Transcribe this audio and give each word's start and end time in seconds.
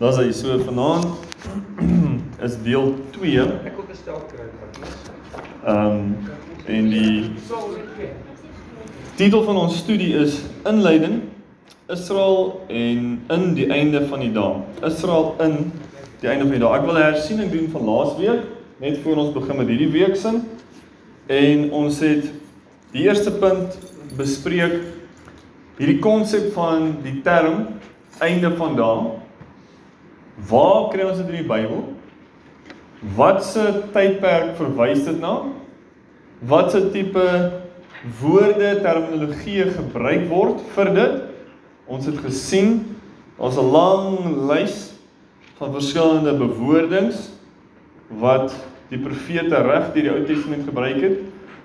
Daar's 0.00 0.16
hy 0.16 0.30
so 0.32 0.54
vanaand 0.64 1.04
is 2.46 2.54
deel 2.64 2.94
2. 3.12 3.42
Ek 3.68 3.74
wil 3.76 3.84
gestel 3.90 4.22
kry. 4.30 4.46
Ehm 5.68 5.76
um, 5.76 6.14
en 6.70 6.88
die 6.88 7.28
titel 9.18 9.44
van 9.44 9.60
ons 9.60 9.76
studie 9.82 10.14
is 10.16 10.38
Inleiding 10.64 11.20
Israel 11.92 12.62
en 12.72 13.04
in 13.36 13.46
die 13.60 13.68
einde 13.68 14.06
van 14.08 14.24
die 14.24 14.32
dae. 14.32 14.64
Israel 14.88 15.34
in 15.44 15.68
die 16.24 16.32
einde 16.32 16.48
van 16.48 16.56
die 16.56 16.64
dae. 16.64 16.72
Ek 16.80 16.88
wil 16.88 16.96
'n 16.96 17.04
hersiening 17.10 17.52
doen 17.52 17.68
van 17.68 17.88
laasweek 17.92 18.48
net 18.80 19.04
voor 19.04 19.24
ons 19.26 19.36
begin 19.36 19.56
met 19.56 19.68
hierdie 19.68 19.92
week 19.92 20.16
se. 20.16 20.38
En 21.28 21.70
ons 21.76 22.00
het 22.00 22.24
die 22.96 23.04
eerste 23.04 23.36
punt 23.36 23.76
bespreek 24.16 24.80
hierdie 25.76 26.00
konsep 26.00 26.52
van 26.56 27.02
die 27.04 27.20
term 27.20 27.66
einde 28.18 28.56
van 28.56 28.76
dae. 28.76 29.19
Waar 30.36 30.90
kry 30.92 31.06
ons 31.08 31.18
dit 31.18 31.32
in 31.32 31.42
die 31.42 31.48
Bybel? 31.48 31.82
Wat 33.16 33.42
se 33.44 33.64
tydperk 33.94 34.54
verwys 34.58 35.04
dit 35.06 35.18
na? 35.20 35.50
Wat 36.40 36.70
se 36.72 36.86
tipe 36.92 37.26
woorde, 38.20 38.80
terminologie 38.80 39.66
gebruik 39.74 40.28
word 40.28 40.62
vir 40.76 40.94
dit? 40.96 41.18
Ons 41.90 42.06
het 42.06 42.20
gesien 42.24 42.96
daar's 43.40 43.56
'n 43.56 43.70
lang 43.72 44.06
lys 44.48 44.92
van 45.58 45.72
verskillende 45.72 46.34
bewoordings 46.36 47.30
wat 48.08 48.54
die 48.88 48.98
profete 48.98 49.56
reg 49.62 49.92
deur 49.92 50.02
die 50.02 50.10
Ou 50.10 50.24
Testament 50.24 50.64
gebruik 50.64 51.00
het 51.00 51.18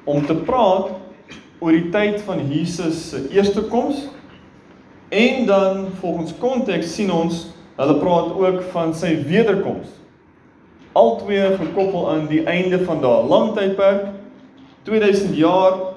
om 0.04 0.26
te 0.26 0.36
praat 0.36 0.92
oor 1.60 1.72
die 1.72 1.90
tyd 1.90 2.22
van 2.22 2.44
Jesus 2.52 3.10
se 3.10 3.24
eerste 3.32 3.62
koms 3.72 4.08
en 5.10 5.46
dan 5.46 5.88
volgens 6.00 6.34
konteks 6.40 6.94
sien 6.96 7.12
ons 7.12 7.55
hulle 7.76 7.98
praat 8.00 8.34
ook 8.40 8.62
van 8.74 8.94
sy 8.96 9.16
wederkoms 9.28 9.92
albei 10.96 11.58
gekoppel 11.60 12.08
aan 12.14 12.30
die 12.32 12.46
einde 12.48 12.80
van 12.88 13.02
daai 13.04 13.28
lang 13.28 13.52
tydperk 13.58 14.14
2000 14.86 15.36
jaar 15.36 15.96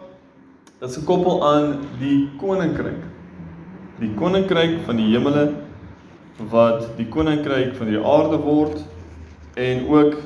dit 0.81 0.89
is 0.89 0.97
gekoppel 0.97 1.41
aan 1.43 1.73
die 1.98 2.29
koninkryk. 2.39 3.03
Die 3.98 4.12
koninkryk 4.15 4.77
van 4.87 5.01
die 5.01 5.09
hemele 5.11 5.45
wat 6.53 6.93
die 6.97 7.09
koninkryk 7.11 7.75
van 7.75 7.91
die 7.91 7.98
aarde 7.98 8.39
word 8.45 8.85
en 9.59 9.85
ook 9.91 10.20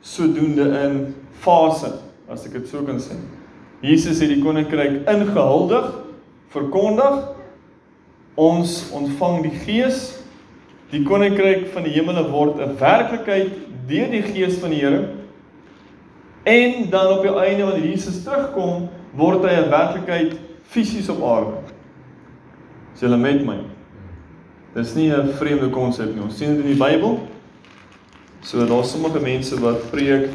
sodoende 0.00 0.70
in 0.80 0.96
fase 1.44 1.92
as 2.32 2.46
ek 2.48 2.56
dit 2.56 2.70
so 2.72 2.80
kan 2.88 2.98
sê. 3.04 3.18
Jesus 3.84 4.22
het 4.24 4.32
die 4.32 4.40
koninkryk 4.42 5.04
ingehuldig 5.08 5.92
verkondig. 6.52 7.20
Ons 8.38 8.88
ontvang 8.96 9.42
die 9.44 9.54
gees 9.66 10.17
die 10.90 11.02
koninkryk 11.04 11.68
van 11.72 11.84
die 11.84 11.92
hemele 11.92 12.24
word 12.30 12.60
'n 12.60 12.76
werklikheid 12.80 13.50
deur 13.88 14.10
die 14.10 14.22
gees 14.22 14.58
van 14.58 14.70
die 14.70 14.80
Here 14.80 15.08
en 16.44 16.90
dan 16.90 17.18
op 17.18 17.22
die 17.22 17.34
einde 17.34 17.64
wanneer 17.64 17.90
Jesus 17.90 18.22
terugkom 18.24 18.88
word 19.16 19.44
hy 19.44 19.56
'n 19.56 19.70
werklikheid 19.70 20.38
fisies 20.62 21.08
op 21.08 21.22
aarde. 21.22 21.56
Is 22.94 23.00
julle 23.00 23.16
met 23.16 23.44
my? 23.44 23.58
Dis 24.74 24.94
nie 24.94 25.10
'n 25.12 25.28
vreemde 25.38 25.70
konsep 25.70 26.14
nie. 26.14 26.22
Ons 26.22 26.36
sien 26.36 26.56
dit 26.56 26.64
in 26.64 26.76
die 26.76 26.84
Bybel. 26.84 27.18
So 28.40 28.66
daar's 28.66 28.90
sommige 28.90 29.20
mense 29.20 29.60
wat 29.60 29.90
preek 29.90 30.30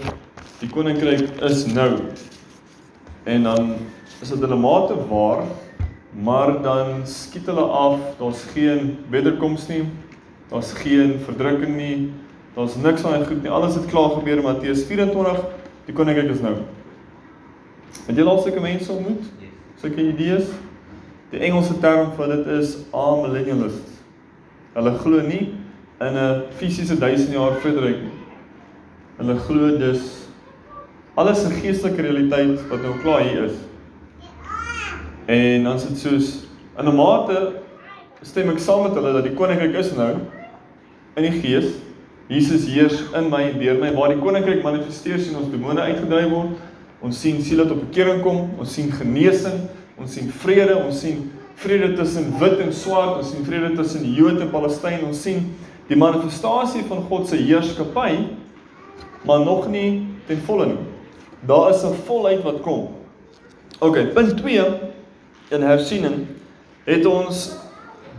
die 0.59 0.69
koninkryk 0.69 1.41
is 1.41 1.65
nou. 1.65 1.99
En 3.23 3.43
dan 3.43 3.75
is 4.21 4.29
dit 4.29 4.39
hulle 4.39 4.55
mate 4.55 4.95
waar, 5.09 5.43
maar 6.11 6.61
dan 6.61 7.07
skiet 7.07 7.45
hulle 7.45 7.61
af, 7.61 7.99
daar's 8.19 8.43
geen 8.53 8.97
wederkoms 9.09 9.67
nie. 9.67 9.83
Daar's 10.53 10.71
geen 10.73 11.19
verdrukking 11.25 11.75
nie. 11.75 12.11
Daar's 12.53 12.75
niks 12.75 13.01
van 13.01 13.17
dit 13.17 13.27
goed 13.27 13.41
nie. 13.41 13.51
Alles 13.51 13.75
het 13.75 13.85
klaar 13.85 14.09
gebeur 14.09 14.37
in 14.37 14.43
Matteus 14.43 14.83
24. 14.85 15.45
Die 15.85 15.93
koninkryk 15.97 16.29
is 16.29 16.41
nou. 16.45 16.59
Het 18.05 18.19
jy 18.19 18.25
al 18.29 18.41
sulke 18.43 18.61
mense 18.61 18.91
ontmoet? 18.93 19.31
Sulke 19.81 20.03
idees? 20.03 20.51
Die 21.31 21.41
Engelse 21.41 21.73
term 21.81 22.11
vir 22.13 22.29
dit 22.35 22.51
is 22.59 22.75
amillennialists. 22.93 23.95
Hulle 24.75 24.93
glo 24.99 25.23
nie 25.25 25.55
in 26.05 26.19
'n 26.21 26.43
fisiese 26.59 26.99
1000 27.01 27.33
jaar 27.33 27.57
verdruk 27.65 27.97
nie. 28.03 28.13
Hulle 29.17 29.39
glo 29.47 29.77
dus 29.77 30.29
alles 31.15 31.43
'n 31.45 31.57
geestelike 31.63 32.01
realiteit 32.01 32.61
wat 32.69 32.81
nou 32.81 32.93
klaar 33.01 33.21
hier 33.21 33.43
is. 33.49 33.57
En 35.25 35.63
dan 35.63 35.75
is 35.75 35.87
dit 35.87 35.97
soos 35.97 36.45
in 36.77 36.85
'n 36.85 36.95
mate 36.95 37.53
stem 38.21 38.49
ek 38.49 38.59
saam 38.59 38.83
met 38.83 38.93
hulle 38.93 39.13
dat 39.13 39.23
die 39.23 39.33
koninkryk 39.33 39.73
is 39.73 39.95
nou 39.95 40.13
in 41.15 41.27
die 41.27 41.39
gees. 41.41 41.73
Jesus 42.31 42.65
heers 42.71 43.01
in 43.13 43.29
my 43.29 43.41
en 43.49 43.59
deur 43.59 43.79
my 43.81 43.91
waar 43.93 44.13
die 44.13 44.21
koninkryk 44.21 44.63
manifesteer 44.65 45.19
sien 45.21 45.37
ons 45.37 45.51
demone 45.51 45.81
uitgedryf 45.81 46.29
word. 46.31 46.53
Ons 47.03 47.19
sien 47.19 47.41
siele 47.43 47.65
tot 47.67 47.81
bekering 47.83 48.21
kom, 48.23 48.45
ons 48.61 48.73
sien 48.73 48.87
genesing, 48.95 49.65
ons 49.99 50.13
sien 50.15 50.29
vrede, 50.43 50.77
ons 50.79 51.01
sien 51.03 51.25
vrede 51.59 51.91
tussen 51.97 52.31
wit 52.39 52.61
en 52.63 52.71
swart, 52.73 53.19
ons 53.19 53.33
sien 53.33 53.43
vrede 53.45 53.73
tussen 53.75 54.07
Jood 54.15 54.39
en 54.41 54.51
Palestyn, 54.53 55.03
ons 55.05 55.19
sien 55.25 55.43
die 55.89 55.99
manifestasie 55.99 56.85
van 56.87 57.03
God 57.09 57.27
se 57.27 57.41
heerskappy, 57.41 58.15
maar 59.27 59.43
nog 59.43 59.67
nie 59.71 60.07
ten 60.29 60.39
volle 60.47 60.69
nie. 60.71 60.81
Daar 61.43 61.73
is 61.75 61.83
'n 61.83 61.93
volheid 62.07 62.41
wat 62.43 62.61
kom. 62.61 62.87
OK, 63.79 64.13
punt 64.13 64.37
2 64.37 64.63
in 65.51 65.61
hersiening 65.61 66.27
het 66.85 67.05
ons 67.05 67.51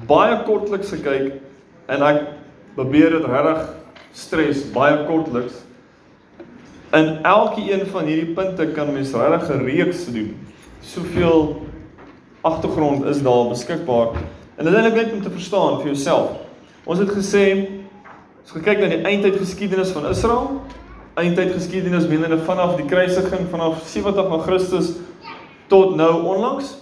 baie 0.07 0.43
kortliks 0.45 0.91
gekyk 0.93 1.41
en 1.89 2.03
ek 2.03 2.21
probeer 2.75 3.11
dit 3.11 3.25
regtig 3.25 3.69
stres 4.15 4.63
baie 4.75 5.05
kortliks. 5.09 5.63
In 6.95 7.19
elke 7.27 7.63
een 7.73 7.87
van 7.91 8.07
hierdie 8.07 8.35
punte 8.35 8.67
kan 8.77 8.93
mens 8.93 9.13
regtig 9.13 9.51
'n 9.51 9.65
reeks 9.65 10.07
doen. 10.07 10.37
Soveel 10.81 11.67
agtergrond 12.41 13.05
is 13.05 13.23
daar 13.23 13.49
beskikbaar. 13.49 14.09
En 14.57 14.65
dit 14.65 14.75
is 14.75 14.93
net 14.93 15.13
om 15.13 15.23
te 15.23 15.31
verstaan 15.31 15.81
vir 15.81 15.87
jouself. 15.87 16.31
Ons 16.85 16.99
het 16.99 17.11
gesê 17.11 17.69
as 18.45 18.51
gekyk 18.53 18.79
na 18.79 18.89
die 18.89 19.03
eindtyd 19.03 19.37
geskiedenis 19.37 19.91
van 19.91 20.07
Israel, 20.07 20.61
eindtyd 21.15 21.53
geskiedenis 21.53 22.07
menende 22.07 22.39
vanaf 22.39 22.77
die 22.77 22.85
kruisiging 22.85 23.49
vanaf 23.51 23.83
70 23.89 24.29
na 24.29 24.39
Christus 24.39 24.93
tot 25.67 25.97
nou 25.97 26.23
onlangs. 26.23 26.77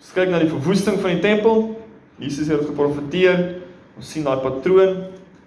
As 0.00 0.12
kyk 0.12 0.30
na 0.30 0.38
die 0.38 0.48
verwoesting 0.48 0.98
van 1.00 1.10
die 1.10 1.20
tempel, 1.20 1.76
Jesus 2.16 2.48
het 2.48 2.64
geprofeteer. 2.66 3.60
Ons 3.96 4.10
sien 4.10 4.24
daai 4.24 4.40
patroon. 4.42 4.96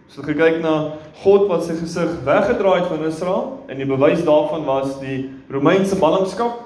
Het 0.07 0.25
gekyk 0.25 0.61
na 0.63 0.73
God 1.21 1.47
wat 1.49 1.65
sy 1.67 1.75
gesig 1.75 2.13
weggedraai 2.25 2.79
het 2.79 2.87
van 2.87 3.03
Israel 3.05 3.43
en 3.67 3.77
die 3.77 3.87
bewys 3.87 4.23
daarvan 4.25 4.63
was 4.65 4.99
die 5.01 5.29
Romeinse 5.51 5.97
ballingskap 5.99 6.63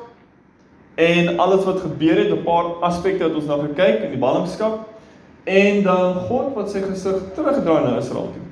en 1.01 1.39
alles 1.39 1.63
wat 1.65 1.81
gebeur 1.81 2.17
het, 2.21 2.29
'n 2.31 2.43
paar 2.43 2.65
aspekte 2.81 3.23
wat 3.23 3.35
ons 3.35 3.49
nou 3.49 3.61
gekyk 3.67 4.03
in 4.05 4.11
die 4.11 4.21
ballingskap 4.21 4.87
en 5.43 5.83
dan 5.83 6.13
God 6.29 6.53
wat 6.55 6.69
sy 6.69 6.81
gesig 6.81 7.33
terugdraai 7.35 7.83
na 7.83 7.97
Israel 7.97 8.29
toe. 8.33 8.45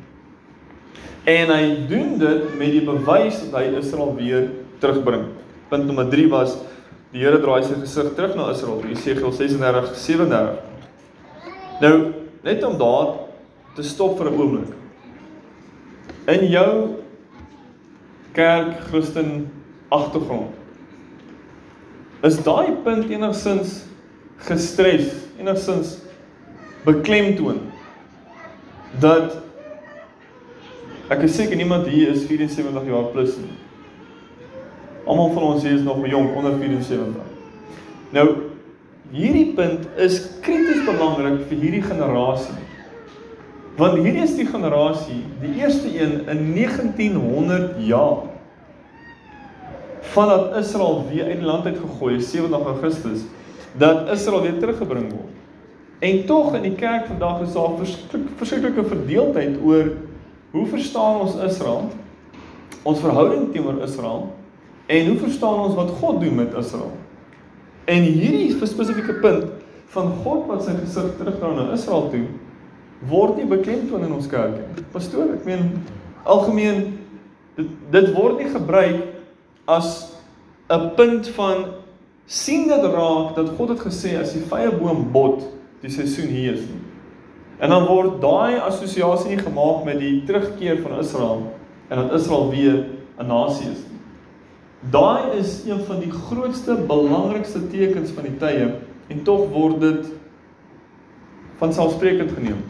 En 1.23 1.47
hy 1.53 1.85
doen 1.87 2.17
dit 2.17 2.57
met 2.57 2.71
die 2.71 2.85
bewys 2.85 3.39
dat 3.43 3.61
hy 3.61 3.77
Israel 3.77 4.15
weer 4.15 4.49
terugbring. 4.79 5.25
Punt 5.69 5.85
nommer 5.85 6.09
3 6.09 6.27
was 6.29 6.57
die 7.11 7.21
Here 7.21 7.39
draai 7.39 7.63
sy 7.63 7.73
gesig 7.73 8.13
terug 8.15 8.35
na 8.35 8.49
Israel, 8.49 8.81
Jesegiel 8.89 9.31
36 9.31 9.95
37. 9.95 10.57
Nou, 11.81 12.13
net 12.41 12.63
om 12.63 12.77
daar 12.77 13.15
te 13.75 13.83
stop 13.83 14.17
vir 14.17 14.31
'n 14.31 14.39
oomblik. 14.39 14.78
In 16.29 16.45
jou 16.49 16.73
kerk 18.31 18.75
Christen 18.89 19.49
agtergrond 19.89 20.53
is 22.21 22.35
daai 22.43 22.75
punt 22.83 23.07
enigsins 23.09 23.79
gestres, 24.45 25.07
enigsins 25.39 25.95
beklemtoon 26.85 27.63
dat 28.99 29.39
ek 31.09 31.23
is 31.25 31.37
seker 31.39 31.57
niemand 31.57 31.87
hier 31.89 32.11
is 32.13 32.27
74 32.29 32.85
jaar 32.91 33.09
plus 33.15 33.37
nie. 33.39 33.55
Almal 35.09 35.31
van 35.33 35.47
ons 35.53 35.65
hier 35.65 35.79
is 35.79 35.85
nog 35.87 36.03
jonk 36.05 36.35
onder 36.37 36.59
74. 36.59 37.23
Nou 38.13 38.27
hierdie 39.15 39.53
punt 39.57 39.87
is 39.97 40.19
krities 40.45 40.83
belangrik 40.85 41.47
vir 41.49 41.63
hierdie 41.63 41.85
generasie. 41.87 42.68
Want 43.79 44.01
hierdie 44.03 44.25
is 44.25 44.35
die 44.35 44.47
generasie, 44.47 45.21
die 45.39 45.53
eerste 45.61 45.87
een 45.87 46.17
in 46.27 46.41
1900 46.53 47.77
jaar 47.87 48.27
vandat 50.11 50.55
Israel 50.57 51.05
weer 51.11 51.29
uit 51.29 51.39
die 51.39 51.47
land 51.47 51.65
uit 51.65 51.77
gegooi 51.77 52.15
is 52.15 52.31
70 52.31 52.65
Augustus 52.65 53.21
dat 53.77 54.09
Israel 54.09 54.41
weer 54.41 54.57
teruggebring 54.59 55.11
word. 55.11 55.37
En 55.99 56.25
tog 56.25 56.55
in 56.55 56.65
die 56.65 56.75
kerk 56.75 57.05
vandag 57.07 57.41
is 57.45 57.53
daar 57.53 57.77
verskriklike 58.41 58.83
verdeeldheid 58.83 59.61
oor 59.63 59.93
hoe 60.51 60.65
verstaan 60.67 61.21
ons 61.21 61.37
Israel? 61.45 61.87
Ons 62.83 62.99
verhouding 62.99 63.51
teenoor 63.53 63.79
Israel 63.85 64.27
en 64.87 65.07
hoe 65.07 65.17
verstaan 65.23 65.63
ons 65.69 65.77
wat 65.79 65.95
God 66.01 66.19
doen 66.21 66.35
met 66.35 66.57
Israel? 66.57 66.91
En 67.85 68.03
hierdie 68.03 68.51
spesifieke 68.67 69.13
punt 69.23 69.47
van 69.95 70.13
God 70.25 70.47
wat 70.51 70.67
sy 70.67 70.75
gesig 70.81 71.15
terugdraai 71.21 71.55
na 71.61 71.71
Israel 71.77 72.09
toe 72.11 72.27
word 73.07 73.37
nie 73.37 73.47
beklemtoon 73.47 74.03
in 74.03 74.13
ons 74.13 74.27
kerk 74.27 74.57
nie. 74.57 74.83
Pastoor, 74.91 75.33
ek 75.37 75.45
meen 75.47 75.79
algemeen 76.27 76.97
dit 77.55 77.69
dit 77.91 78.11
word 78.15 78.39
nie 78.39 78.51
gebruik 78.51 79.03
as 79.67 80.11
'n 80.69 80.95
punt 80.95 81.27
van 81.35 81.65
sien 82.25 82.67
dit 82.67 82.83
raak 82.83 83.35
dat 83.35 83.55
God 83.57 83.69
het 83.69 83.79
gesê 83.79 84.19
as 84.19 84.33
die 84.33 84.45
vrye 84.45 84.71
boom 84.71 85.11
bot, 85.11 85.43
die 85.81 85.89
seisoen 85.89 86.27
hier 86.27 86.53
is 86.53 86.61
nie. 86.61 86.83
En 87.59 87.69
dan 87.69 87.87
word 87.87 88.21
daai 88.21 88.59
assosiasie 88.59 89.35
nie 89.35 89.43
gemaak 89.43 89.83
met 89.85 89.99
die 89.99 90.23
terugkeer 90.25 90.81
van 90.81 90.99
Israel 90.99 91.53
en 91.89 91.97
dat 91.97 92.13
Israel 92.13 92.49
weer 92.49 92.85
'n 93.19 93.27
nasie 93.27 93.71
is 93.71 93.83
nie. 93.89 93.99
Daai 94.91 95.37
is 95.39 95.65
een 95.65 95.79
van 95.83 95.99
die 95.99 96.11
grootste 96.11 96.75
belangrikste 96.87 97.67
tekens 97.67 98.11
van 98.11 98.23
die 98.23 98.37
tye 98.37 98.75
en 99.07 99.23
tog 99.23 99.49
word 99.49 99.81
dit 99.81 100.05
van 101.57 101.73
selfsprekend 101.73 102.31
geneem. 102.31 102.63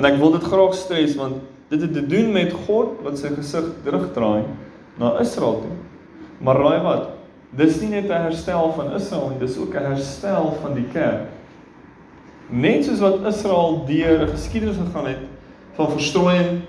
En 0.00 0.06
ek 0.08 0.16
wil 0.16 0.30
dit 0.32 0.44
graag 0.48 0.72
stres 0.80 1.12
want 1.18 1.42
dit 1.68 1.82
het 1.84 1.90
te 1.92 2.02
doen 2.08 2.30
met 2.32 2.54
God 2.64 3.02
wat 3.04 3.18
sy 3.20 3.28
gesig 3.34 3.66
terugdraai 3.84 4.46
na 4.96 5.10
Israel 5.20 5.58
toe. 5.60 5.74
Maar 6.40 6.56
raai 6.56 6.78
wat? 6.86 7.02
Dis 7.52 7.76
nie 7.82 7.90
net 7.90 8.08
'n 8.08 8.22
herstel 8.24 8.72
van 8.78 8.94
Israel 8.96 9.28
nie, 9.28 9.38
dis 9.44 9.58
ook 9.58 9.74
'n 9.74 9.92
herstel 9.92 10.56
van 10.62 10.74
die 10.74 10.86
kerk. 10.92 11.28
Net 12.48 12.84
soos 12.84 12.98
wat 12.98 13.26
Israel 13.26 13.84
deur 13.86 14.24
'n 14.24 14.32
geskiedenis 14.32 14.80
gegaan 14.80 15.06
het 15.06 15.22
van 15.76 15.90
verstrooiing, 15.90 16.60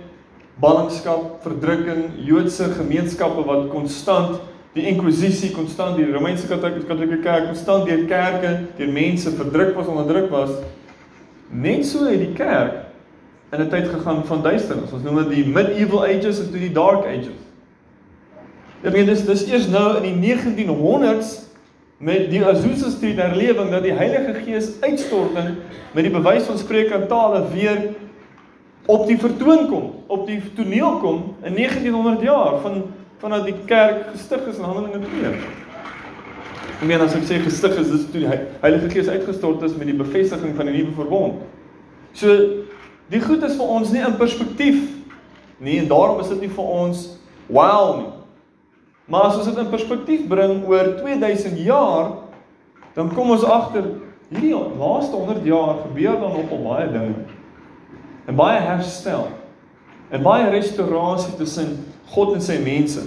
ballingskap, 0.60 1.42
verdrukking, 1.42 2.12
Joodse 2.18 2.64
gemeenskappe 2.64 3.46
wat 3.46 3.70
konstant 3.70 4.42
die 4.74 4.88
inkwisisie 4.88 5.52
konstant 5.52 5.96
die 5.96 6.12
Romeinse 6.12 6.48
Katolieke 6.48 7.22
Kerk 7.24 7.46
konstant 7.46 7.88
deur 7.88 8.06
kerke, 8.08 8.60
deur 8.78 8.92
mense 8.92 9.32
verdruk 9.32 9.76
was, 9.76 9.88
onderdruk 9.88 10.30
was. 10.30 10.50
Net 11.50 11.86
so 11.86 12.06
het 12.06 12.20
die 12.20 12.34
kerk 12.34 12.81
in 13.52 13.62
'n 13.62 13.70
tyd 13.70 13.88
gegaan 13.88 14.26
van 14.26 14.42
duisternis. 14.42 14.92
Ons 14.92 15.04
noem 15.04 15.16
dit 15.16 15.30
die 15.30 15.46
medieval 15.46 16.06
ages 16.06 16.40
en 16.40 16.52
toe 16.52 16.60
die 16.60 16.72
dark 16.72 17.06
ages. 17.06 17.40
Ek 18.84 18.94
meen 18.94 19.06
dis 19.06 19.26
dis 19.26 19.46
eers 19.48 19.68
nou 19.68 19.98
in 19.98 20.08
die 20.22 20.36
1900s 20.36 21.52
met 21.98 22.30
die 22.32 22.46
Azusa 22.46 22.90
Street 22.90 23.20
herlewing 23.22 23.70
dat 23.70 23.84
die 23.84 23.94
Heilige 23.94 24.34
Gees 24.42 24.72
uitstorting 24.82 25.58
met 25.94 26.04
die 26.04 26.14
bewys 26.14 26.48
van 26.50 26.58
spreek 26.58 26.90
in 26.90 27.08
tale 27.08 27.44
weer 27.52 27.92
op 28.86 29.06
die 29.08 29.18
vertoon 29.18 29.68
kom, 29.70 29.92
op 30.08 30.26
die 30.28 30.42
toneel 30.56 30.98
kom 30.98 31.36
in 31.44 31.54
1900 31.54 32.22
jaar 32.22 32.58
van 32.64 32.84
vandat 33.22 33.46
die 33.46 33.56
kerk 33.70 34.08
gestig 34.16 34.48
is 34.50 34.58
in 34.58 34.66
Handelinge 34.66 35.06
2. 35.06 35.34
Ek 36.82 36.88
meen 36.90 37.04
as 37.06 37.14
ek 37.14 37.28
sê 37.30 37.38
gestig 37.44 37.76
is, 37.78 37.92
dis 37.92 38.08
toe 38.10 38.24
die 38.24 38.32
Heilige 38.64 38.90
Gees 38.90 39.12
uitgestort 39.12 39.62
is 39.68 39.76
met 39.78 39.92
die 39.92 39.98
bevestiging 39.98 40.56
van 40.58 40.72
die 40.72 40.80
nuwe 40.80 40.96
verbond. 40.98 41.44
So 42.18 42.34
die 43.12 43.22
goed 43.22 43.44
is 43.44 43.58
vir 43.60 43.76
ons 43.78 43.92
nie 43.92 44.04
in 44.04 44.18
perspektief 44.20 44.82
nie 45.62 45.78
en 45.82 45.90
daarom 45.92 46.22
is 46.24 46.32
dit 46.32 46.46
nie 46.46 46.54
vir 46.56 46.74
ons 46.80 47.06
wow 47.52 47.98
nie. 48.00 48.10
Maar 49.12 49.28
as 49.28 49.42
ons 49.42 49.50
dit 49.50 49.60
in 49.60 49.72
perspektief 49.72 50.24
bring 50.32 50.62
oor 50.70 50.94
2000 51.02 51.58
jaar, 51.66 52.14
dan 52.96 53.12
kom 53.12 53.34
ons 53.34 53.44
agter 53.44 53.90
hierdie 54.32 54.56
laaste 54.56 55.18
100 55.18 55.44
jaar 55.48 55.82
gebeur 55.84 56.16
dan 56.22 56.36
nog 56.38 56.54
al 56.56 56.64
baie 56.64 56.88
dinge. 56.94 57.26
En 58.32 58.38
baie 58.40 58.62
herstel. 58.64 59.28
En 60.12 60.24
baie 60.24 60.48
restaurasie 60.54 61.36
tussen 61.40 61.76
God 62.14 62.38
en 62.38 62.44
sy 62.44 62.58
mense. 62.64 63.04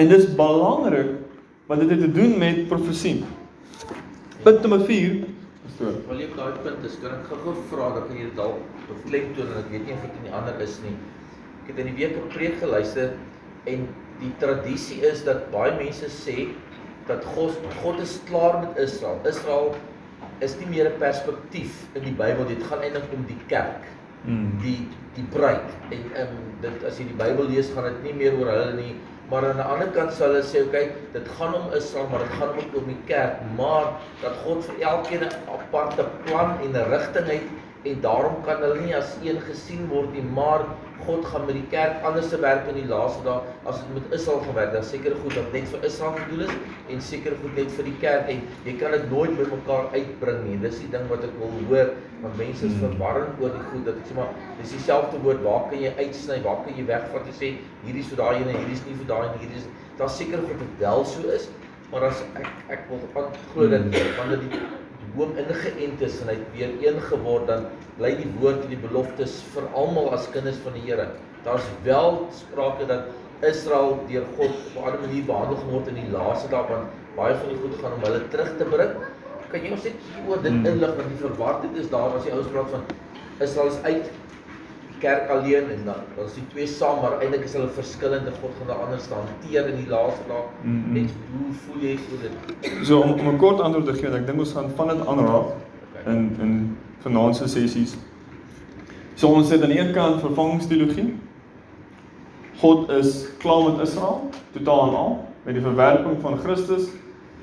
En 0.00 0.08
dis 0.08 0.26
belangrik 0.36 1.20
want 1.68 1.80
dit 1.80 1.90
het 1.94 2.00
te 2.00 2.12
doen 2.12 2.34
met 2.38 2.66
profesie. 2.68 3.22
Punt 4.44 4.60
nommer 4.60 4.82
4 4.84 5.22
Pastoor. 5.64 5.96
Wil 6.08 6.20
jy 6.20 6.26
op 6.28 6.36
daai 6.36 6.56
punt 6.64 6.84
is, 6.84 6.96
kan 7.00 7.14
ek 7.16 7.28
gou-gou 7.30 7.54
vra 7.70 7.86
dat 7.96 8.10
jy 8.12 8.26
dit 8.26 8.34
dalk 8.36 8.60
beklemtoon 8.88 9.52
en 9.52 9.60
ek 9.62 9.70
weet 9.72 9.86
nie 9.88 9.94
of 9.96 10.02
dit 10.04 10.18
in 10.20 10.26
die 10.28 10.34
ander 10.36 10.60
is 10.64 10.76
nie. 10.84 10.92
Ek 11.62 11.70
het 11.72 11.80
in 11.80 11.88
die 11.88 11.96
week 12.02 12.18
'n 12.20 12.28
preek 12.34 12.58
geluister 12.60 13.14
en 13.72 13.86
die 14.20 14.32
tradisie 14.42 15.00
is 15.08 15.24
dat 15.24 15.48
baie 15.54 15.72
mense 15.78 16.10
sê 16.12 16.52
dat 17.08 17.24
God 17.36 17.56
God 17.80 18.00
is 18.00 18.20
klaar 18.28 18.60
met 18.60 18.76
Israel. 18.76 19.20
Israel 19.24 19.74
is 20.44 20.56
nie 20.60 20.68
meer 20.68 20.90
'n 20.90 20.98
perspektief 20.98 21.88
in 21.94 22.04
die 22.04 22.16
Bybel, 22.20 22.44
dit 22.46 22.62
gaan 22.68 22.84
eintlik 22.84 23.08
om 23.16 23.24
die 23.24 23.40
kerk. 23.48 23.88
Mm. 24.24 24.60
Die 24.60 24.88
die 25.14 25.24
bruid 25.30 25.68
en 25.90 26.04
ehm 26.12 26.36
um, 26.36 26.46
dit 26.60 26.84
as 26.84 26.98
jy 26.98 27.04
die 27.06 27.20
Bybel 27.24 27.48
lees 27.48 27.70
gaan 27.72 27.84
dit 27.84 28.02
nie 28.02 28.14
meer 28.14 28.36
oor 28.38 28.50
hulle 28.50 28.72
nie, 28.74 28.96
maar 29.28 29.46
aan 29.48 29.56
die 29.56 29.68
ander 29.74 29.90
kant 29.96 30.12
sal 30.12 30.32
hulle 30.32 30.42
sê, 30.42 30.62
"Oké, 30.66 30.90
dit 31.12 31.28
gaan 31.38 31.54
om 31.54 31.72
Israel, 31.72 32.08
maar 32.10 32.18
dit 32.18 32.36
gaan 32.38 32.48
ook 32.48 32.76
om 32.80 32.86
die 32.86 33.02
kerk, 33.06 33.36
maar 33.56 33.86
dat 34.22 34.34
God 34.44 34.64
vir 34.64 34.80
elkeen 34.80 35.22
'n 35.22 35.32
aparte 35.56 36.04
plan 36.24 36.58
en 36.62 36.72
'n 36.72 36.90
rigting 36.90 37.26
het 37.26 37.46
en 37.82 38.00
daarom 38.00 38.36
kan 38.44 38.60
hulle 38.60 38.80
nie 38.80 38.96
as 38.96 39.16
een 39.22 39.40
gesien 39.40 39.88
word 39.88 40.12
nie, 40.12 40.22
maar 40.22 40.60
God 41.06 41.26
gaan 41.30 41.46
met 41.48 41.58
die 41.58 41.66
kerk 41.72 42.04
anders 42.08 42.30
te 42.32 42.40
werk 42.42 42.68
in 42.72 42.80
die 42.80 42.88
laaste 42.90 43.24
dae 43.26 43.54
as 43.70 43.82
dit 43.82 43.92
met 43.98 44.16
Israel 44.18 44.40
gewerk 44.46 44.72
het. 44.72 44.78
Dan 44.78 44.88
seker 44.90 45.16
goed 45.22 45.36
dat 45.38 45.52
net 45.56 45.68
vir 45.72 45.86
Israel 45.90 46.18
gedoen 46.20 46.46
is 46.46 46.54
en 46.94 47.04
seker 47.10 47.38
goed 47.42 47.60
net 47.60 47.76
vir 47.78 47.90
die 47.90 47.96
kerk 48.02 48.32
en 48.34 48.42
jy 48.68 48.76
kan 48.80 48.96
dit 48.96 49.06
nooit 49.12 49.36
by 49.38 49.48
mekaar 49.52 49.90
uitbring 49.94 50.42
nie. 50.48 50.58
Dis 50.64 50.80
die 50.82 50.90
ding 50.94 51.08
wat 51.12 51.26
ek 51.26 51.36
wil 51.42 51.54
hoor 51.68 51.94
want 52.24 52.38
mense 52.40 52.64
is 52.66 52.72
hmm. 52.72 52.84
verwarrend 52.86 53.42
oor 53.42 53.52
die 53.52 53.64
goed 53.70 53.84
dat 53.88 53.98
ek 54.00 54.08
sê 54.08 54.16
maar 54.16 54.30
dis 54.60 54.72
dieselfde 54.76 55.20
woord 55.24 55.42
waar 55.44 55.66
kan 55.70 55.82
jy 55.82 55.92
uitsny, 55.98 56.38
waar 56.46 56.62
kan 56.64 56.78
jy 56.78 56.86
wegvat 56.88 57.28
en 57.28 57.36
sê 57.40 57.50
hierdie 57.84 58.04
is 58.04 58.08
vir 58.12 58.22
daai 58.22 58.38
ene, 58.38 58.54
hierdie 58.56 58.78
is 58.78 58.86
nie 58.88 58.96
vir 59.02 59.10
daai 59.10 59.26
en 59.26 59.36
hierdie 59.42 59.60
is 59.60 59.68
daar 59.98 60.10
seker 60.10 60.40
goed 60.46 60.62
dit 60.62 60.80
wel 60.80 61.04
so 61.10 61.34
is, 61.34 61.50
maar 61.92 62.08
as 62.08 62.24
ek 62.40 62.48
ek 62.78 62.88
wil 62.88 63.04
glo 63.10 63.68
dat 63.74 63.84
hmm. 63.90 64.16
wanneer 64.20 64.42
die 64.46 64.64
boom 65.14 65.36
ingeënt 65.38 66.00
is 66.02 66.20
en 66.22 66.30
hy 66.32 66.36
het 66.38 66.54
weer 66.54 66.72
een 66.82 67.00
geword 67.08 67.46
dan 67.50 67.66
bly 67.98 68.10
die 68.18 68.30
woord 68.40 68.64
en 68.64 68.72
die 68.72 68.80
beloftes 68.82 69.36
vir 69.54 69.68
almal 69.78 70.10
as 70.16 70.26
kinders 70.34 70.58
van 70.64 70.74
die 70.78 70.82
Here. 70.88 71.06
Daar's 71.44 71.66
wel 71.86 72.24
sprake 72.34 72.88
dat 72.90 73.12
Israel 73.44 73.98
deur 74.08 74.26
God 74.36 74.50
op 74.50 74.74
'n 74.74 74.84
ander 74.86 75.00
manier 75.06 75.24
behandel 75.24 75.58
word 75.70 75.88
in 75.92 76.00
die 76.00 76.10
laaste 76.10 76.48
dae 76.48 76.64
want 76.68 76.90
baie 77.16 77.34
van 77.34 77.48
die 77.48 77.60
goed 77.62 77.78
gaan 77.82 77.96
om 77.96 78.04
hulle 78.08 78.28
terug 78.28 78.50
te 78.58 78.64
bring. 78.64 78.92
Kan 79.50 79.62
jy 79.62 79.70
ons 79.70 79.84
net 79.84 79.98
oor 80.28 80.42
dit 80.42 80.52
hmm. 80.52 80.66
inlig 80.66 80.94
want 80.96 81.08
die 81.08 81.22
verwardheid 81.26 81.76
is 81.82 81.90
daar 81.90 82.16
as 82.16 82.24
die 82.24 82.32
ouens 82.32 82.50
praat 82.54 82.70
van 82.70 82.84
Israel 83.38 83.68
is 83.68 83.80
uit 83.82 84.10
kerk 85.00 85.30
alleen 85.30 85.70
en 85.70 85.82
dan 85.84 86.00
dan 86.16 86.24
is 86.24 86.34
die 86.34 86.46
twee 86.52 86.66
saam 86.66 87.00
maar 87.02 87.18
eintlik 87.20 87.44
is 87.44 87.52
hulle 87.52 87.68
verskillende 87.76 88.32
God 88.40 88.56
gaan 88.58 88.72
daar 88.72 88.82
anders 88.86 89.04
staan 89.04 89.28
teer 89.46 89.68
in 89.68 89.76
die 89.82 89.88
laaste 89.88 90.24
dae 90.28 90.42
mm 90.62 90.82
-hmm. 90.82 90.92
net 90.92 91.10
hoe 91.32 91.52
voel 91.64 91.82
jy 91.82 91.98
oor 92.12 92.20
dit? 92.22 92.86
So 92.86 93.00
om, 93.00 93.12
om 93.12 93.28
'n 93.34 93.36
kort 93.36 93.60
antwoord 93.60 93.86
te 93.86 93.94
gee 93.94 94.16
ek 94.18 94.26
dink 94.26 94.38
ons 94.38 94.52
gaan 94.52 94.70
van 94.76 94.88
dit 94.88 95.06
aanraak 95.06 95.46
okay. 95.46 96.14
in 96.14 96.36
in 96.40 96.76
vanaand 96.98 97.36
se 97.36 97.48
sessies. 97.48 97.96
So 99.14 99.28
ons 99.28 99.50
het 99.50 99.62
aan 99.62 99.68
die 99.68 99.78
een 99.78 99.92
kant 99.92 100.20
vervangingsteologie. 100.20 101.14
God 102.56 102.90
is 102.90 103.26
klaar 103.38 103.62
met 103.62 103.80
Israel 103.86 104.30
totaal 104.52 104.88
en 104.88 104.94
al 104.94 105.28
met 105.44 105.54
die 105.54 105.62
verwerping 105.62 106.20
van 106.20 106.38
Christus 106.38 106.88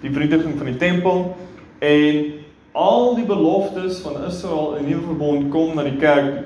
die 0.02 0.12
vernietiging 0.12 0.58
van 0.58 0.66
die 0.66 0.78
tempel 0.78 1.36
en 1.80 2.34
al 2.72 3.16
die 3.16 3.26
beloftes 3.26 4.00
van 4.00 4.24
Israel 4.26 4.76
in 4.80 4.86
die 4.86 4.96
nuwe 4.96 5.06
verbond 5.06 5.50
kom 5.52 5.76
na 5.76 5.84
die 5.84 5.98
kerk 6.02 6.46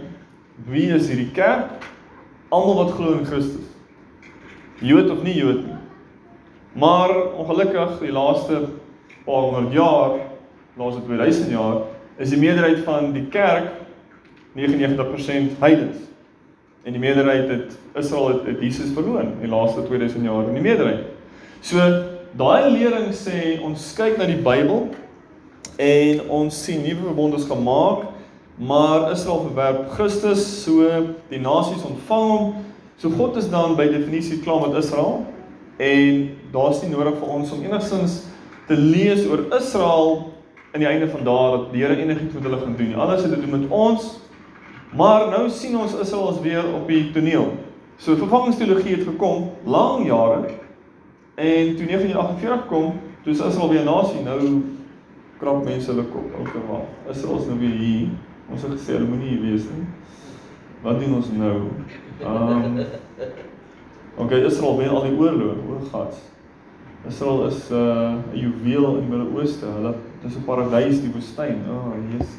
Wie 0.64 0.88
is 0.96 1.10
hierdie 1.12 1.32
kerk? 1.36 1.84
Almal 2.50 2.76
wat 2.76 2.94
glo 2.96 3.18
in 3.18 3.26
Christus. 3.28 3.68
Jood 4.80 5.10
of 5.12 5.24
nie 5.24 5.36
Jood 5.36 5.66
nie. 5.66 5.80
Maar 6.80 7.12
ongelukkig 7.36 8.00
die 8.00 8.12
laaste 8.12 8.62
paar 9.26 9.48
honderd 9.48 9.74
jaar, 9.74 10.18
laaste 10.80 11.04
2000 11.04 11.52
jaar, 11.52 11.82
is 12.18 12.32
die 12.32 12.40
meerderheid 12.40 12.84
van 12.88 13.12
die 13.16 13.26
kerk 13.32 13.72
99% 14.56 15.60
heidens. 15.60 15.98
En 16.84 16.92
die 16.92 17.02
meerderheid 17.02 17.50
het 17.50 17.78
Israel 17.96 18.28
het, 18.28 18.46
het 18.46 18.64
Jesus 18.64 18.94
verloon 18.94 19.36
in 19.36 19.40
die 19.44 19.52
laaste 19.52 19.84
2000 19.84 20.24
jaar 20.24 20.48
in 20.48 20.54
die 20.54 20.64
meerderheid. 20.64 21.08
So 21.60 21.84
daai 22.38 22.70
lering 22.72 23.12
sê 23.16 23.58
ons 23.64 23.92
kyk 23.98 24.20
na 24.20 24.28
die 24.30 24.40
Bybel 24.44 24.90
en 25.82 26.28
ons 26.32 26.64
sien 26.64 26.84
nuwe 26.84 27.10
verbond 27.10 27.36
is 27.40 27.48
gemaak 27.50 28.15
maar 28.56 29.12
Israel 29.12 29.42
verwerp 29.48 29.90
Christus, 29.90 30.64
so 30.64 30.88
die 31.30 31.40
nasies 31.40 31.84
ontvang 31.84 32.30
hom. 32.30 32.54
So 32.98 33.10
God 33.10 33.36
is 33.36 33.50
dan 33.52 33.76
by 33.76 33.90
definisie 33.92 34.40
klaar 34.40 34.68
met 34.68 34.78
Israel 34.80 35.26
en 35.78 36.30
daar's 36.54 36.80
nie 36.82 36.94
nodig 36.94 37.18
vir 37.20 37.32
ons 37.36 37.52
om 37.52 37.64
enigstens 37.66 38.22
te 38.70 38.78
lees 38.80 39.26
oor 39.28 39.44
Israel 39.58 40.32
in 40.72 40.84
die 40.84 40.88
einde 40.88 41.10
van 41.12 41.24
daardie 41.28 41.58
dat 41.58 41.74
die 41.74 41.84
Here 41.84 41.98
enigiets 42.00 42.34
met 42.34 42.44
hulle 42.48 42.60
gaan 42.62 42.76
doen. 42.80 42.96
Alles 42.96 43.22
het 43.22 43.34
te 43.34 43.42
doen 43.42 43.60
met 43.60 43.70
ons. 43.70 44.08
Maar 44.96 45.28
nou 45.30 45.50
sien 45.50 45.76
ons 45.78 45.96
Israel 46.00 46.30
as 46.30 46.40
weer 46.40 46.64
op 46.74 46.88
die 46.88 47.12
toneel. 47.12 47.52
So 47.98 48.16
vervangingsteologie 48.16 48.96
het 48.96 49.08
gekom 49.08 49.50
lang 49.64 50.06
jare 50.08 50.46
en 51.36 51.76
toe 51.76 51.86
1948 51.86 52.68
kom, 52.68 52.94
toe 53.24 53.34
is 53.34 53.40
Israel 53.40 53.70
weer 53.70 53.82
'n 53.82 53.92
nasie. 53.92 54.24
Nou 54.24 54.64
krap 55.40 55.64
mense 55.64 55.92
hulle 55.92 56.04
kop. 56.04 56.32
Okay, 56.40 56.62
maar 56.70 57.12
Israel 57.12 57.40
is 57.40 57.46
nou 57.46 57.60
weer 57.60 57.76
hier. 57.80 58.08
Ons 58.52 58.62
het 58.62 58.72
gesê 58.72 58.98
hulle 58.98 59.10
moenie 59.10 59.34
hier 59.34 59.42
wees 59.42 59.66
nie. 59.72 59.88
Wat 60.84 61.00
doen 61.02 61.18
ons 61.18 61.32
nou? 61.34 61.58
Ehm 62.22 62.80
um, 62.80 62.86
Okay, 64.16 64.46
Israel 64.48 64.78
wen 64.80 64.90
al 64.96 65.02
die 65.10 65.18
oorlog, 65.20 65.58
o 65.68 65.80
God. 65.92 66.14
Israel 67.08 67.48
is 67.48 67.70
'n 67.70 67.76
uh, 67.76 68.14
juweel 68.34 68.86
in 68.96 69.02
die 69.02 69.10
Midde-Ooste. 69.12 69.66
Hulle 69.66 69.96
dis 70.24 70.36
'n 70.36 70.46
paradys 70.46 71.02
die 71.02 71.12
woestyn. 71.12 71.60
O, 71.70 71.74
oh, 71.74 71.94
Jesus. 72.12 72.38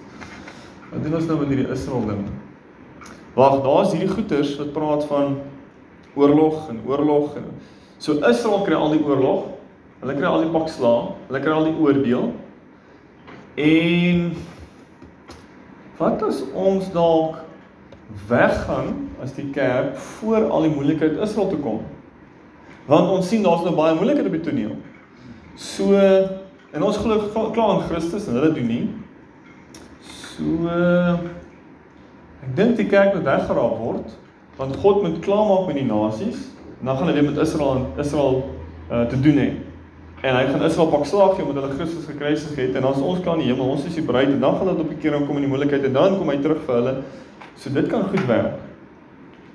Wat 0.90 1.02
doen 1.02 1.14
ons 1.14 1.26
nou 1.26 1.38
met 1.38 1.48
hierdie 1.48 1.68
Israel 1.68 2.06
ding? 2.06 2.24
Wag, 3.34 3.62
daar's 3.62 3.92
hierdie 3.92 4.08
goeters 4.08 4.56
wat 4.56 4.72
praat 4.72 5.04
van 5.04 5.38
oorlog 6.14 6.70
en 6.70 6.80
oorlog 6.86 7.36
en 7.36 7.44
so 7.98 8.12
Israel 8.24 8.62
kry 8.64 8.74
al 8.74 8.90
die 8.90 9.04
oorlog. 9.04 9.44
Hulle 10.00 10.14
kry 10.14 10.28
al 10.28 10.44
die 10.44 10.52
pak 10.52 10.68
slaag, 10.68 11.12
hulle 11.28 11.40
kry 11.40 11.52
al 11.52 11.64
die 11.64 11.76
oordeel. 11.76 12.32
En 13.56 14.32
wat 15.98 16.22
as 16.22 16.42
ons 16.54 16.88
dalk 16.92 17.38
weggaan 18.28 18.92
as 19.22 19.32
die 19.36 19.48
kerk 19.54 19.96
voor 19.96 20.48
al 20.50 20.68
die 20.68 20.74
moeilikheid 20.74 21.18
Israel 21.24 21.48
toe 21.50 21.60
kom? 21.62 21.80
Want 22.86 23.10
ons 23.10 23.28
sien 23.28 23.42
daar's 23.42 23.64
nou 23.66 23.74
baie 23.74 23.96
moeilikheid 23.96 24.28
op 24.28 24.36
die 24.36 24.44
toneel. 24.46 24.76
So 25.56 25.96
en 25.96 26.84
ons 26.84 27.00
glo 27.00 27.50
klaar 27.54 27.78
in 27.78 27.86
Christus 27.88 28.28
en 28.28 28.36
hulle 28.38 28.52
doen 28.54 28.70
nie. 28.70 28.84
So 30.36 30.68
ek 32.46 32.52
dink 32.58 32.76
die 32.78 32.88
kerk 32.90 33.16
moet 33.16 33.26
weggeraap 33.26 33.80
word 33.80 34.14
want 34.56 34.76
God 34.80 35.02
moet 35.02 35.18
klaarmaak 35.24 35.66
met 35.68 35.80
die 35.80 35.88
nasies 35.88 36.46
en 36.80 36.88
dan 36.88 36.96
gaan 36.96 37.10
hy 37.10 37.16
weer 37.16 37.30
met 37.30 37.40
Israel 37.42 37.80
en 37.80 37.86
Israel 38.00 38.38
uh, 38.90 39.04
te 39.10 39.18
doen 39.20 39.40
hê. 39.40 39.48
En 40.20 40.36
hy 40.36 40.46
gaan 40.48 40.62
Israel 40.64 40.88
pak 40.88 41.04
slaag 41.04 41.34
gee 41.36 41.44
omdat 41.44 41.66
hulle 41.66 41.76
Christus 41.76 42.06
gekruisig 42.08 42.56
het 42.56 42.74
en 42.74 42.82
dan 42.82 42.94
is 42.94 43.00
ons 43.04 43.20
klaar 43.20 43.36
in 43.36 43.44
die 43.44 43.50
hemel, 43.52 43.74
ons 43.74 43.84
is 43.84 43.94
die 43.94 44.04
bruid 44.04 44.30
en 44.32 44.40
dan 44.40 44.56
gaan 44.56 44.70
dit 44.72 44.80
op 44.80 44.90
'n 44.90 44.98
keer 44.98 45.12
kom 45.26 45.36
in 45.36 45.44
die 45.44 45.52
moeilikheid 45.52 45.84
en 45.84 45.92
dan 45.92 46.18
kom 46.18 46.28
hy 46.28 46.38
terug 46.40 46.62
vir 46.66 46.74
hulle. 46.74 46.94
So 47.56 47.70
dit 47.70 47.86
kan 47.86 48.08
goed 48.08 48.26
werk. 48.26 48.56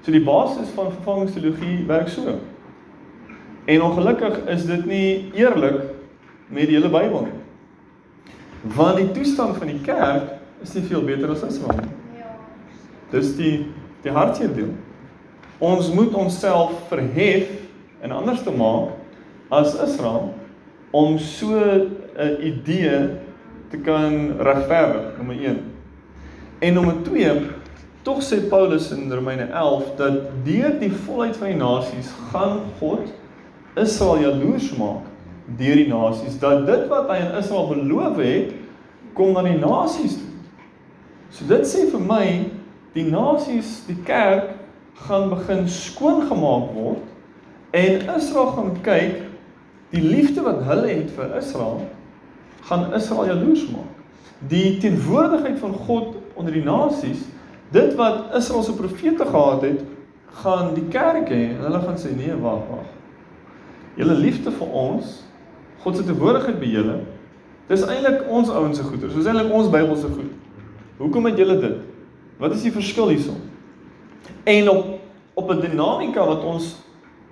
So 0.01 0.12
die 0.12 0.24
basis 0.24 0.70
van 0.75 0.91
vervangingsteologie 0.91 1.86
werk 1.88 2.08
so. 2.10 2.36
En 3.65 3.82
ongelukkig 3.82 4.38
is 4.50 4.65
dit 4.65 4.86
nie 4.86 5.32
eerlik 5.34 5.82
met 6.48 6.68
die 6.68 6.75
hele 6.75 6.89
Bybel 6.89 7.22
nie. 7.22 7.39
Want 8.75 8.98
die 8.98 9.12
toestand 9.12 9.58
van 9.58 9.68
die 9.68 9.82
kerk 9.82 10.32
is 10.62 10.74
nie 10.74 10.84
veel 10.84 11.01
beter 11.01 11.30
as 11.30 11.44
Israel 11.44 11.77
nie. 11.77 11.89
Ja. 12.18 12.36
Dis 13.10 13.36
die 13.36 13.65
die 14.01 14.12
hartseer 14.12 14.53
deel. 14.53 14.74
Ons 15.58 15.91
moet 15.94 16.13
onsself 16.13 16.72
verhef 16.88 17.50
en 18.01 18.12
anders 18.12 18.44
te 18.44 18.51
maak 18.51 18.89
as 19.50 19.75
Israel 19.75 20.34
om 20.91 21.17
so 21.17 21.55
'n 21.55 22.38
idee 22.39 23.10
te 23.69 23.77
kan 23.77 24.38
regverdig, 24.38 25.17
nommer 25.17 25.36
1. 25.36 25.60
En 26.60 26.74
nommer 26.74 26.95
2, 27.03 27.41
tog 28.01 28.21
sê 28.24 28.48
Paulus 28.50 28.91
in 28.91 29.12
Romeine 29.13 29.43
11 29.43 29.95
dat 29.95 30.13
deur 30.43 30.79
die 30.79 30.91
volheid 30.91 31.38
van 31.38 31.48
die 31.48 31.57
nasies 31.57 32.10
gaan 32.31 32.60
God 32.79 33.12
Israel 33.75 34.19
jaloers 34.19 34.71
maak 34.77 35.05
deur 35.57 35.75
die 35.75 35.88
nasies 35.88 36.39
dat 36.39 36.65
dit 36.65 36.88
wat 36.89 37.10
hy 37.12 37.19
aan 37.21 37.38
Israel 37.39 37.69
beloof 37.69 38.17
het 38.17 38.55
kom 39.13 39.33
na 39.36 39.43
die 39.45 39.60
nasies 39.60 40.17
toe. 40.17 40.29
So 41.31 41.48
dit 41.48 41.67
sê 41.67 41.86
vir 41.91 42.03
my 42.03 42.25
die 42.95 43.07
nasies, 43.07 43.81
die 43.88 43.98
kerk 44.07 44.51
gaan 45.07 45.29
begin 45.31 45.67
skoongemaak 45.71 46.71
word 46.75 47.75
en 47.77 48.07
Israel 48.17 48.51
gaan 48.55 48.74
kyk 48.83 49.30
Die 49.91 50.01
liefde 50.01 50.43
wat 50.45 50.63
hulle 50.63 50.88
het 50.88 51.12
vir 51.15 51.36
Israel 51.39 51.81
gaan 52.67 52.93
Israel 52.93 53.25
jaloers 53.25 53.65
maak. 53.74 53.98
Die 54.48 54.77
teenwoordigheid 54.77 55.60
van 55.60 55.74
God 55.74 56.15
onder 56.33 56.53
die 56.53 56.63
nasies, 56.63 57.25
dit 57.69 57.95
wat 58.00 58.36
Israel 58.38 58.63
se 58.63 58.74
profete 58.74 59.25
gehad 59.25 59.62
het, 59.62 59.81
gaan 60.41 60.74
die 60.74 60.88
kerk 60.93 61.27
hê 61.29 61.41
en 61.51 61.65
hulle 61.65 61.81
gaan 61.83 62.00
sê 62.00 62.13
nee, 62.15 62.36
wag, 62.39 62.63
wag. 62.71 62.88
Julle 64.00 64.15
liefde 64.15 64.53
vir 64.55 64.77
ons, 64.86 65.17
God 65.83 65.98
se 65.98 66.05
teenwoordigheid 66.07 66.60
by 66.62 66.71
julle, 66.71 66.98
dis 67.67 67.83
eintlik 67.83 68.24
ons 68.31 68.50
ouens 68.50 68.79
se 68.79 68.86
goeder. 68.88 69.12
Dis 69.12 69.27
eintlik 69.27 69.51
ons 69.55 69.69
Bybelse 69.74 70.10
goed. 70.15 70.31
Hoekom 71.01 71.27
het 71.27 71.39
julle 71.39 71.57
dit? 71.60 71.77
Wat 72.39 72.55
is 72.55 72.63
die 72.63 72.74
verskil 72.74 73.12
hierson? 73.13 73.39
En 74.48 74.69
op 74.69 74.98
op 75.33 75.50
'n 75.50 75.62
dinamika 75.62 76.25
wat 76.25 76.43
ons 76.43 76.75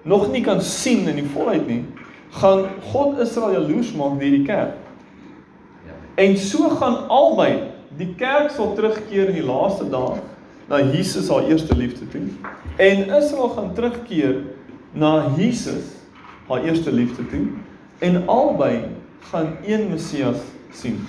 nog 0.02 0.32
nie 0.32 0.42
kan 0.42 0.62
sien 0.62 1.08
in 1.08 1.16
die 1.16 1.30
volheid 1.34 1.68
nie, 1.68 1.86
gaan 2.30 2.66
God 2.92 3.20
Israel 3.20 3.52
jaloers 3.52 3.92
maak 3.98 4.20
deur 4.20 4.32
die 4.32 4.46
kerk. 4.46 4.78
Ja. 5.86 5.96
En 6.16 6.38
so 6.38 6.70
gaan 6.70 7.08
albei 7.08 7.72
die 7.98 8.14
kerk 8.16 8.52
sal 8.56 8.74
terugkeer 8.78 9.32
in 9.32 9.40
die 9.42 9.46
laaste 9.46 9.90
dae 9.90 10.20
na 10.70 10.82
Jesus 10.94 11.30
haar 11.30 11.48
eerste 11.50 11.76
liefde 11.76 12.08
toe 12.14 12.28
en 12.78 13.08
Israel 13.18 13.50
gaan 13.56 13.74
terugkeer 13.74 14.44
na 14.94 15.32
Jesus 15.38 15.96
haar 16.48 16.64
eerste 16.64 16.94
liefde 16.94 17.26
toe 17.28 17.48
en 18.00 18.28
albei 18.28 18.86
gaan 19.32 19.58
een 19.66 19.90
Messias 19.90 20.38
sien. 20.72 21.02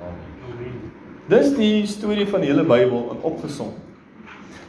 Amen. 0.00 0.78
Dis 1.28 1.52
die 1.56 1.86
storie 1.86 2.26
van 2.30 2.40
die 2.40 2.50
hele 2.50 2.64
Bybel 2.64 3.10
in 3.12 3.22
opgesom. 3.26 3.74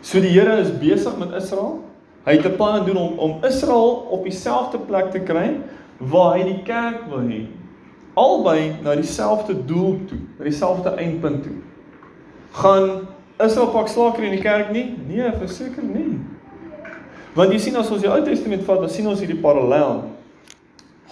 So 0.02 0.20
die 0.22 0.34
Here 0.34 0.58
is 0.60 0.72
besig 0.82 1.18
met 1.18 1.32
Israel 1.38 1.87
Hy 2.28 2.36
het 2.36 2.46
'n 2.46 2.56
plan 2.56 2.86
doen 2.86 2.98
om 2.98 3.18
om 3.18 3.44
Israel 3.44 4.08
op 4.12 4.24
dieselfde 4.24 4.78
plek 4.78 5.12
te 5.12 5.20
kry 5.20 5.56
waar 5.98 6.36
hy 6.36 6.44
die 6.44 6.64
kerk 6.64 7.08
wil 7.10 7.24
hê. 7.24 7.46
Albei 8.14 8.76
na 8.84 8.96
dieselfde 8.96 9.66
doel 9.66 10.00
toe, 10.06 10.18
na 10.38 10.44
dieselfde 10.44 10.90
eindpunt 10.90 11.44
toe. 11.44 11.56
Gaan 12.52 13.08
Israel 13.40 13.68
pak 13.68 13.88
slaker 13.88 14.24
in 14.24 14.32
die 14.32 14.42
kerk 14.42 14.72
nie? 14.72 14.96
Nee, 15.08 15.32
verseker 15.40 15.84
nie. 15.84 16.20
Want 17.34 17.52
jy 17.52 17.60
sien 17.60 17.76
as 17.76 17.92
ons 17.92 18.02
die 18.02 18.10
Ou 18.10 18.22
Testament 18.26 18.64
vat, 18.64 18.80
dan 18.80 18.90
sien 18.90 19.08
ons 19.08 19.20
hierdie 19.20 19.42
parallel. 19.42 20.04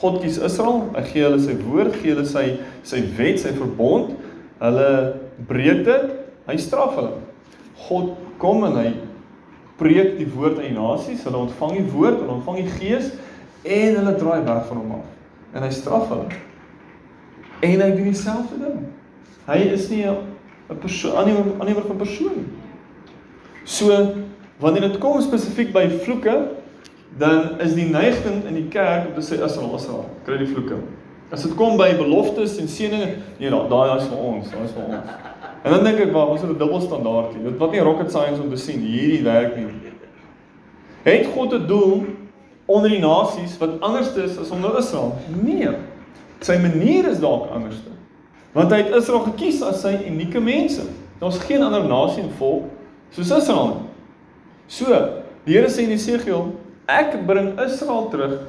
God 0.01 0.21
kies 0.21 0.37
Israel, 0.37 0.89
hy 0.95 1.01
gee 1.01 1.23
hulle 1.23 1.39
sy 1.39 1.55
woord, 1.61 1.95
gee 2.01 2.11
hulle 2.11 2.25
sy 2.25 2.59
sy 2.83 3.03
wet, 3.17 3.39
sy 3.39 3.53
verbond. 3.55 4.17
Hulle 4.59 4.89
breek 5.47 5.85
dit, 5.85 6.15
hy 6.49 6.57
straf 6.57 6.95
hulle. 6.95 7.11
God 7.87 8.15
kom 8.41 8.65
en 8.67 8.79
hy 8.81 8.89
preek 9.79 10.17
die 10.17 10.27
woord 10.31 10.59
aan 10.59 10.69
die 10.69 10.77
nasies, 10.77 11.23
hulle 11.27 11.37
ontvang 11.45 11.77
die 11.79 11.87
woord, 11.91 12.19
hulle 12.21 12.37
ontvang 12.37 12.61
die 12.63 12.75
gees 12.77 13.11
en 13.65 13.97
hulle 13.99 14.15
draai 14.19 14.43
weg 14.45 14.67
van 14.69 14.77
hom 14.81 14.91
af. 14.99 15.07
En 15.55 15.65
hy 15.65 15.71
straf 15.73 16.09
hulle. 16.11 16.27
En 17.65 17.81
hy 17.81 17.89
doen 17.95 18.11
dieselfde 18.11 18.59
ding. 18.61 18.85
Hy 19.45 19.59
is 19.75 19.89
nie 19.89 20.05
'n 20.05 20.79
persoon 20.81 21.17
aannemer 21.17 21.45
aannemer 21.59 21.85
van 21.87 21.97
persoon. 21.97 22.45
So 23.63 24.13
wanneer 24.59 24.81
dit 24.81 24.97
kom 24.97 25.21
spesifiek 25.21 25.73
by 25.73 25.89
vloeke, 25.89 26.35
dan 27.17 27.59
is 27.59 27.73
die 27.73 27.89
neiging 27.89 28.43
in 28.45 28.53
die 28.53 28.67
kerk 28.67 29.07
om 29.07 29.13
te 29.13 29.21
sê 29.21 29.39
Israel, 29.43 29.75
Israel, 29.75 30.09
kry 30.25 30.37
die 30.37 30.47
vloeke. 30.47 30.77
As 31.31 31.43
dit 31.43 31.55
kom 31.55 31.77
by 31.77 31.95
beloftes 31.97 32.57
en 32.61 32.67
seëninge, 32.67 33.15
nee, 33.39 33.49
daai 33.49 33.97
is 33.97 34.07
vir 34.07 34.17
ons, 34.17 34.49
daai 34.51 34.63
is 34.63 34.71
vir 34.75 34.83
ons. 34.83 34.95
En 35.65 35.71
dan 35.71 35.83
dink 35.83 35.97
ek, 35.97 36.11
"Wag, 36.13 36.27
ons 36.27 36.41
het 36.41 36.49
'n 36.49 36.57
dubbelstandaard 36.57 37.33
hier. 37.33 37.43
Dit 37.43 37.57
wat 37.57 37.71
nie 37.71 37.79
rocket 37.79 38.11
science 38.11 38.41
om 38.41 38.49
te 38.49 38.55
sien 38.55 38.79
hierdie 38.79 39.23
werk 39.23 39.55
nie." 39.55 39.65
Het 41.03 41.25
God 41.25 41.53
'n 41.53 41.67
doel 41.67 42.05
onder 42.65 42.89
die 42.89 42.99
nasies 42.99 43.57
wat 43.57 43.79
anders 43.79 44.15
is 44.15 44.37
as 44.37 44.49
onder 44.49 44.77
Israel? 44.77 45.15
Nee. 45.41 45.69
Sy 46.39 46.57
manier 46.57 47.09
is 47.09 47.19
dalk 47.19 47.49
anders. 47.49 47.75
Want 48.51 48.71
hy 48.71 48.77
het 48.77 48.95
Israel 48.95 49.19
gekies 49.19 49.61
as 49.61 49.81
sy 49.81 49.97
unieke 50.07 50.39
mense. 50.39 50.81
Daar's 51.19 51.37
geen 51.37 51.63
ander 51.63 51.83
nasie 51.83 52.23
en 52.23 52.31
volk 52.37 52.63
soos 53.09 53.31
Israel 53.31 53.67
nie. 53.67 53.89
So, 54.67 54.85
die 55.43 55.53
Here 55.53 55.69
sê 55.69 55.79
in 55.79 55.89
Jesegiel, 55.89 56.55
"Ek 56.85 57.25
bring 57.25 57.59
Israel 57.59 58.07
terug 58.09 58.39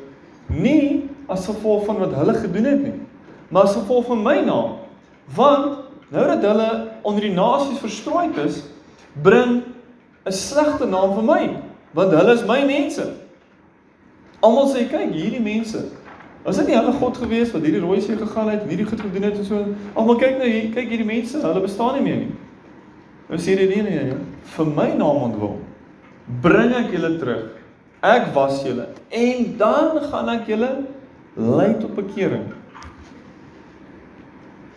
nie 0.47 1.09
as 1.27 1.47
gevolg 1.47 1.85
van 1.85 1.99
wat 1.99 2.15
hulle 2.15 2.35
gedoen 2.35 2.65
het 2.65 2.83
nie, 2.83 3.01
maar 3.49 3.63
as 3.63 3.75
gevolg 3.75 4.07
van 4.07 4.23
my 4.23 4.41
naam." 4.41 4.71
Want 5.35 5.86
Nou 6.15 6.27
dat 6.27 6.43
hulle 6.43 6.71
onder 7.03 7.27
die 7.27 7.35
nasies 7.35 7.79
verstrooid 7.83 8.37
is, 8.45 8.63
bring 9.23 9.63
'n 10.27 10.33
slegte 10.33 10.87
naam 10.87 11.15
vir 11.15 11.25
my, 11.25 11.57
want 11.93 12.13
hulle 12.13 12.33
is 12.33 12.45
my 12.47 12.65
mense. 12.65 13.13
Almal 14.41 14.69
sê 14.69 14.89
kyk, 14.89 15.13
hierdie 15.13 15.43
mense. 15.43 15.85
Was 16.45 16.57
dit 16.57 16.67
nie 16.67 16.77
hulle 16.77 16.93
God 16.93 17.17
gewees 17.17 17.51
wat 17.51 17.63
hierdie 17.63 17.83
rooi 17.83 18.01
see 18.01 18.17
gegaan 18.17 18.49
het 18.49 18.67
hierdie 18.69 18.87
goed 18.87 19.01
gedoen 19.01 19.23
het 19.23 19.39
en 19.39 19.45
so? 19.45 19.65
Almal 19.95 20.19
kyk 20.21 20.39
nou 20.39 20.49
hier, 20.49 20.69
kyk 20.75 20.89
hierdie 20.89 21.07
mense, 21.07 21.41
hulle 21.43 21.61
bestaan 21.61 21.95
nie 21.95 22.03
meer 22.03 22.17
nie. 22.17 22.35
Nou 23.29 23.39
sê 23.43 23.57
dit 23.59 23.71
nie 23.75 23.83
nee, 23.83 24.03
nee, 24.05 24.19
vir 24.57 24.67
my 24.67 24.93
naam 24.95 25.25
ontwil. 25.31 25.57
Bring 26.43 26.75
ek 26.79 26.93
julle 26.95 27.17
terug. 27.19 27.49
Ek 28.07 28.29
was 28.35 28.61
julle 28.63 28.87
en 29.11 29.57
dan 29.59 29.99
gaan 30.11 30.29
ek 30.37 30.47
julle 30.53 30.71
lei 31.35 31.73
tot 31.81 31.97
bekering. 31.97 32.53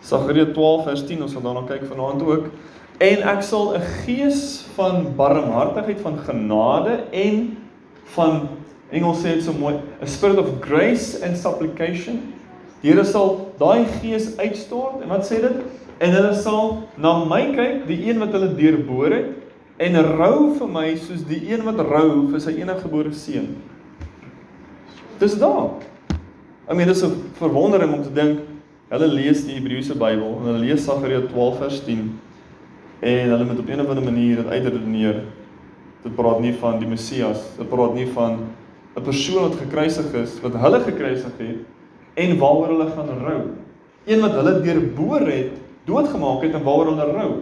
Sagaria 0.00 0.46
12 0.52 0.84
vers 0.84 1.02
10 1.06 1.22
ons 1.22 1.32
sal 1.32 1.44
daarna 1.44 1.66
kyk 1.68 1.84
vanaand 1.88 2.22
ook. 2.24 2.50
En 3.00 3.22
ek 3.32 3.42
sal 3.42 3.74
'n 3.76 3.84
gees 4.04 4.64
van 4.76 5.14
barmhartigheid, 5.16 6.00
van 6.00 6.18
genade 6.18 7.04
en 7.12 7.56
van 8.16 8.48
Engels 8.90 9.22
sê 9.22 9.34
dit 9.34 9.44
so 9.44 9.52
mooi, 9.52 9.78
a 10.02 10.06
spirit 10.06 10.38
of 10.38 10.60
grace 10.60 11.22
and 11.22 11.36
supplication. 11.36 12.34
Die 12.82 12.90
Here 12.90 13.04
sal 13.04 13.52
daai 13.58 13.86
gees 14.00 14.36
uitstort 14.36 15.02
en 15.02 15.08
wat 15.08 15.24
sê 15.28 15.40
dit? 15.40 15.62
En 16.00 16.10
hulle 16.10 16.34
sal 16.34 16.88
na 16.96 17.24
my 17.24 17.52
kyk, 17.54 17.86
die 17.86 18.08
een 18.08 18.18
wat 18.18 18.32
hulle 18.32 18.54
deurboor 18.56 19.12
het 19.12 19.36
en 19.80 19.96
rou 20.16 20.54
vir 20.58 20.68
my 20.68 20.96
soos 20.96 21.22
die 21.28 21.40
een 21.52 21.62
wat 21.64 21.80
rou 21.86 22.28
vir 22.32 22.40
sy 22.40 22.56
eniggebore 22.58 23.12
seun. 23.16 23.56
Dis 25.20 25.38
daar. 25.40 25.70
I 26.70 26.74
mean, 26.74 26.88
dis 26.88 27.02
'n 27.02 27.32
verwondering 27.38 27.92
om 27.92 28.02
te 28.02 28.12
dink 28.12 28.40
Hulle 28.90 29.06
lees 29.06 29.44
die 29.46 29.54
Hebreëse 29.54 29.94
Bybel 29.94 30.32
en 30.40 30.48
hulle 30.48 30.64
lees 30.64 30.82
Sagaria 30.82 31.20
12 31.28 31.58
vers 31.62 31.76
10. 31.86 32.08
en 33.00 33.30
hulle 33.32 33.44
moet 33.48 33.58
op 33.62 33.68
een 33.70 33.80
of 33.80 33.88
ander 33.88 34.04
manier 34.04 34.36
dit 34.36 34.48
uitredeneer. 34.50 35.20
Dit 36.02 36.14
praat 36.16 36.40
nie 36.44 36.52
van 36.60 36.80
die 36.82 36.88
Messias, 36.88 37.46
dit 37.56 37.68
praat 37.70 37.94
nie 37.94 38.06
van 38.12 38.40
'n 38.96 39.02
persoon 39.02 39.48
wat 39.48 39.60
gekruisig 39.60 40.12
is, 40.14 40.40
wat 40.42 40.52
hulle 40.52 40.80
gekruisig 40.80 41.38
het 41.38 41.56
en 42.14 42.38
waaroor 42.38 42.68
hulle 42.68 42.90
gaan 42.90 43.08
rou. 43.24 43.40
Een 44.06 44.20
wat 44.20 44.32
hulle 44.32 44.60
deurboor 44.60 45.20
het, 45.20 45.52
doodgemaak 45.86 46.42
het 46.42 46.54
en 46.54 46.62
waaroor 46.62 46.86
hulle 46.86 47.12
rou. 47.12 47.32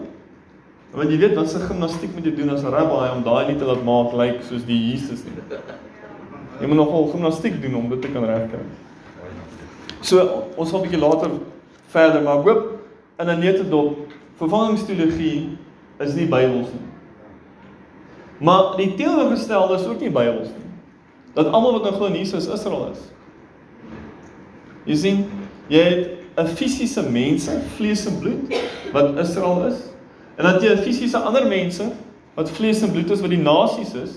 Want 0.92 1.10
jy 1.10 1.18
weet 1.18 1.34
wat 1.34 1.50
se 1.50 1.58
gimnastiek 1.58 2.14
moet 2.14 2.24
jy 2.24 2.34
doen 2.36 2.50
as 2.50 2.62
'n 2.62 2.70
rabbi 2.70 3.16
om 3.16 3.24
daai 3.24 3.46
nie 3.48 3.58
te 3.58 3.64
laat 3.64 3.84
maak 3.84 4.12
lyk 4.12 4.32
like, 4.32 4.44
soos 4.44 4.64
die 4.64 4.90
Jesus 4.90 5.24
nie. 5.24 5.58
Jy 6.60 6.66
moet 6.66 6.76
nogal 6.76 7.06
gimnastiek 7.06 7.62
doen 7.62 7.74
om 7.74 7.88
dit 7.88 8.02
te 8.02 8.08
kan 8.08 8.24
regkry. 8.24 8.64
So 10.00 10.44
ons 10.56 10.70
gaan 10.70 10.80
'n 10.80 10.82
bietjie 10.82 11.00
later 11.00 11.30
verder, 11.88 12.22
maar 12.22 12.42
hoop 12.42 12.78
in 13.18 13.28
'n 13.28 13.38
netedop 13.38 13.98
vervangingsteologie 14.36 15.56
is 15.98 16.14
nie 16.14 16.26
Bybels 16.26 16.68
nie. 16.72 16.86
Maar 18.38 18.76
die 18.76 18.94
teenoorgestelde 18.94 19.74
is 19.74 19.86
ook 19.86 20.00
nie 20.00 20.10
Bybels 20.10 20.48
nie. 20.48 20.68
Dat 21.34 21.52
almal 21.52 21.72
wat 21.72 21.82
nou 21.82 21.94
glo 21.94 22.06
in 22.06 22.14
Jesus 22.14 22.46
Israel 22.46 22.90
is. 22.92 22.98
Jy 24.84 24.96
sien, 24.96 25.26
jy 25.68 25.82
het 25.82 26.08
'n 26.38 26.46
fisiese 26.46 27.02
mense, 27.02 27.50
vlees 27.76 28.06
en 28.06 28.18
bloed 28.18 28.54
wat 28.92 29.18
Israel 29.18 29.66
is. 29.66 29.74
En 30.36 30.44
dan 30.44 30.62
jy 30.62 30.72
'n 30.72 30.82
fisiese 30.82 31.18
ander 31.18 31.46
mense 31.46 31.92
wat 32.34 32.50
vlees 32.50 32.82
en 32.82 32.92
bloed 32.92 33.10
is 33.10 33.20
wat 33.20 33.30
die 33.30 33.42
nasies 33.42 33.94
is. 33.94 34.10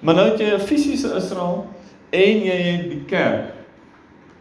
Maar 0.00 0.14
nou 0.14 0.30
het 0.30 0.38
jy 0.38 0.54
'n 0.54 0.60
fisiese 0.60 1.14
Israel 1.14 1.66
en 2.10 2.42
jy 2.42 2.58
het 2.62 2.90
die 2.90 3.04
kerk. 3.06 3.55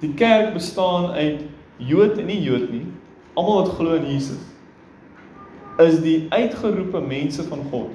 Die 0.06 0.14
kerk 0.14 0.54
bestaan 0.54 1.12
uit 1.18 1.42
Jood 1.82 2.20
en 2.22 2.28
nie 2.30 2.38
Jood 2.46 2.70
nie, 2.70 2.84
almal 3.34 3.64
wat 3.64 3.72
glo 3.80 3.96
in 3.98 4.06
Jesus. 4.06 4.42
Is 5.82 5.98
die 6.04 6.28
uitgeroepe 6.30 7.02
mense 7.02 7.44
van 7.50 7.64
God. 7.72 7.90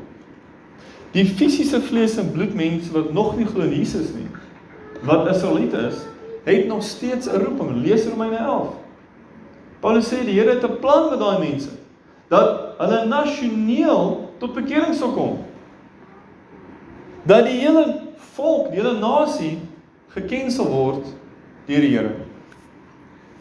Die 1.14 1.22
fisiese 1.24 1.78
vlees 1.86 2.16
en 2.18 2.32
bloed 2.34 2.56
mense 2.58 2.90
wat 2.96 3.12
nog 3.14 3.36
nie 3.38 3.46
glo 3.46 3.62
in 3.68 3.76
Jesus 3.78 4.10
nie, 4.16 4.26
wat 5.06 5.30
Israeliete 5.30 5.86
is, 5.86 6.02
het 6.48 6.66
nog 6.66 6.82
steeds 6.82 7.30
'n 7.30 7.44
roeping. 7.44 7.78
Lees 7.84 8.08
Romeine 8.10 8.42
11. 8.42 8.74
Paulus 9.80 10.10
sê 10.10 10.24
die 10.24 10.34
Here 10.34 10.50
het 10.50 10.66
'n 10.66 10.80
plan 10.80 11.10
met 11.10 11.18
daai 11.18 11.38
mense 11.38 11.70
dat 12.28 12.74
hulle 12.78 13.06
nasioneel 13.06 14.34
tot 14.38 14.54
bekering 14.54 14.94
sal 14.94 15.12
kom. 15.14 15.38
Dat 17.22 17.44
die 17.44 17.60
hele 17.60 18.00
volk, 18.34 18.70
die 18.70 18.80
hele 18.80 18.98
nasie 18.98 19.58
geken 20.08 20.50
sal 20.50 20.66
word 20.66 21.19
deur 21.66 21.80
die 21.80 21.96
Here. 21.96 22.12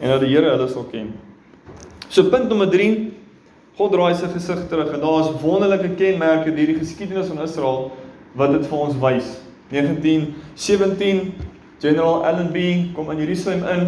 En 0.00 0.08
dat 0.14 0.20
die 0.24 0.32
Here 0.32 0.50
hulle 0.54 0.68
sal 0.68 0.84
ken. 0.90 1.12
So 2.08 2.30
punt 2.30 2.48
nommer 2.48 2.70
3 2.72 3.10
God 3.78 3.92
draai 3.94 4.14
sy 4.18 4.28
gesig 4.34 4.68
terug 4.68 4.90
en 4.92 5.00
daar 5.00 5.20
is 5.22 5.40
wonderlike 5.40 5.90
kenmerke 5.96 6.50
deur 6.52 6.66
die 6.72 6.80
geskiedenis 6.80 7.30
van 7.32 7.42
Israel 7.46 7.80
wat 8.36 8.50
dit 8.52 8.66
vir 8.68 8.78
ons 8.78 8.96
wys. 9.00 9.28
1917 9.70 11.32
General 11.80 12.24
Allenby 12.28 12.92
kom 12.96 13.10
in 13.14 13.20
Jerusalem 13.22 13.62
in 13.64 13.82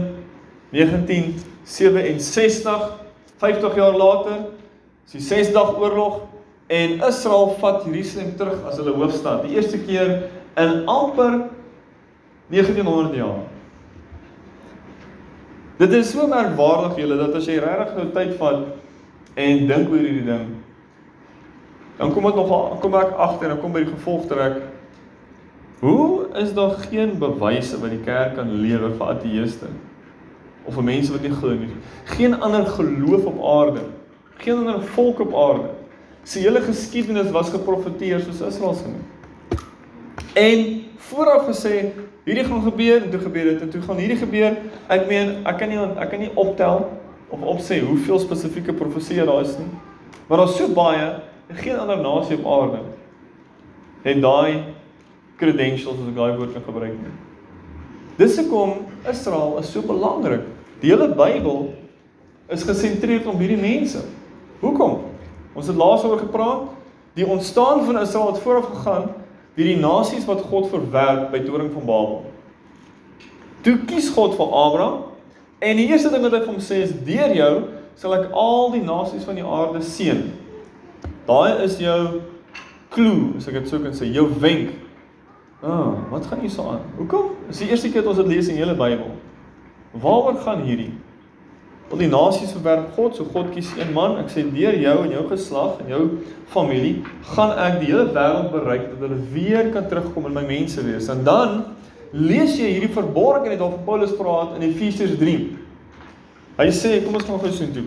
1967 0.73 2.81
50 3.43 3.75
jaar 3.77 3.97
later 3.99 4.37
is 5.05 5.13
die 5.19 5.21
6 5.21 5.53
dag 5.53 5.77
oorlog 5.77 6.23
en 6.73 7.03
Israel 7.05 7.53
vat 7.61 7.85
Jerusalem 7.85 8.33
terug 8.39 8.65
as 8.65 8.79
hulle 8.81 8.95
hoofstad 8.97 9.45
die 9.45 9.59
eerste 9.59 9.79
keer 9.83 10.31
in 10.57 10.89
amper 10.89 11.51
1900 12.49 13.17
jaar 13.19 13.52
Dit 15.79 15.93
is 15.97 16.11
so 16.13 16.27
merkwaardig 16.29 16.99
julle 17.01 17.17
dat 17.17 17.35
as 17.39 17.49
jy 17.49 17.57
regtig 17.63 17.97
nou 17.97 18.11
tyd 18.13 18.37
vat 18.41 18.67
en 19.41 19.65
dink 19.71 19.89
oor 19.89 20.03
hierdie 20.03 20.27
ding 20.27 20.51
dan 21.97 22.13
kom 22.13 22.25
dit 22.29 22.37
nog 22.37 22.81
kom 22.83 22.95
ek 22.99 23.15
agter 23.17 23.47
en 23.47 23.55
dan 23.55 23.61
kom 23.63 23.73
by 23.73 23.85
die 23.85 23.93
gevolg 23.93 24.27
trek 24.29 24.61
Hoe 25.83 26.29
is 26.39 26.53
daar 26.55 26.71
geen 26.71 27.17
bewyse 27.19 27.79
wat 27.81 27.91
die 27.91 28.05
kerk 28.07 28.37
kan 28.39 28.53
lewer 28.63 28.93
vir 28.95 29.09
ateëste 29.17 29.67
of 30.63 30.77
vir 30.77 30.85
mense 30.87 31.11
wat 31.11 31.25
nie 31.27 31.33
glo 31.35 31.57
nie? 31.59 31.73
Geen 32.13 32.37
ander 32.39 32.69
geloof 32.71 33.25
op 33.27 33.41
aarde, 33.51 33.83
geen 34.45 34.61
ander 34.63 34.79
volk 34.95 35.25
op 35.25 35.35
aarde. 35.35 35.73
Sy 36.23 36.45
hele 36.45 36.63
geskiedenis 36.63 37.33
was 37.35 37.51
geprofeteer 37.51 38.23
soos 38.23 38.45
Israel 38.47 38.79
se 38.79 38.93
nie. 38.93 39.03
En 40.33 40.85
vooraf 40.97 41.47
gesê 41.51 41.93
hierdie 42.25 42.45
gaan 42.45 42.63
gebeur 42.63 43.03
en 43.03 43.11
toe 43.11 43.21
gebeur 43.21 43.45
dit 43.45 43.61
en 43.61 43.71
toe 43.71 43.81
gaan 43.83 44.01
hierdie 44.01 44.17
gebeur. 44.17 44.57
Ek 44.89 45.05
meen, 45.09 45.43
ek 45.45 45.59
kan 45.61 45.69
nie 45.69 45.81
ek 45.81 46.09
kan 46.13 46.23
nie 46.23 46.31
optel 46.35 46.87
of 47.33 47.45
opsê 47.57 47.81
hoeveel 47.85 48.21
spesifieke 48.23 48.73
profesieë 48.77 49.27
daar 49.29 49.45
is 49.45 49.57
nie. 49.61 49.69
Maar 50.29 50.45
daar's 50.45 50.57
so 50.57 50.73
baie, 50.73 51.11
geen 51.53 51.77
ander 51.77 52.01
nasie 52.01 52.39
op 52.39 52.49
aarde 52.49 52.81
het 54.03 54.19
daai 54.23 54.75
credentials 55.39 56.01
as 56.01 56.09
ek 56.09 56.17
daai 56.17 56.37
woord 56.39 56.57
kan 56.57 56.65
gebruik 56.65 56.97
nie. 56.97 57.13
Dis 58.19 58.37
hoekom 58.41 58.87
Israel 59.09 59.59
is 59.61 59.71
so 59.73 59.85
belangrik. 59.87 60.47
Die 60.83 60.91
hele 60.91 61.13
Bybel 61.15 61.69
is 62.53 62.65
gesentreer 62.67 63.29
om 63.31 63.39
hierdie 63.41 63.61
mense. 63.61 64.03
Hoekom? 64.63 65.03
Ons 65.55 65.69
het 65.71 65.79
laas 65.79 66.05
oor 66.09 66.19
gepraat. 66.19 66.73
Die 67.15 67.27
ontstaan 67.29 67.85
van 67.85 68.01
Israel 68.01 68.33
het 68.33 68.43
vooraf 68.43 68.71
gegaan 68.73 69.11
deur 69.57 69.69
die 69.69 69.81
nasies 69.81 70.27
wat 70.29 70.45
God 70.49 70.71
verwerp 70.73 71.31
by 71.33 71.43
Toring 71.45 71.73
van 71.73 71.87
Babel. 71.87 72.21
Toe 73.63 73.77
kies 73.87 74.11
God 74.11 74.37
vir 74.39 74.55
Abraham 74.65 75.03
en 75.63 75.79
die 75.79 75.89
eerste 75.91 76.11
ding 76.11 76.25
wat 76.27 76.35
hy 76.35 76.43
vir 76.45 76.53
hom 76.55 76.63
sê 76.63 76.83
is: 76.87 76.95
"Deur 77.07 77.35
jou 77.37 77.55
sal 77.95 78.15
ek 78.19 78.31
al 78.33 78.73
die 78.73 78.85
nasies 78.85 79.25
van 79.29 79.39
die 79.39 79.45
aarde 79.45 79.83
seën." 79.83 80.31
Daai 81.27 81.63
is 81.63 81.79
jou 81.79 82.23
klou, 82.91 83.37
as 83.37 83.47
ek 83.49 83.61
dit 83.61 83.69
sou 83.69 83.79
kan 83.83 83.95
sê, 83.95 84.09
jou 84.13 84.27
wenk 84.41 84.73
Ah, 85.63 85.95
wat 86.11 86.27
gaan 86.27 86.41
hier 86.41 86.51
so 86.51 86.65
aan? 86.67 86.81
Hoekom? 86.97 87.37
Dis 87.47 87.61
die 87.63 87.69
eerste 87.71 87.87
keer 87.91 88.03
wat 88.03 88.11
ons 88.11 88.19
dit 88.25 88.27
lees 88.35 88.49
in 88.51 88.57
die 88.59 88.65
hele 88.65 88.75
Bybel. 88.75 89.13
Waaroor 89.95 90.41
gaan 90.43 90.65
hierdie? 90.67 90.91
Al 91.93 92.01
die 92.01 92.09
nasies 92.09 92.55
verwerp 92.57 92.95
God, 92.97 93.19
so 93.19 93.29
God 93.29 93.51
kies 93.53 93.69
een 93.77 93.91
man. 93.93 94.17
Ek 94.23 94.31
sê 94.33 94.47
deur 94.49 94.79
jou 94.81 94.95
en 95.03 95.11
jou 95.13 95.25
geslag 95.29 95.83
en 95.85 95.91
jou 95.93 96.01
familie 96.53 97.03
gaan 97.35 97.53
ek 97.61 97.83
die 97.83 97.91
hele 97.91 98.07
wêreld 98.15 98.49
bereik 98.55 98.87
dat 98.95 99.03
hulle 99.05 99.19
weer 99.35 99.69
kan 99.75 99.91
terugkom 99.91 100.31
en 100.31 100.39
my 100.39 100.47
mense 100.49 100.81
wees. 100.87 101.11
En 101.13 101.21
dan 101.27 101.59
lees 102.17 102.57
jy 102.57 102.71
hierdie 102.79 102.95
verborgenheid 102.97 103.61
wat 103.61 103.85
Paulus 103.85 104.17
praat 104.17 104.57
in 104.57 104.65
Efesiërs 104.71 105.19
3. 105.21 105.37
Hy 106.63 106.69
sê, 106.73 106.97
kom 107.05 107.21
ons 107.21 107.29
gaan 107.29 107.41
gou 107.45 107.53
sien 107.53 107.77
toe. 107.77 107.85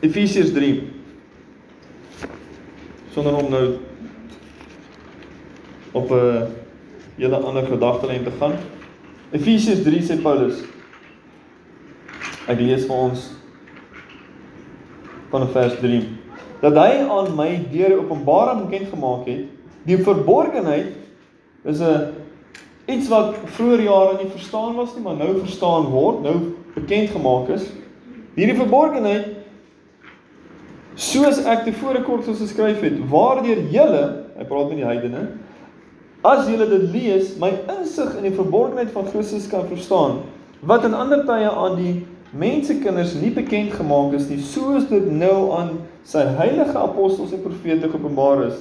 Efesiërs 0.00 0.56
3. 0.56 0.72
Sonder 3.12 3.36
om 3.36 3.52
nou 3.52 3.64
op 5.92 6.08
'n 6.08 6.16
uh, 6.16 6.42
julle 7.20 7.36
ander 7.36 7.66
gedagtelyn 7.68 8.24
te 8.24 8.32
gaan. 8.40 8.56
Efesiërs 9.36 9.84
3 9.84 10.00
sê 10.00 10.22
Paulus. 10.22 10.64
Ek 12.50 12.58
lees 12.58 12.86
vir 12.88 12.96
ons 12.96 13.28
van 15.32 15.46
vers 15.54 15.78
3 15.80 16.02
dat 16.62 16.76
hy 16.78 17.02
aan 17.10 17.30
my 17.34 17.48
deur 17.72 17.96
openbaring 18.00 18.64
bekend 18.66 18.92
gemaak 18.92 19.26
het 19.26 19.46
die 19.88 19.98
verborgenheid 19.98 20.92
is 21.66 21.80
'n 21.80 22.12
iets 22.86 23.08
wat 23.08 23.34
vroeër 23.56 23.82
jare 23.82 24.18
nie 24.18 24.30
verstaan 24.30 24.74
was 24.76 24.94
nie 24.94 25.02
maar 25.02 25.16
nou 25.16 25.38
verstaan 25.40 25.90
word 25.90 26.22
nou 26.22 26.36
bekend 26.74 27.10
gemaak 27.10 27.48
is. 27.48 27.64
Hierdie 28.34 28.56
verborgenheid 28.56 29.26
soos 30.94 31.44
ek 31.44 31.64
tevore 31.64 32.02
kort 32.02 32.24
geskryf 32.24 32.80
het 32.80 32.98
waardeur 33.10 33.58
julle 33.70 34.04
hy 34.38 34.44
praat 34.44 34.68
met 34.68 34.76
die 34.76 34.86
heidene 34.86 35.28
As 36.22 36.46
julle 36.46 36.68
dit 36.70 36.84
lees, 36.94 37.32
my 37.42 37.50
insig 37.80 38.12
in 38.20 38.28
die 38.28 38.36
verborgenheid 38.36 38.92
van 38.94 39.08
Christus 39.10 39.48
kan 39.50 39.66
verstaan, 39.66 40.20
wat 40.62 40.84
in 40.86 40.94
ander 40.94 41.24
tye 41.26 41.48
aan 41.50 41.74
die 41.80 41.94
mensekinders 42.32 43.14
nie 43.20 43.30
bekend 43.34 43.74
gemaak 43.76 44.14
is 44.16 44.28
nie, 44.30 44.40
soos 44.40 44.86
dit 44.90 45.08
nou 45.12 45.52
aan 45.56 45.74
sy 46.08 46.24
heilige 46.38 46.76
apostels 46.78 47.34
en 47.36 47.42
profete 47.44 47.90
geopenbaar 47.90 48.46
is 48.48 48.60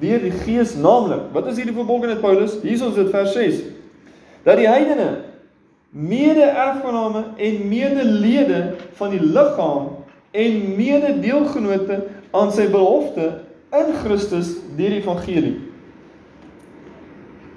deur 0.00 0.22
die 0.24 0.32
Gees, 0.32 0.70
naamlik. 0.80 1.26
Wat 1.34 1.50
is 1.50 1.58
hierdie 1.60 1.74
verborgenheid 1.76 2.22
Paulus? 2.22 2.54
Hier 2.62 2.78
is 2.78 2.84
ons 2.84 2.96
dit 2.96 3.10
vers 3.12 3.34
6. 3.36 3.58
Dat 4.46 4.56
die 4.56 4.64
heidene 4.64 5.10
mede-erfgename 5.92 7.26
en 7.36 7.58
medelede 7.68 8.62
van 8.96 9.12
die 9.12 9.20
liggaam 9.20 9.90
en 10.32 10.56
mede-deelgenote 10.78 11.98
aan 12.32 12.54
sy 12.56 12.64
belofte 12.72 13.28
in 13.76 13.92
Christus 14.00 14.54
deur 14.78 14.96
die 14.96 15.02
evangelie 15.02 15.52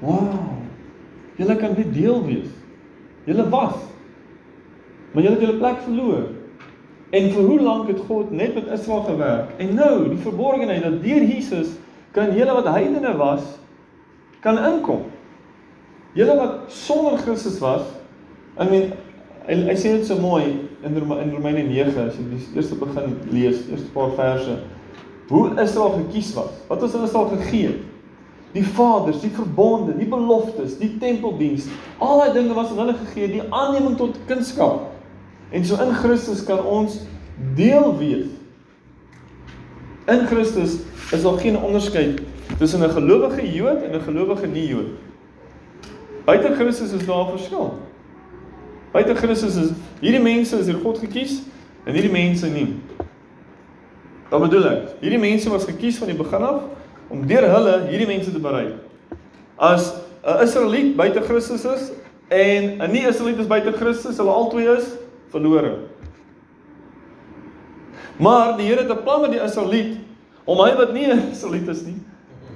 Wow. 0.04 0.36
Julle 1.40 1.56
kan 1.56 1.74
nie 1.78 1.88
deel 1.92 2.20
wees. 2.26 2.52
Julle 3.26 3.48
was. 3.50 3.80
Maar 5.16 5.24
julle 5.24 5.38
het 5.38 5.46
julle 5.46 5.62
plek 5.62 5.80
verloor. 5.86 6.26
En 7.16 7.30
vir 7.32 7.48
hoe 7.48 7.60
lank 7.64 7.88
het 7.88 8.02
God 8.10 8.32
net 8.36 8.54
met 8.58 8.68
Israel 8.76 9.06
gewerk? 9.08 9.56
En 9.64 9.74
nou, 9.78 10.10
die 10.12 10.20
verborgenheid 10.20 10.84
dat 10.84 11.00
deur 11.04 11.24
Jesus 11.24 11.78
kan 12.12 12.36
julle 12.36 12.54
wat 12.58 12.68
heidene 12.76 13.16
was 13.18 13.46
kan 14.44 14.60
inkom. 14.60 15.08
Julle 16.14 16.36
wat 16.36 16.68
sonder 16.68 17.18
Christus 17.24 17.58
was, 17.64 17.88
I 18.60 18.68
mean, 18.70 18.92
hy, 19.48 19.56
hy 19.72 19.76
sê 19.80 19.96
dit 19.96 20.06
so 20.08 20.20
mooi 20.20 20.44
in 20.86 20.96
in 20.96 21.32
Romeine 21.34 21.64
9 21.72 21.96
as 22.04 22.20
jy 22.20 22.28
die 22.30 22.44
eerste 22.56 22.78
begin 22.80 23.16
lees, 23.32 23.64
eerste 23.72 23.90
paar 23.96 24.14
verse. 24.20 24.60
hoe 25.28 25.62
Israel 25.62 25.90
gekies 25.90 26.34
was. 26.34 26.54
Wat 26.68 26.84
is 26.84 26.92
hulle 26.92 27.04
Israel 27.04 27.32
gegee? 27.38 27.70
Die 28.52 28.64
vaders, 28.66 29.20
die 29.22 29.32
verbonde, 29.34 29.96
die 29.98 30.08
beloftes, 30.08 30.78
die 30.78 30.98
tempeldiens. 31.02 31.66
Al 31.98 32.22
daai 32.22 32.36
dinge 32.38 32.54
was 32.54 32.70
aan 32.72 32.84
hulle 32.86 32.98
gegee, 33.02 33.32
die 33.34 33.44
aanneming 33.50 33.98
tot 34.00 34.20
kindskap. 34.30 34.95
En 35.52 35.66
so 35.66 35.76
in 35.82 35.94
Christus 35.94 36.44
kan 36.44 36.64
ons 36.66 37.00
deel 37.56 37.98
wees. 37.98 38.26
In 40.06 40.28
Christus 40.28 40.80
is 41.12 41.22
daar 41.22 41.38
geen 41.38 41.58
onderskeid 41.58 42.22
tussen 42.58 42.84
'n 42.84 42.90
gelowige 42.90 43.54
Jood 43.54 43.82
en 43.82 43.96
'n 43.96 44.02
gelowige 44.02 44.48
nie-Jood. 44.48 44.88
Buite 46.26 46.54
Christus 46.56 46.92
is 46.92 47.06
daar 47.06 47.26
'n 47.26 47.38
verskil. 47.38 47.80
Buite 48.92 49.16
Christus 49.16 49.56
is 49.56 49.70
hierdie 50.00 50.22
mense 50.22 50.58
is 50.60 50.66
deur 50.66 50.80
God 50.80 50.98
gekies 50.98 51.42
en 51.84 51.94
hierdie 51.94 52.12
mense 52.12 52.48
nie. 52.48 52.76
Wat 54.30 54.42
bedoel 54.42 54.66
ek? 54.66 54.88
Hierdie 55.00 55.20
mense 55.20 55.50
was 55.50 55.66
gekies 55.66 55.98
van 55.98 56.08
die 56.08 56.18
begin 56.18 56.42
af 56.42 56.62
om 57.08 57.28
deur 57.28 57.50
hulle 57.50 57.88
hierdie 57.90 58.08
mense 58.08 58.32
te 58.32 58.40
bereik. 58.40 58.74
As 59.56 59.94
'n 60.24 60.44
Israeliet 60.44 60.96
buite 60.96 61.22
Christus 61.22 61.66
is 61.66 61.92
en 62.28 62.82
'n 62.82 62.92
nie-Israeliet 62.92 63.40
is 63.40 63.48
buite 63.48 63.72
Christus, 63.72 64.18
hulle 64.18 64.32
albei 64.32 64.66
is 64.78 64.86
verlore. 65.36 65.76
Maar 68.16 68.56
die 68.58 68.68
Here 68.70 68.82
het 68.82 68.92
'n 68.92 69.04
plan 69.04 69.22
met 69.22 69.32
die 69.32 69.44
Israeliet 69.44 69.98
om 70.46 70.60
hy 70.64 70.76
wat 70.76 70.94
nie 70.94 71.08
'n 71.08 71.32
Israeliet 71.32 71.68
is 71.68 71.86
nie 71.86 72.00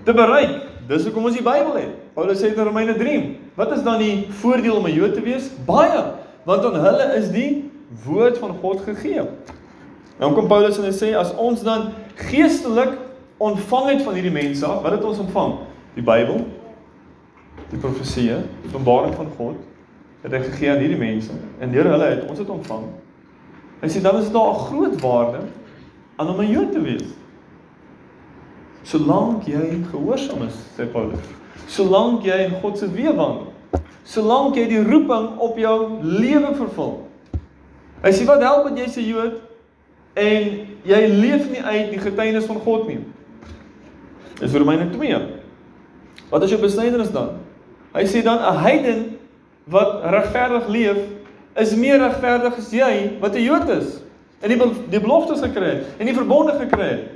te 0.06 0.14
bereik. 0.14 0.68
Dis 0.88 1.04
hoekom 1.04 1.26
ons 1.26 1.36
die 1.36 1.44
Bybel 1.44 1.76
het. 1.76 2.14
Paulus 2.14 2.40
sê 2.42 2.56
in 2.56 2.64
Romeine 2.64 2.96
3, 2.96 3.38
wat 3.56 3.72
is 3.72 3.84
dan 3.84 4.00
die 4.00 4.28
voordeel 4.30 4.76
om 4.76 4.86
'n 4.86 4.94
Jood 4.94 5.14
te 5.14 5.22
wees? 5.22 5.50
Baie, 5.66 6.04
want 6.46 6.66
aan 6.66 6.80
hulle 6.80 7.16
is 7.16 7.30
die 7.32 7.72
woord 8.06 8.38
van 8.38 8.56
God 8.62 8.82
gegee. 8.82 9.22
Nou 10.20 10.34
kom 10.34 10.48
Paulus 10.48 10.78
en 10.78 10.84
hy 10.84 10.92
sê 10.92 11.16
as 11.16 11.36
ons 11.36 11.64
dan 11.64 11.92
geestelik 12.16 12.98
ontvang 13.38 13.90
het 13.90 14.02
van 14.02 14.14
hierdie 14.14 14.32
mense, 14.32 14.66
wat 14.68 14.92
het 14.92 15.04
ons 15.04 15.20
ontvang? 15.20 15.54
Die 15.94 16.04
Bybel, 16.04 16.46
die 17.70 17.80
profeseë, 17.80 18.42
die 18.62 18.70
openbaring 18.72 19.16
van 19.16 19.28
God 19.38 19.69
het 20.22 20.32
hy 20.32 20.40
gegee 20.40 20.72
aan 20.72 20.82
hierdie 20.84 21.00
mense 21.00 21.32
en 21.60 21.72
deur 21.72 21.88
hulle 21.94 22.10
het 22.12 22.26
ons 22.28 22.38
dit 22.38 22.50
ontvang. 22.50 22.86
Hy 23.80 23.88
sê 23.88 24.02
dan 24.04 24.20
is 24.20 24.32
daar 24.32 24.52
'n 24.52 24.66
groot 24.68 25.02
waarde 25.02 25.40
aan 26.18 26.30
om 26.30 26.42
'n 26.42 26.52
Jood 26.52 26.72
te 26.72 26.82
wees. 26.82 27.08
Solank 28.84 29.44
jy 29.44 29.84
gehoorsaam 29.92 30.44
is, 30.48 30.56
sê 30.78 30.86
Paulus. 30.92 31.20
Solank 31.68 32.24
jy 32.24 32.46
in 32.48 32.52
God 32.62 32.78
se 32.78 32.88
weë 32.88 33.16
wandel. 33.16 33.54
Solank 34.04 34.56
jy 34.56 34.68
die 34.68 34.84
roeping 34.84 35.38
op 35.38 35.58
jou 35.58 36.02
lewe 36.02 36.56
vervul. 36.56 37.08
Hy 38.02 38.12
sê 38.12 38.26
wat 38.26 38.42
help 38.42 38.68
dit 38.68 38.78
jy's 38.78 38.98
'n 38.98 39.08
Jood 39.08 39.42
en 40.14 40.68
jy 40.84 41.08
leef 41.08 41.50
nie 41.50 41.62
uit 41.62 41.92
die 41.92 42.00
getuienis 42.00 42.46
van 42.46 42.60
God 42.60 42.88
nie. 42.88 43.00
Dis 44.40 44.54
Romeine 44.54 44.90
2. 44.90 45.20
Wat 46.30 46.44
is 46.44 46.50
jou 46.50 46.62
besnydenis 46.62 47.12
dan? 47.12 47.40
Hy 47.94 48.04
sê 48.06 48.24
dan 48.24 48.40
'n 48.40 48.58
heiden 48.58 49.19
wat 49.70 50.04
regverdig 50.04 50.68
leef 50.68 51.00
is 51.60 51.76
meer 51.76 52.00
regverdig 52.00 52.58
as 52.58 52.72
jy 52.72 53.20
wat 53.22 53.36
'n 53.36 53.44
Jood 53.44 53.70
is 53.70 54.00
en 54.42 54.50
die 54.50 54.60
die 54.90 55.00
beloftes 55.00 55.42
gekry 55.42 55.70
het 55.76 55.86
en 56.00 56.06
die 56.06 56.16
verbonde 56.16 56.56
gekry 56.60 56.90
het 56.90 57.08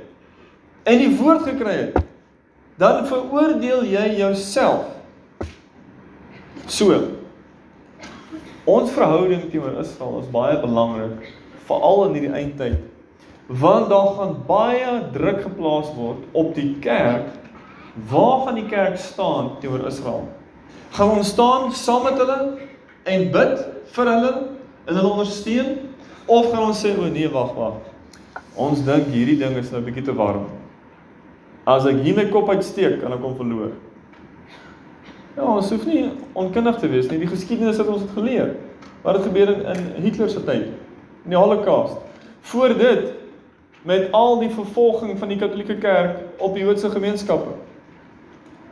en 0.84 0.98
die 1.00 1.12
woord 1.16 1.44
gekry 1.48 1.72
het. 1.72 2.02
Dan 2.76 3.06
veroordeel 3.06 3.84
jy 3.88 4.08
jouself. 4.18 4.90
So. 6.66 6.96
Ons 8.64 8.92
verhouding 8.96 9.50
teenoor 9.52 9.78
Israel 9.82 10.20
is 10.22 10.30
baie 10.32 10.56
belangrik 10.60 11.28
veral 11.68 12.06
in 12.08 12.16
hierdie 12.18 12.34
eindtyd. 12.36 12.78
Want 13.46 13.90
daar 13.92 14.14
gaan 14.18 14.38
baie 14.48 14.92
druk 15.12 15.42
geplaas 15.44 15.90
word 15.96 16.24
op 16.32 16.54
die 16.56 16.72
kerk. 16.84 17.28
Waar 18.10 18.46
gaan 18.46 18.58
die 18.58 18.68
kerk 18.68 18.96
staan 19.00 19.54
teenoor 19.60 19.86
Israel? 19.88 20.24
Gaan 20.94 21.10
ons 21.10 21.28
staan 21.28 21.72
saam 21.74 22.04
met 22.06 22.18
hulle 22.22 22.36
en 23.10 23.24
bid 23.34 23.54
vir 23.96 24.10
hulle 24.12 24.32
en 24.84 24.92
hulle 24.94 25.08
ondersteun 25.08 25.72
of 26.30 26.52
gaan 26.52 26.68
ons 26.68 26.82
sê 26.84 26.92
o 26.94 27.08
nee 27.10 27.30
wag 27.32 27.50
wag. 27.56 27.80
Ons 28.54 28.84
dink 28.86 29.08
hierdie 29.10 29.40
ding 29.40 29.56
is 29.58 29.72
nou 29.72 29.80
'n 29.80 29.88
bietjie 29.88 30.04
te 30.06 30.14
warm. 30.14 30.46
As 31.66 31.86
ek 31.86 31.98
hier 32.04 32.14
my 32.14 32.28
kop 32.30 32.48
uitsteek, 32.48 33.00
kan 33.00 33.12
ek 33.12 33.20
hom 33.20 33.34
verloor. 33.34 33.72
Ja, 35.36 35.42
ons 35.42 35.70
hoef 35.70 35.84
nie 35.84 36.12
onkundig 36.32 36.78
te 36.78 36.88
wees 36.88 37.10
nie. 37.10 37.18
Die 37.18 37.32
geskiedenis 37.32 37.78
het 37.78 37.88
ons 37.88 38.02
dit 38.02 38.14
geleer. 38.14 38.54
Wat 39.02 39.16
het 39.16 39.24
gebeur 39.24 39.50
in, 39.50 39.66
in 39.66 40.02
Hitler 40.02 40.30
se 40.30 40.44
tyd? 40.44 40.70
In 41.24 41.30
die 41.30 41.38
Holocaust. 41.38 41.98
Voor 42.40 42.68
dit 42.68 43.12
met 43.82 44.12
al 44.12 44.38
die 44.38 44.50
vervolging 44.50 45.18
van 45.18 45.28
die 45.28 45.38
Katolieke 45.38 45.76
Kerk 45.76 46.20
op 46.38 46.54
die 46.54 46.62
Joodse 46.62 46.90
gemeenskappe. 46.90 47.63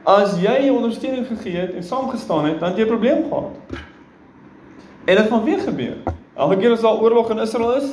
As 0.03 0.35
jy 0.43 0.67
ondersteuning 0.71 1.27
gegee 1.27 1.57
het 1.57 1.75
en 1.79 1.85
saamgestaan 1.85 2.45
het, 2.45 2.61
dan 2.61 2.69
het 2.69 2.79
jy 2.79 2.85
'n 2.85 2.95
probleem 2.95 3.23
gehad. 3.29 3.55
En 5.05 5.17
dit 5.17 5.29
gaan 5.29 5.45
weer 5.45 5.59
gebeur. 5.59 5.97
Elke 6.35 6.57
keer 6.57 6.73
as 6.73 6.81
daar 6.81 7.01
oorlog 7.01 7.31
in 7.31 7.39
Israel 7.39 7.75
is, 7.75 7.89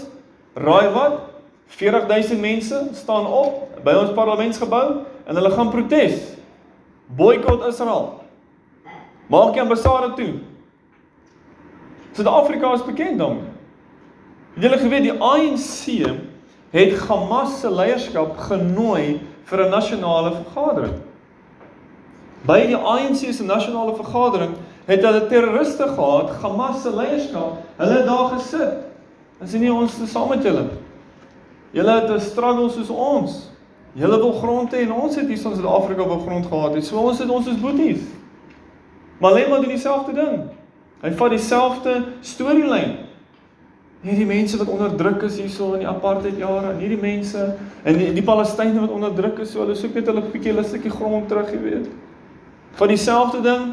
raai 0.53 0.89
wat? 0.89 1.19
40000 1.67 2.39
mense 2.39 2.87
staan 2.93 3.27
op 3.27 3.67
by 3.83 3.93
ons 3.93 4.13
parlementsgebou 4.13 4.95
en 5.25 5.35
hulle 5.35 5.51
gaan 5.51 5.69
protes. 5.69 6.33
Boikot 7.05 7.65
Israel. 7.65 8.23
Maak 9.27 9.55
jy 9.55 9.61
ambassade 9.61 10.13
toe. 10.13 10.33
Suid-Afrika 12.11 12.73
is 12.73 12.85
bekend 12.85 13.17
daarmee. 13.17 13.53
Het 14.53 14.63
julle 14.63 14.77
geweet 14.77 15.03
die 15.03 15.21
ANC 15.21 15.85
het 16.69 16.97
Hamas 17.07 17.59
se 17.59 17.69
leierskap 17.71 18.37
genooi 18.37 19.19
vir 19.43 19.65
'n 19.65 19.69
nasionale 19.69 20.31
vergadering. 20.31 21.08
By 22.47 22.61
die 22.69 22.77
ANC 22.77 23.33
se 23.33 23.43
nasionale 23.43 23.95
vergadering 23.97 24.53
het 24.87 25.03
hulle 25.03 25.25
terroriste 25.27 25.87
gehad, 25.87 26.31
Hamas 26.41 26.81
se 26.83 26.93
leierskap. 26.95 27.59
Hulle 27.77 27.97
het 27.97 28.05
daar 28.07 28.29
gesit. 28.35 28.77
En 29.39 29.47
sê 29.47 29.59
nie 29.59 29.71
ons 29.73 29.99
is 29.99 30.11
saam 30.11 30.29
met 30.31 30.43
julle. 30.43 30.67
Julle 31.75 31.99
het 31.99 32.09
'n 32.09 32.19
struggle 32.19 32.69
soos 32.69 32.89
ons. 32.89 33.51
Julle 33.93 34.17
wil 34.17 34.33
grond 34.33 34.73
hê 34.73 34.85
en 34.85 34.91
ons 34.93 35.15
het 35.15 35.27
hier 35.27 35.37
in 35.37 35.55
Suid-Afrika 35.55 36.07
wil 36.07 36.19
grond 36.19 36.45
gehad 36.45 36.73
het. 36.73 36.85
So 36.85 36.97
ons 36.97 37.19
het 37.19 37.29
ons 37.29 37.47
is 37.47 37.59
boeties. 37.59 38.01
Maar 39.19 39.33
Lema 39.33 39.59
doen 39.59 39.69
dieselfde 39.69 40.13
ding. 40.13 40.43
Hy 41.01 41.11
vat 41.11 41.29
dieselfde 41.29 42.03
storielyn. 42.21 42.97
Hierdie 44.01 44.25
mense 44.25 44.57
wat 44.57 44.67
onderdruk 44.67 45.21
is 45.27 45.39
hierso 45.39 45.73
in 45.73 45.79
die 45.79 45.87
apartheid 45.87 46.37
jare, 46.37 46.71
en 46.71 46.77
hierdie 46.79 47.01
mense 47.01 47.55
en 47.83 47.97
die, 47.97 48.13
die 48.13 48.23
Palestynë 48.23 48.79
wat 48.79 48.89
onderdruk 48.89 49.39
is, 49.39 49.51
so 49.51 49.59
hulle 49.59 49.75
soek 49.75 49.93
net 49.93 50.07
hulle 50.07 50.21
bietjie 50.21 50.53
hulle 50.53 50.63
stukkie 50.63 50.91
grond 50.91 51.27
terug, 51.27 51.51
jy 51.51 51.59
weet. 51.59 51.89
Van 52.79 52.87
dieselfde 52.87 53.41
ding 53.43 53.63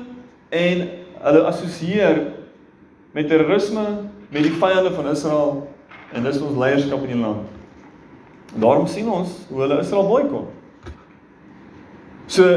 en 0.51 0.89
hulle 1.23 1.43
assosieer 1.47 2.25
met 3.15 3.29
terrorisme 3.31 3.85
met 4.29 4.43
die 4.43 4.55
vyande 4.59 4.91
van 4.97 5.09
Israel 5.13 5.53
en 6.13 6.27
dis 6.27 6.41
ons 6.43 6.59
leierskap 6.59 7.05
in 7.07 7.13
die 7.15 7.21
land. 7.21 7.47
En 8.55 8.61
daarom 8.61 8.87
sien 8.91 9.07
ons 9.11 9.31
hoe 9.49 9.61
hulle 9.63 9.79
Israel 9.79 10.09
boikot. 10.11 10.51
So 12.27 12.51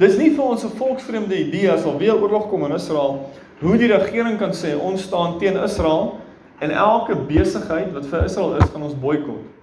dis 0.00 0.16
nie 0.16 0.30
vir 0.32 0.44
ons 0.44 0.64
'n 0.64 0.76
volksvreemde 0.80 1.36
idee 1.36 1.70
as 1.70 1.84
al 1.84 1.98
weer 1.98 2.16
oorlog 2.16 2.48
kom 2.48 2.64
in 2.64 2.72
Israel 2.72 3.28
hoe 3.60 3.76
die 3.76 3.92
regering 3.92 4.38
kan 4.38 4.52
sê 4.52 4.72
ons 4.80 5.02
staan 5.02 5.38
teen 5.38 5.56
Israel 5.62 6.18
en 6.58 6.70
elke 6.70 7.16
besigheid 7.16 7.92
wat 7.92 8.06
vir 8.06 8.24
Israel 8.24 8.56
is 8.56 8.70
gaan 8.70 8.82
ons 8.82 9.00
boikot. 9.00 9.53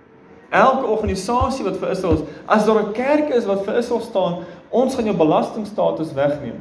Elke 0.51 0.85
organisasie 0.91 1.63
wat 1.63 1.77
vir 1.79 1.93
Israel 1.93 2.17
is, 2.19 2.23
as 2.45 2.65
daar 2.67 2.81
'n 2.83 2.93
kerk 2.93 3.29
is 3.35 3.45
wat 3.45 3.63
vir 3.65 3.77
Israel 3.77 4.01
staan, 4.01 4.43
ons 4.69 4.95
gaan 4.95 5.05
jou 5.05 5.15
belastingstatus 5.17 6.13
wegneem. 6.13 6.59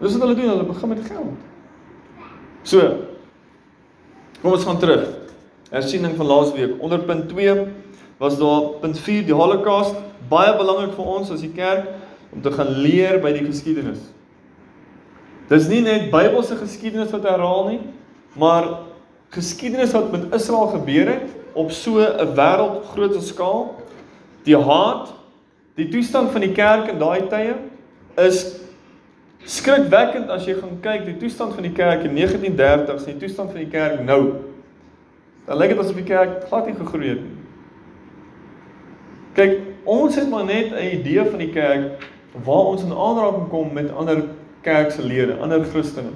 Dis 0.00 0.12
wat 0.12 0.22
hulle 0.22 0.34
doen, 0.34 0.48
hulle 0.48 0.64
begin 0.64 0.88
met 0.88 1.06
geld. 1.06 1.38
So. 2.62 2.80
Kom 4.42 4.52
ons 4.52 4.64
gaan 4.64 4.78
terug. 4.78 5.08
Hersiening 5.70 6.16
van 6.16 6.26
laasweek. 6.26 6.76
Onder 6.78 6.98
punt 6.98 7.28
2 7.28 7.66
was 8.18 8.38
daar 8.38 8.62
punt 8.80 8.98
4 8.98 9.24
die 9.24 9.34
Holocaust, 9.34 9.94
baie 10.28 10.56
belangrik 10.56 10.94
vir 10.94 11.04
ons 11.04 11.30
as 11.30 11.40
die 11.40 11.52
kerk 11.52 11.88
om 12.32 12.42
te 12.42 12.52
gaan 12.52 12.70
leer 12.82 13.20
by 13.22 13.32
die 13.32 13.44
geskiedenis. 13.46 13.98
Dis 15.48 15.68
nie 15.70 15.82
net 15.84 16.10
Bybelse 16.10 16.56
geskiedenis 16.58 17.12
wat 17.14 17.26
herhaal 17.28 17.68
nie, 17.68 17.80
maar 18.34 18.68
geskiedenis 19.34 19.94
wat 19.94 20.12
met 20.12 20.34
Israel 20.34 20.72
gebeur 20.74 21.12
het 21.12 21.35
op 21.56 21.70
so 21.70 21.98
'n 21.98 22.34
wêreldgrootte 22.34 23.20
skaal. 23.20 23.74
Die 24.42 24.56
haat, 24.56 25.14
die 25.74 25.88
toestand 25.88 26.30
van 26.30 26.40
die 26.40 26.52
kerk 26.52 26.88
in 26.88 26.98
daai 26.98 27.26
tye 27.28 27.54
is 28.16 28.60
skrikwekkend 29.44 30.30
as 30.30 30.44
jy 30.46 30.54
gaan 30.54 30.78
kyk 30.80 31.04
die 31.04 31.16
toestand 31.16 31.54
van 31.54 31.62
die 31.62 31.72
kerk 31.72 32.04
in 32.04 32.14
1930s 32.16 33.06
en 33.06 33.12
die 33.18 33.22
toestand 33.26 33.50
van 33.50 33.60
die 33.60 33.70
kerk 33.70 34.00
nou. 34.04 34.22
Dan 35.46 35.56
lyk 35.56 35.74
dit 35.74 35.78
asof 35.78 35.94
die 35.94 36.08
kerk 36.08 36.46
glad 36.48 36.66
nie 36.66 36.74
gegroei 36.74 37.08
het 37.08 37.20
nie. 37.20 37.36
Kyk, 39.36 39.60
ons 39.84 40.16
het 40.16 40.30
maar 40.30 40.44
net 40.44 40.72
'n 40.72 40.98
idee 41.00 41.24
van 41.24 41.38
die 41.38 41.52
kerk 41.52 42.02
waar 42.44 42.66
ons 42.72 42.82
in 42.82 42.92
aanraking 42.92 43.48
kom 43.48 43.72
met 43.72 43.92
ander 43.92 44.24
kerkse 44.60 45.02
lede, 45.02 45.36
ander 45.40 45.64
Christene. 45.64 46.10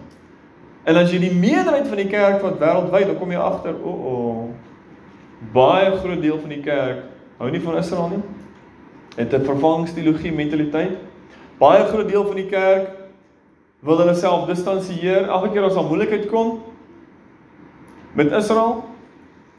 En 0.84 0.96
as 0.96 1.12
jy 1.12 1.18
die 1.18 1.34
meerderheid 1.34 1.86
van 1.86 1.96
die 1.96 2.08
kerk 2.08 2.42
wat 2.42 2.58
wêreldwyd, 2.58 3.06
dan 3.06 3.18
kom 3.18 3.30
jy 3.30 3.38
agter, 3.38 3.74
o, 3.74 3.88
oh, 3.88 4.04
o, 4.04 4.14
oh, 4.16 4.48
baie 5.52 5.96
groot 5.96 6.22
deel 6.22 6.38
van 6.38 6.48
die 6.48 6.62
kerk 6.62 7.04
hou 7.40 7.50
nie 7.50 7.62
van 7.64 7.78
Israel 7.80 8.08
nie. 8.08 8.22
het 9.16 9.32
'n 9.34 9.44
vervangingsteologie 9.44 10.32
mentaliteit. 10.32 10.98
Baie 11.58 11.84
groot 11.84 12.08
deel 12.08 12.24
van 12.26 12.36
die 12.36 12.46
kerk 12.46 12.90
wil 13.80 13.98
hulle 13.98 14.14
self 14.14 14.46
distansieer 14.46 15.28
elke 15.28 15.50
keer 15.52 15.62
as 15.62 15.74
daar 15.74 15.84
moeilikheid 15.84 16.28
kom 16.30 16.62
met 18.14 18.32
Israel. 18.32 18.84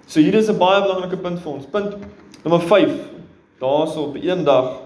So 0.05 0.19
hier 0.19 0.33
is 0.33 0.49
'n 0.49 0.57
baie 0.57 0.81
belangrike 0.81 1.17
punt 1.17 1.39
vir 1.39 1.51
ons. 1.51 1.65
Punt 1.65 1.97
nommer 2.43 2.61
5. 2.61 2.91
Daarso 3.59 4.01
op 4.01 4.15
een 4.15 4.43
dag 4.43 4.81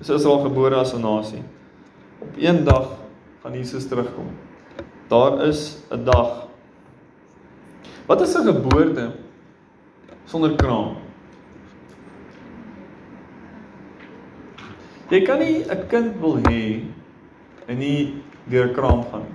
is 0.00 0.08
Israel 0.08 0.38
gebore 0.38 0.74
as 0.74 0.94
'n 0.94 1.00
nasie. 1.00 1.42
Op 2.20 2.36
een 2.38 2.64
dag 2.64 2.88
gaan 3.42 3.52
Jesus 3.52 3.88
terugkom. 3.88 4.30
Daar 5.08 5.44
is 5.46 5.78
'n 5.90 6.04
dag. 6.04 6.46
Wat 8.06 8.20
is 8.20 8.34
'n 8.34 8.46
geboorte 8.46 9.10
sonder 10.26 10.56
kraam? 10.56 10.96
Jy 15.10 15.20
kan 15.24 15.38
nie 15.38 15.64
'n 15.64 15.88
kind 15.88 16.20
wil 16.20 16.38
hê 16.48 16.82
en 17.68 17.78
nie 17.78 18.22
deur 18.50 18.72
kraam 18.72 19.04
gaan. 19.10 19.26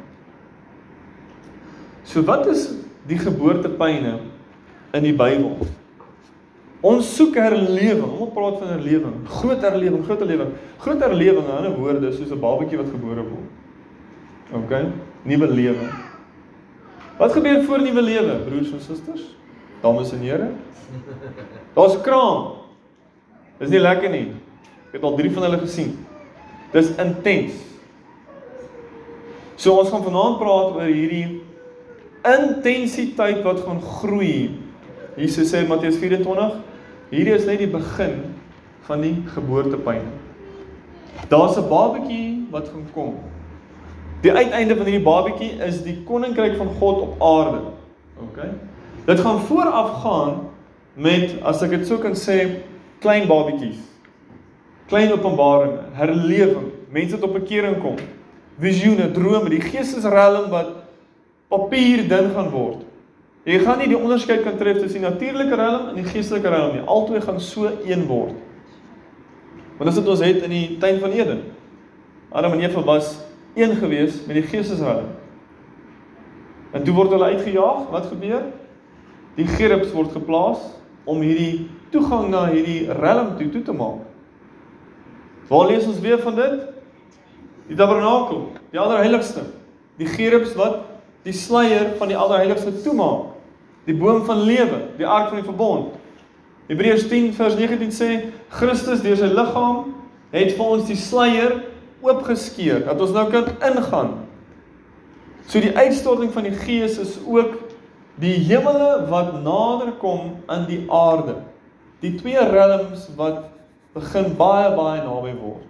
So 2.03 2.21
wat 2.21 2.47
is 2.47 2.73
die 3.07 3.17
geboortepyne 3.17 4.19
in 4.93 5.03
die 5.03 5.13
Bybel? 5.13 5.57
Ons 6.81 7.15
soek 7.15 7.35
herlewing. 7.35 8.07
Ons 8.07 8.33
praat 8.33 8.59
van 8.59 8.67
herlewing, 8.67 9.25
groot 9.27 9.61
herlewing, 9.61 10.03
groot 10.05 10.19
herlewing. 10.19 10.53
Groot 10.79 11.01
herlewing 11.03 11.45
in 11.45 11.51
ander 11.51 11.75
woorde 11.75 12.11
soos 12.11 12.31
'n 12.31 12.39
babatjie 12.39 12.77
wat 12.77 12.89
gebore 12.89 13.23
word. 13.23 13.49
OK? 14.53 14.71
Nuwe 15.23 15.47
lewe. 15.47 15.89
Wat 17.17 17.33
gebeur 17.33 17.63
voor 17.63 17.81
nuwe 17.81 18.01
lewe, 18.01 18.39
broers 18.47 18.71
en 18.71 18.81
susters? 18.81 19.38
Dames 19.81 20.11
en 20.11 20.23
here. 20.23 20.51
Daar's 21.75 22.01
kraam. 22.01 22.59
Dis 23.59 23.69
nie 23.69 23.81
lekker 23.81 24.11
nie. 24.11 24.27
Ek 24.89 24.97
het 24.97 25.03
al 25.03 25.17
3 25.19 25.31
van 25.35 25.45
hulle 25.47 25.59
gesien. 25.61 25.93
Dis 26.73 26.91
intens. 27.01 27.57
So 29.59 29.75
ons 29.81 29.91
gaan 29.91 30.05
vanaand 30.05 30.39
praat 30.39 30.75
oor 30.77 30.87
hierdie 30.87 31.41
intensiteit 32.23 33.41
wat 33.43 33.59
gaan 33.65 33.81
groei. 33.99 34.59
Jesus 35.19 35.51
sê 35.51 35.63
in 35.63 35.71
Matteus 35.71 35.97
24, 35.99 36.59
hierdie 37.11 37.35
is 37.35 37.47
net 37.47 37.59
die 37.59 37.71
begin 37.71 38.21
van 38.87 39.03
die 39.03 39.15
geboortepyn. 39.35 40.05
Daar's 41.29 41.57
'n 41.57 41.67
babatjie 41.67 42.47
wat 42.51 42.69
gaan 42.69 42.87
kom. 42.93 43.15
Die 44.21 44.31
uiteinde 44.31 44.75
van 44.75 44.85
hierdie 44.85 45.05
babatjie 45.05 45.51
is 45.67 45.83
die 45.83 46.03
koninkryk 46.03 46.57
van 46.57 46.71
God 46.79 47.01
op 47.01 47.21
aarde. 47.21 47.61
OK? 48.19 48.39
Dit 49.05 49.19
gaan 49.19 49.39
vooraf 49.39 50.01
gaan 50.03 50.47
met 50.93 51.37
as 51.41 51.61
ek 51.63 51.77
dit 51.77 51.87
sou 51.87 51.99
kan 52.01 52.17
sê 52.17 52.61
klein 52.99 53.27
babatjies. 53.27 53.79
Klein 54.89 55.11
openbaringe, 55.13 55.85
herlewing, 55.93 56.71
mense 56.91 57.15
wat 57.15 57.29
op 57.29 57.37
bekering 57.37 57.77
kom 57.83 57.99
visioene, 58.59 59.09
drome, 59.15 59.49
die 59.51 59.61
geestesrelm 59.63 60.49
wat 60.51 60.75
papier 61.51 62.05
ding 62.09 62.29
gaan 62.35 62.51
word. 62.53 62.83
Jy 63.47 63.61
gaan 63.63 63.79
nie 63.81 63.89
die 63.89 63.97
onderskeid 63.97 64.43
kan 64.45 64.59
tref 64.59 64.81
tussen 64.81 64.99
die 64.99 65.07
natuurlike 65.07 65.57
relm 65.57 65.89
en 65.89 65.97
die 65.97 66.05
geestelike 66.05 66.51
relm 66.51 66.75
nie. 66.75 66.83
Albei 66.83 67.21
gaan 67.23 67.39
so 67.41 67.71
een 67.87 68.03
word. 68.09 68.35
Want 69.79 69.89
dis 69.89 69.99
wat 70.01 70.11
ons 70.11 70.25
het 70.25 70.43
in 70.43 70.53
die 70.53 70.65
tuin 70.81 70.99
van 71.01 71.15
Eden. 71.15 71.45
Adam 72.35 72.57
en 72.57 72.65
Eva 72.67 72.83
was 72.85 73.15
een 73.55 73.77
gewees 73.79 74.19
met 74.27 74.37
die 74.37 74.45
geestesrelm. 74.51 75.07
En 76.75 76.83
toe 76.85 76.93
word 76.93 77.15
hulle 77.15 77.31
uitgejaag. 77.31 77.87
Wat 77.89 78.11
gebeur? 78.11 78.43
Die 79.37 79.47
gerubs 79.47 79.91
word 79.93 80.13
geplaas 80.15 80.61
om 81.09 81.21
hierdie 81.25 81.69
toegang 81.93 82.29
na 82.31 82.47
hierdie 82.51 82.89
relm 82.99 83.35
toe 83.37 83.49
toe 83.53 83.63
te 83.65 83.75
maak. 83.75 84.05
Waar 85.49 85.71
lees 85.71 85.87
ons 85.89 86.01
weer 86.03 86.19
van 86.21 86.35
dit? 86.37 86.59
Die 87.69 87.77
tabernakel, 87.77 88.47
die 88.73 88.81
allerheiligste. 88.81 89.47
Die 89.97 90.09
gerubs 90.09 90.53
wat 90.57 90.83
die 91.25 91.33
sluier 91.33 91.95
van 91.97 92.11
die 92.11 92.17
allerheiligste 92.17 92.73
toemaak. 92.83 93.33
Die 93.89 93.95
boom 93.97 94.21
van 94.27 94.43
lewe, 94.45 94.83
die 94.99 95.07
ark 95.07 95.31
van 95.31 95.41
die 95.41 95.47
verbond. 95.47 95.95
Hebreërs 96.69 97.07
10 97.09 97.31
vers 97.33 97.57
19 97.57 97.93
sê 97.93 98.09
Christus 98.53 99.01
deur 99.01 99.17
sy 99.17 99.31
liggaam 99.33 99.87
het 100.29 100.53
vir 100.53 100.73
ons 100.75 100.85
die 100.85 100.97
sluier 100.99 101.55
oopgeskeur 102.05 102.83
dat 102.85 103.01
ons 103.01 103.15
nou 103.15 103.25
kan 103.33 103.49
ingaan. 103.65 104.11
So 105.49 105.61
die 105.63 105.73
uitstorting 105.73 106.29
van 106.35 106.45
die 106.45 106.53
Gees 106.61 106.99
is 107.01 107.17
ook 107.25 107.57
die 108.19 108.35
hemele 108.49 109.05
wat 109.09 109.33
nader 109.43 109.93
kom 110.01 110.35
aan 110.45 110.65
die 110.67 110.83
aarde. 110.91 111.39
Die 112.03 112.15
twee 112.19 112.39
realms 112.51 113.07
wat 113.19 113.45
begin 113.95 114.33
baie 114.39 114.71
baie 114.75 115.03
naby 115.03 115.33
word. 115.39 115.65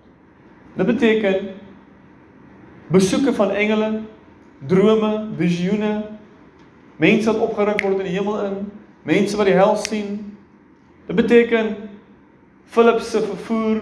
Dit 0.78 0.86
beteken 0.86 1.50
besoeke 2.90 3.34
van 3.34 3.52
engele, 3.52 3.90
drome, 4.68 5.30
visioene, 5.38 5.94
mense 6.98 7.30
wat 7.32 7.44
opgerig 7.50 7.84
word 7.84 8.02
in 8.02 8.10
die 8.10 8.18
hemel 8.18 8.42
in, 8.48 8.58
mense 9.08 9.38
wat 9.38 9.50
die 9.50 9.58
hel 9.58 9.78
sien. 9.80 10.18
Dit 11.08 11.18
beteken 11.18 11.76
Philip 12.70 13.00
se 13.02 13.22
vervoer 13.26 13.82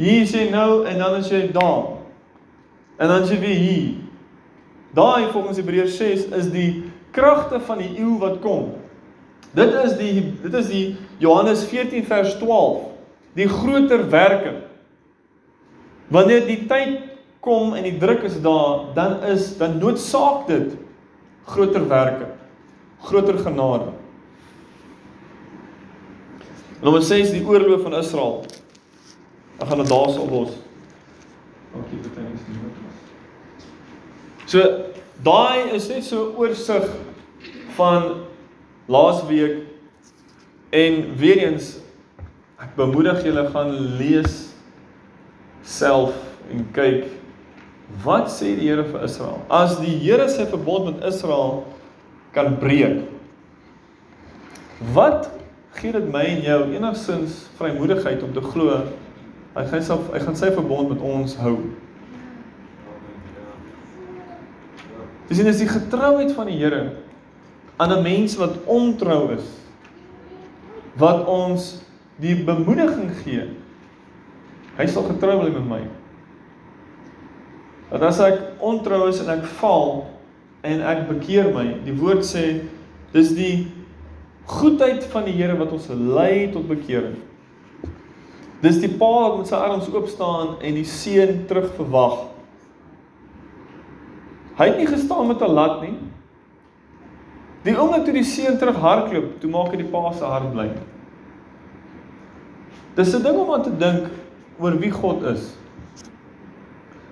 hier 0.00 0.22
is 0.24 0.32
jy 0.32 0.46
nou 0.50 0.86
en 0.88 0.96
dan 0.98 1.18
is 1.18 1.28
jy 1.28 1.42
daar. 1.52 1.98
En 2.96 3.10
dan 3.10 3.26
is 3.26 3.34
jy 3.34 3.40
weer 3.42 3.58
hier. 3.60 3.90
Daai 4.96 5.28
volgens 5.30 5.60
Hebreërs 5.60 5.98
6 6.00 6.24
is 6.38 6.48
die 6.50 6.70
kragte 7.14 7.60
van 7.66 7.78
die 7.82 7.92
eeu 7.98 8.18
wat 8.20 8.40
kom. 8.44 8.72
Dit 9.56 9.74
is 9.84 9.96
die 9.98 10.14
dit 10.42 10.54
is 10.54 10.68
die 10.70 10.84
Johannes 11.22 11.64
14 11.70 12.04
vers 12.06 12.36
12. 12.38 12.86
Die 13.38 13.48
groter 13.48 14.04
werke. 14.10 14.54
Wanneer 16.10 16.46
die 16.46 16.64
tyd 16.70 16.98
kom 17.40 17.74
en 17.74 17.86
die 17.86 17.96
druk 17.98 18.24
is 18.26 18.36
daar, 18.42 18.90
dan 18.94 19.22
is 19.30 19.54
dan 19.58 19.78
noodsaak 19.80 20.46
dit 20.50 20.74
groter 21.48 21.86
werke, 21.88 22.26
groter 23.06 23.38
genade. 23.38 23.94
Nommer 26.80 27.02
6 27.02 27.32
die 27.34 27.44
oorlog 27.46 27.82
van 27.84 27.96
Israel. 27.98 28.44
Ek 29.60 29.68
gaan 29.68 29.82
dit 29.82 29.90
daarso 29.90 30.26
los. 30.30 30.54
Dankie 31.74 31.98
vir 32.02 32.14
die 32.16 32.54
nuus. 32.56 32.78
So 34.50 34.62
daai 35.24 35.74
is 35.76 35.88
net 35.88 36.04
so 36.04 36.30
'n 36.30 36.36
oorsig 36.36 36.88
van 37.76 38.26
laasweek 38.86 39.66
en 40.70 41.16
weer 41.16 41.38
eens 41.46 41.78
ek 42.58 42.76
bemoedig 42.76 43.24
julle 43.24 43.48
gaan 43.50 43.72
lees 43.98 44.54
self 45.62 46.14
en 46.50 46.66
kyk 46.72 47.20
Wat 48.04 48.30
sê 48.30 48.54
die 48.54 48.68
Here 48.68 48.84
vir 48.86 49.02
Israel? 49.04 49.40
As 49.50 49.74
die 49.82 49.96
Here 49.98 50.28
sy 50.30 50.46
verbond 50.46 50.86
met 50.86 51.04
Israel 51.10 51.64
kan 52.34 52.54
breek. 52.62 53.02
Wat 54.94 55.28
gee 55.80 55.92
dit 55.92 56.06
my 56.12 56.22
en 56.28 56.42
jou 56.44 56.60
enigsins 56.76 57.44
vrymoedigheid 57.58 58.22
om 58.26 58.32
te 58.34 58.42
glo 58.44 58.82
hy 59.50 59.64
gaan 59.66 59.82
sy 59.82 59.96
hy 60.14 60.20
gaan 60.22 60.38
sy 60.38 60.52
verbond 60.54 60.92
met 60.94 61.02
ons 61.02 61.34
hou? 61.42 61.56
Dis 65.30 65.38
in 65.38 65.46
is 65.46 65.60
die 65.62 65.70
getrouheid 65.70 66.32
van 66.34 66.50
die 66.50 66.58
Here 66.58 66.90
aan 67.78 67.92
'n 67.94 68.02
mens 68.02 68.34
wat 68.36 68.58
ontrou 68.66 69.30
is 69.36 69.46
wat 70.98 71.26
ons 71.26 71.80
die 72.20 72.34
bemoediging 72.44 73.10
gee. 73.22 73.46
Hy 74.76 74.86
sal 74.86 75.06
getrou 75.06 75.38
bly 75.40 75.50
met 75.54 75.68
my. 75.68 75.80
Dat 77.90 78.02
as 78.02 78.20
ek 78.20 78.40
ontrou 78.58 79.08
is 79.08 79.20
en 79.22 79.30
ek 79.38 79.46
val 79.60 80.10
en 80.62 80.82
ek 80.82 81.08
bekeer 81.08 81.54
my, 81.54 81.78
die 81.84 81.94
woord 81.96 82.26
sê 82.26 82.66
dis 83.14 83.32
die 83.34 83.68
goedheid 84.50 85.04
van 85.04 85.24
die 85.24 85.36
Here 85.38 85.56
wat 85.56 85.72
ons 85.72 85.88
lei 85.88 86.50
tot 86.52 86.68
bekering. 86.68 87.16
Dis 88.60 88.80
die 88.82 88.92
pa 88.92 89.08
wat 89.30 89.38
met 89.38 89.48
sy 89.48 89.56
arms 89.56 89.88
oop 89.88 90.08
staan 90.08 90.58
en 90.60 90.74
die 90.74 90.84
seun 90.84 91.46
terug 91.48 91.70
verwag. 91.78 92.26
Hy 94.60 94.66
het 94.68 94.76
nie 94.76 94.86
gestaan 94.86 95.26
met 95.26 95.40
'n 95.40 95.52
lat 95.56 95.80
nie. 95.80 95.96
Die 97.64 97.76
oomblik 97.76 98.04
toe 98.04 98.12
die 98.12 98.24
seun 98.24 98.58
terug 98.58 98.76
hardloop, 98.76 99.40
toe 99.40 99.50
maak 99.50 99.70
hy 99.72 99.76
die 99.76 99.88
pa 99.88 100.12
se 100.12 100.24
hart 100.24 100.52
bly. 100.52 100.68
Dis 102.94 103.14
'n 103.14 103.22
ding 103.22 103.38
om 103.38 103.52
aan 103.52 103.62
te 103.62 103.76
dink 103.76 104.10
oor 104.58 104.78
wie 104.78 104.90
God 104.90 105.22
is. 105.22 105.56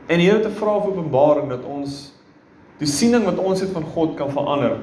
En 0.06 0.20
Here 0.20 0.40
te 0.40 0.50
vra 0.50 0.80
vir 0.80 0.90
openbaring 0.90 1.48
dat 1.48 1.64
ons 1.64 2.12
die 2.78 2.87
siening 2.87 3.24
wat 3.24 3.38
ons 3.38 3.61
het 3.61 3.70
van 3.70 3.82
God 3.82 4.14
kan 4.16 4.30
verander. 4.30 4.76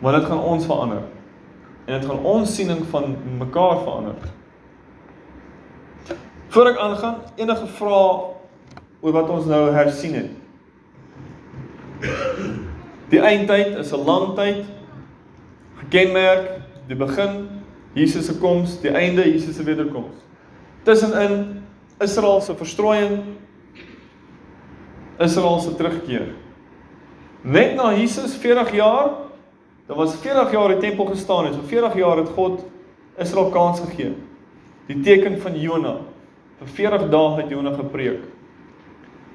Want 0.00 0.16
dit 0.16 0.24
gaan 0.24 0.40
ons 0.40 0.66
verander. 0.66 1.02
En 1.84 2.00
dit 2.00 2.10
gaan 2.10 2.24
ons 2.24 2.54
siening 2.54 2.84
van 2.86 3.16
mekaar 3.38 3.78
verander. 3.78 4.14
Voordat 6.48 6.74
ek 6.74 6.80
aangaan, 6.80 7.16
enige 7.36 7.66
vrae 7.66 8.20
oor 9.00 9.12
wat 9.12 9.28
ons 9.30 9.46
nou 9.46 9.70
hersien 9.72 10.14
het. 10.14 10.47
Die 13.10 13.20
eindtyd 13.20 13.78
is 13.78 13.92
'n 13.92 14.04
lang 14.04 14.34
tyd 14.36 14.64
gekenmerk, 15.78 16.60
die 16.86 16.96
begin 16.96 17.48
Jesus 17.94 18.26
se 18.26 18.38
koms, 18.38 18.80
die 18.80 18.90
einde 18.90 19.24
Jesus 19.24 19.56
se 19.56 19.62
wederkoms. 19.62 20.28
tussenin 20.88 21.62
Israel 22.00 22.40
se 22.40 22.54
verstrooiing, 22.54 23.22
Israel 25.18 25.60
se 25.60 25.74
terugkeer. 25.76 26.30
Net 27.42 27.74
na 27.76 27.92
Jesus 27.92 28.36
40 28.36 28.72
jaar, 28.72 29.10
daar 29.86 29.96
was 29.96 30.16
40 30.22 30.52
jaar 30.52 30.68
die 30.68 30.78
tempel 30.78 31.06
gestaan 31.06 31.46
en 31.46 31.54
so 31.54 31.60
40 31.66 31.94
jaar 31.96 32.16
het 32.16 32.28
God 32.28 32.64
Israel 33.18 33.50
kans 33.50 33.80
gegee. 33.80 34.14
Die 34.86 35.00
teken 35.00 35.40
van 35.40 35.60
Jona. 35.60 35.96
Vir 36.58 36.68
40 36.74 37.08
dae 37.10 37.36
het 37.36 37.50
Jona 37.50 37.74
gepreek. 37.76 38.22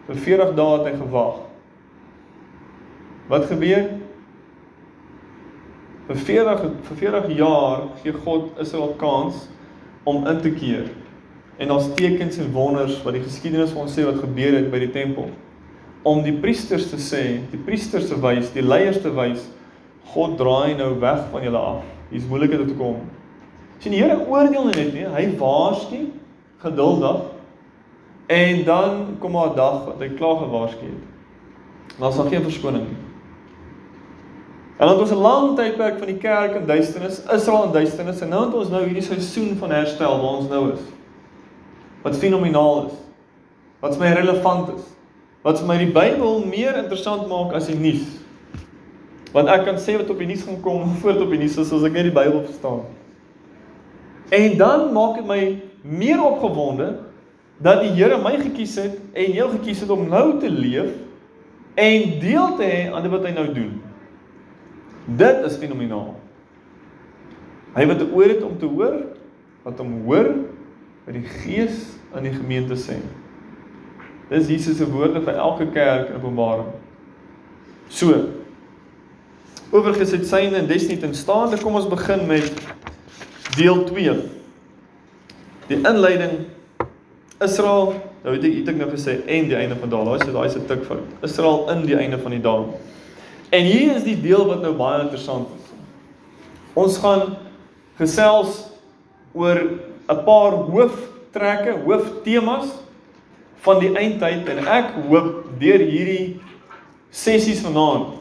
Vir 0.08 0.16
40 0.16 0.56
dae 0.56 0.78
het 0.78 0.88
hy 0.88 0.94
gewag. 1.00 1.42
Wat 3.28 3.46
gebeur? 3.48 3.88
Vir 6.08 6.20
40 6.20 6.64
vir 6.84 6.98
40 7.00 7.30
jaar 7.38 7.86
gee 8.02 8.12
God 8.26 8.60
Israel 8.60 8.96
kans 9.00 9.46
om 10.04 10.28
in 10.28 10.42
te 10.44 10.52
keer. 10.52 10.90
En 11.58 11.68
daar's 11.72 11.88
tekens 11.96 12.38
en 12.38 12.52
wonders 12.52 12.98
wat 13.06 13.16
die 13.16 13.24
geskiedenis 13.24 13.72
vir 13.72 13.84
ons 13.86 13.96
sê 13.96 14.04
wat 14.04 14.20
gebeur 14.20 14.58
het 14.58 14.68
by 14.74 14.82
die 14.84 14.92
tempel. 14.92 15.30
Om 16.04 16.24
die 16.26 16.36
priesters 16.36 16.90
te 16.92 17.00
sê, 17.00 17.24
die 17.54 17.62
priesters 17.64 18.10
te 18.10 18.18
wys, 18.20 18.52
die 18.52 18.66
leiers 18.66 19.00
te 19.00 19.14
wys, 19.16 19.46
God 20.12 20.36
draai 20.38 20.76
nou 20.76 20.98
weg 21.00 21.22
van 21.32 21.46
julle 21.46 21.62
af. 21.62 21.86
Hier's 22.12 22.28
moeilikheid 22.28 22.66
om 22.66 22.74
te 22.74 22.76
kom. 22.82 23.00
Sien 23.80 23.96
die 23.96 24.02
Here 24.04 24.20
oordeel 24.28 24.68
net 24.74 24.92
nie, 24.92 25.08
hy 25.08 25.24
waarsku 25.40 26.02
geduldig. 26.66 27.24
En 28.28 28.64
dan 28.68 29.18
kom 29.24 29.40
daar 29.40 29.52
'n 29.52 29.56
dag 29.56 29.86
wat 29.86 30.00
hy 30.00 30.10
klaar 30.20 30.38
gewaarsku 30.44 30.86
het. 30.86 31.04
Daar's 32.00 32.18
nog 32.18 32.30
geen 32.30 32.44
verskoning 32.44 32.88
nie. 32.88 33.13
En 34.78 34.88
dan 34.88 34.90
het 34.90 35.00
ons 35.00 35.12
'n 35.12 35.22
lang 35.22 35.56
tydperk 35.56 35.98
van 35.98 36.08
die 36.08 36.18
kerk 36.18 36.56
in 36.56 36.66
duisternis, 36.66 37.22
Israel 37.32 37.64
in 37.64 37.72
duisternis 37.72 38.20
en 38.20 38.30
nou 38.30 38.46
het 38.46 38.54
ons 38.54 38.70
nou 38.70 38.84
hierdie 38.84 39.04
seisoen 39.04 39.58
van 39.58 39.72
herstel 39.72 40.22
waar 40.22 40.38
ons 40.38 40.50
nou 40.50 40.72
is. 40.72 40.80
Wat 42.02 42.18
fenomenaal 42.18 42.86
is. 42.86 42.94
Wat 43.80 43.96
vir 43.96 44.08
my 44.08 44.14
relevant 44.14 44.70
is. 44.76 44.84
Wat 45.42 45.60
vir 45.60 45.68
my 45.68 45.78
die 45.78 45.92
Bybel 45.92 46.46
meer 46.46 46.78
interessant 46.78 47.28
maak 47.28 47.54
as 47.54 47.68
die 47.68 47.76
nuus. 47.76 48.08
Want 49.32 49.48
ek 49.48 49.66
kan 49.66 49.78
sê 49.78 49.98
wat 49.98 50.10
op 50.10 50.18
die 50.18 50.28
nuus 50.28 50.44
gaan 50.44 50.62
kom 50.62 50.90
voordat 51.02 51.22
op 51.22 51.30
die 51.30 51.40
nuus 51.40 51.58
is 51.58 51.74
as 51.74 51.84
ek 51.84 51.92
net 51.92 52.10
die 52.10 52.16
Bybel 52.16 52.42
verstaan. 52.42 52.82
En 54.30 54.58
dan 54.58 54.94
maak 54.94 55.16
dit 55.16 55.28
my 55.28 55.62
meer 55.82 56.24
opgewonde 56.24 56.96
dat 57.58 57.82
die 57.84 57.92
Here 57.92 58.18
my 58.18 58.38
gekies 58.40 58.76
het 58.76 58.98
en 59.14 59.32
jou 59.32 59.52
gekies 59.52 59.84
het 59.84 59.90
om 59.90 60.08
nou 60.10 60.40
te 60.40 60.50
leef 60.50 60.96
en 61.76 62.20
deel 62.20 62.56
te 62.56 62.64
hê 62.64 62.94
aan 62.94 63.04
dit 63.04 63.12
wat 63.12 63.26
hy 63.28 63.34
nou 63.36 63.54
doen. 63.54 63.83
Dit 65.06 65.44
is 65.46 65.58
fenomenaal. 65.60 66.16
Hy 67.74 67.86
wat 67.90 68.02
'n 68.02 68.14
oor 68.14 68.30
het 68.30 68.44
om 68.44 68.58
te 68.58 68.66
hoor, 68.66 69.02
wat 69.64 69.78
hom 69.78 70.04
hoor, 70.06 70.30
wat 71.06 71.14
die 71.14 71.28
Gees 71.44 71.98
aan 72.14 72.24
die 72.24 72.34
gemeente 72.34 72.76
sê. 72.76 73.02
Dis 74.30 74.48
Jesus 74.48 74.78
se 74.78 74.92
woorde 74.92 75.22
vir 75.22 75.34
elke 75.34 75.68
kerk 75.68 76.10
in 76.10 76.16
Openbaring. 76.16 76.72
So. 77.90 78.30
Oorgees 79.74 80.12
het 80.12 80.28
syne 80.28 80.56
en 80.56 80.68
des 80.68 80.88
nie 80.88 81.00
in 81.02 81.14
staande. 81.14 81.58
Kom 81.62 81.76
ons 81.76 81.90
begin 81.90 82.28
met 82.28 82.54
deel 83.58 83.84
2. 83.90 84.16
Die 85.68 85.78
inleiding 85.78 86.46
Israel, 87.42 87.94
nou 88.24 88.36
weet 88.36 88.44
ek, 88.44 88.58
het 88.62 88.72
ek 88.74 88.80
nou 88.80 88.90
gesê 88.92 89.18
en 89.26 89.50
die 89.50 89.58
einde 89.58 89.76
van 89.76 89.90
daai, 89.90 90.04
daai 90.06 90.20
is 90.20 90.34
daai 90.34 90.48
is 90.48 90.56
'n 90.56 90.66
tik 90.70 90.84
fout. 90.86 91.08
Israel 91.22 91.70
in 91.72 91.86
die 91.86 91.98
einde 91.98 92.18
van 92.18 92.32
die 92.32 92.42
dae. 92.42 92.66
En 93.54 93.68
hier 93.70 93.96
is 93.96 94.06
die 94.06 94.18
deel 94.18 94.48
wat 94.50 94.64
nou 94.66 94.74
baie 94.78 95.04
interessant 95.04 95.52
is. 95.60 95.74
Ons 96.74 96.98
gaan 96.98 97.36
gesels 98.00 98.64
oor 99.38 99.60
'n 100.10 100.24
paar 100.26 100.58
hooftrekke, 100.74 101.78
hooftemas 101.86 102.72
van 103.64 103.80
die 103.80 103.94
eindtyd 103.94 104.50
en 104.50 104.66
ek 104.68 104.96
hoop 105.08 105.46
deur 105.60 105.80
hierdie 105.80 106.40
sessies 107.12 107.62
vanaand 107.62 108.18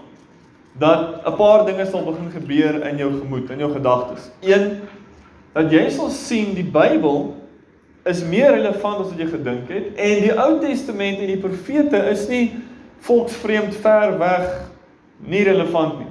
dat 0.79 1.25
'n 1.25 1.37
paar 1.37 1.65
dinge 1.67 1.87
sal 1.87 2.05
begin 2.05 2.31
gebeur 2.31 2.87
in 2.89 2.97
jou 2.97 3.11
gemoed, 3.21 3.51
in 3.51 3.59
jou 3.59 3.73
gedagtes. 3.73 4.31
1 4.41 4.81
dat 5.53 5.73
jy 5.73 5.89
sal 5.91 6.11
sien 6.11 6.55
die 6.55 6.65
Bybel 6.65 7.35
is 8.05 8.23
meer 8.25 8.53
relevant 8.53 9.01
as 9.01 9.09
wat 9.11 9.19
jy 9.19 9.27
gedink 9.27 9.69
het 9.69 9.97
en 9.97 10.23
die 10.23 10.33
Ou 10.33 10.61
Testament 10.61 11.19
en 11.19 11.27
die 11.27 11.41
profete 11.41 11.97
is 12.11 12.29
nie 12.29 12.53
volksvreemd 13.01 13.75
ver 13.75 14.19
weg 14.19 14.72
nie 15.23 15.45
relevant 15.47 15.99
nie. 15.99 16.11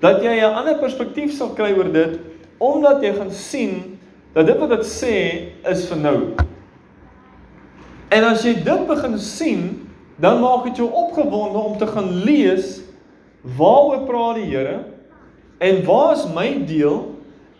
Dat 0.00 0.22
jy 0.22 0.36
'n 0.40 0.54
ander 0.54 0.78
perspektief 0.78 1.32
sal 1.32 1.54
kry 1.54 1.72
oor 1.72 1.92
dit 1.92 2.20
omdat 2.58 3.02
jy 3.02 3.12
gaan 3.12 3.30
sien 3.30 3.98
dat 4.32 4.46
dit 4.46 4.58
wat 4.58 4.68
dit 4.68 4.86
sê 4.86 5.14
is 5.70 5.86
vir 5.88 5.96
nou. 5.96 6.18
En 8.08 8.24
as 8.24 8.44
jy 8.44 8.54
dit 8.62 8.86
begin 8.86 9.18
sien, 9.18 9.90
dan 10.16 10.40
maak 10.40 10.64
dit 10.64 10.76
jou 10.76 10.90
opgewonde 10.90 11.58
om 11.58 11.78
te 11.78 11.86
gaan 11.86 12.10
lees 12.24 12.80
waaroor 13.56 14.04
praat 14.06 14.34
die 14.34 14.50
Here 14.50 14.84
en 15.58 15.84
waar 15.84 16.12
is 16.12 16.26
my 16.34 16.64
deel 16.66 17.14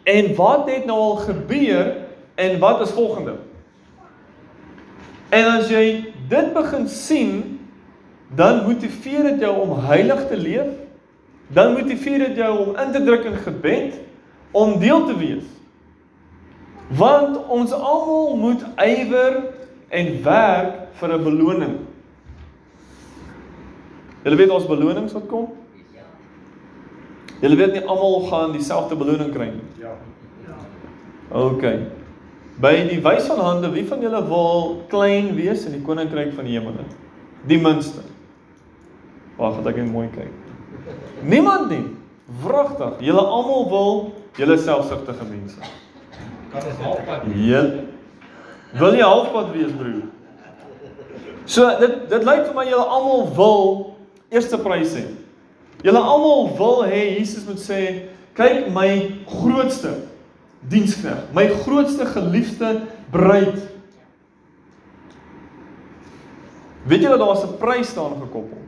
en 0.04 0.34
wat 0.36 0.68
het 0.68 0.86
nou 0.86 0.98
al 0.98 1.16
gebeur 1.16 1.96
en 2.34 2.58
wat 2.58 2.80
is 2.80 2.90
volgende? 2.90 3.36
En 5.28 5.44
as 5.44 5.70
jy 5.70 6.04
dit 6.28 6.52
begin 6.54 6.88
sien, 6.88 7.53
dan 8.34 8.64
motiveer 8.66 9.22
dit 9.22 9.40
jou 9.40 9.52
om 9.60 9.78
heilig 9.86 10.26
te 10.28 10.36
leef. 10.36 10.70
Dan 11.46 11.72
motiveer 11.72 12.18
dit 12.18 12.36
jou 12.36 12.52
om 12.58 12.76
in 12.76 12.92
te 12.92 13.02
druk 13.04 13.24
in 13.24 13.36
gebed 13.36 13.98
om 14.50 14.78
deel 14.78 15.06
te 15.06 15.16
wees. 15.18 15.44
Want 16.88 17.46
ons 17.48 17.72
almal 17.72 18.36
moet 18.36 18.64
ywer 18.76 19.42
en 19.88 20.22
werk 20.22 20.88
vir 21.00 21.12
'n 21.18 21.24
beloning. 21.24 21.76
Julle 24.24 24.36
weet 24.36 24.50
ons 24.50 24.66
belonings 24.66 25.12
wat 25.12 25.26
kom? 25.26 25.52
Julle 27.40 27.56
weet 27.56 27.72
nie 27.72 27.84
almal 27.84 28.20
gaan 28.30 28.52
dieselfde 28.52 28.96
beloning 28.96 29.32
kry 29.32 29.50
nie. 29.52 29.68
Ja. 29.82 29.92
OK. 31.28 31.64
By 32.62 32.72
die 32.88 33.00
wys 33.02 33.26
van 33.26 33.38
hande, 33.42 33.70
wie 33.74 33.84
van 33.88 34.00
julle 34.00 34.22
wil 34.28 34.82
klein 34.88 35.34
wees 35.34 35.66
in 35.66 35.72
die 35.72 35.82
koninkryk 35.82 36.32
van 36.32 36.44
die 36.44 36.54
hemele? 36.56 36.86
Die 37.50 37.58
minste. 37.60 38.13
Wag, 39.36 39.56
dat 39.62 39.72
ek 39.72 39.76
net 39.82 39.90
mooi 39.92 40.08
kyk. 40.14 40.30
Niemand 41.22 41.70
nie. 41.70 41.84
Wragtig. 42.44 43.00
Julle 43.04 43.20
almal 43.20 43.68
wil 43.70 43.96
julle 44.38 44.56
selfsugtige 44.58 45.26
mense. 45.28 45.58
Kan 46.52 46.68
ons 46.70 46.80
halfpad 46.82 47.26
Ja. 47.34 47.62
Wil 48.74 48.96
jy 48.98 49.06
halfpad 49.06 49.52
wees, 49.54 49.72
broer? 49.78 50.06
So 51.44 51.68
dit 51.78 52.08
dit 52.10 52.24
lyk 52.24 52.46
vir 52.48 52.56
my 52.56 52.64
julle 52.68 52.86
almal 52.96 53.28
wil 53.36 53.68
eerste 54.32 54.58
prys 54.58 54.96
hê. 54.96 55.04
Julle 55.84 56.00
almal 56.00 56.50
wil 56.58 56.82
hê 56.88 57.02
Jesus 57.18 57.44
moet 57.46 57.60
sê, 57.60 57.80
kyk 58.34 58.70
my 58.74 58.88
grootste 59.28 59.92
dienskneg, 60.72 61.28
my 61.36 61.46
grootste 61.62 62.06
geliefde 62.08 62.70
bruid. 63.12 63.60
Weet 66.88 67.04
julle 67.04 67.18
daar's 67.20 67.44
'n 67.44 67.58
prys 67.60 67.88
staan 67.92 68.16
gekoppel? 68.20 68.63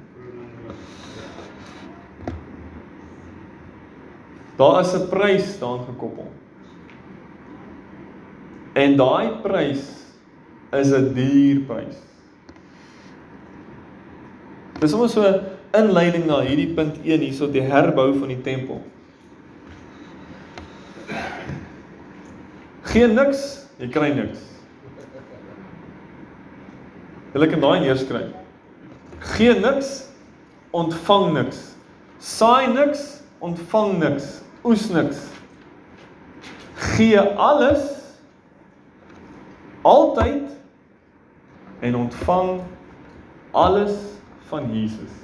Daar 4.56 4.80
is 4.80 4.94
'n 4.94 5.08
prys 5.08 5.52
staan 5.52 5.84
gekoppel. 5.84 6.30
En 8.72 8.96
daai 8.96 9.28
prys 9.42 9.84
is 10.72 10.92
'n 10.92 11.12
duur 11.14 11.60
prys. 11.66 11.96
Dis 14.80 14.90
sommer 14.90 15.08
so 15.08 15.22
'n 15.22 15.40
inleiding 15.72 16.26
na 16.26 16.40
hierdie 16.40 16.74
punt 16.74 16.98
1 17.04 17.20
hierso 17.20 17.50
die 17.52 17.62
herbou 17.62 18.18
van 18.18 18.28
die 18.28 18.40
tempel. 18.40 18.82
Geen 22.82 23.14
niks, 23.14 23.66
jy 23.78 23.88
kry 23.88 24.12
niks. 24.14 24.38
Jy 27.34 27.46
kan 27.46 27.60
daai 27.60 27.80
neerskryf. 27.80 28.32
Geen 29.36 29.60
niks, 29.60 30.06
ontvang 30.72 31.32
niks. 31.32 31.74
Saai 32.18 32.72
niks, 32.72 33.20
ontvang 33.44 33.98
niks. 33.98 34.45
Oes 34.66 34.88
niks. 34.90 35.20
Gee 36.74 37.20
alles 37.20 37.84
altyd 39.86 40.50
en 41.86 41.94
ontvang 41.94 42.60
alles 43.54 43.94
van 44.48 44.66
Jesus. 44.74 45.22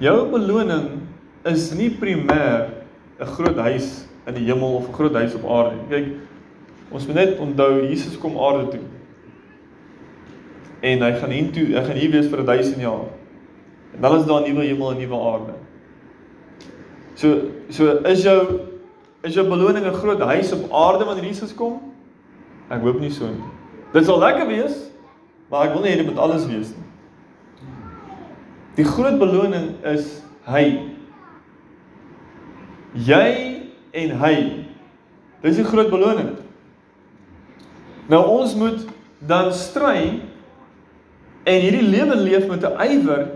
Jou 0.00 0.30
beloning 0.32 0.88
is 1.44 1.68
nie 1.76 1.90
primêr 1.92 2.72
'n 3.20 3.26
groot 3.36 3.56
huis 3.68 4.06
in 4.26 4.34
die 4.34 4.48
hemel 4.48 4.74
of 4.80 4.88
'n 4.88 4.92
groot 4.92 5.14
huis 5.14 5.34
op 5.34 5.44
aarde 5.44 5.76
nie. 5.76 5.88
Kyk, 5.88 6.08
ons 6.88 7.06
moet 7.06 7.14
net 7.14 7.38
onthou 7.38 7.84
Jesus 7.84 8.18
kom 8.18 8.38
aarde 8.38 8.68
toe. 8.68 8.86
En 10.80 11.02
hy 11.02 11.12
gaan 11.12 11.30
hier 11.30 11.52
toe, 11.52 11.66
hy 11.66 11.84
gaan 11.84 11.96
hier 11.96 12.10
wees 12.10 12.28
vir 12.28 12.44
1000 12.44 12.80
jaar. 12.80 13.12
En 13.92 14.00
dan 14.00 14.20
is 14.20 14.26
daar 14.26 14.40
'n 14.40 14.48
nuwe 14.48 14.64
hemel 14.64 14.90
en 14.90 14.96
'n 14.96 15.00
nuwe 15.00 15.20
aarde. 15.32 15.54
So 17.20 17.52
so 17.68 18.00
is 18.08 18.22
jou 18.24 18.60
is 19.20 19.34
jou 19.36 19.44
beloning 19.44 19.84
'n 19.84 19.92
groot 19.92 20.20
huis 20.20 20.52
op 20.52 20.72
aarde 20.72 21.04
wanneer 21.04 21.24
Jesus 21.24 21.54
kom? 21.54 21.92
Ek 22.70 22.80
hoop 22.80 23.00
nie 23.00 23.10
so 23.10 23.26
nie. 23.26 23.50
Dit 23.92 24.04
sal 24.04 24.18
lekker 24.18 24.46
wees, 24.46 24.90
maar 25.50 25.66
ek 25.66 25.74
wil 25.74 25.82
nie 25.82 25.90
hê 25.90 25.96
dit 25.96 26.06
moet 26.06 26.18
alles 26.18 26.46
wees 26.46 26.70
nie. 26.72 26.86
Die 28.76 28.84
groot 28.84 29.18
beloning 29.18 29.74
is 29.84 30.22
hy. 30.46 30.88
Jy 32.94 33.26
en 33.92 34.10
hy. 34.18 34.36
Dis 35.42 35.56
die 35.56 35.64
groot 35.64 35.90
beloning. 35.90 36.38
Nou 38.08 38.22
ons 38.40 38.54
moet 38.54 38.86
dan 39.18 39.52
stry 39.52 40.22
en 41.44 41.60
hierdie 41.60 41.84
lewe 41.84 42.16
leef 42.16 42.48
met 42.48 42.64
'n 42.64 42.80
ywer 42.80 43.28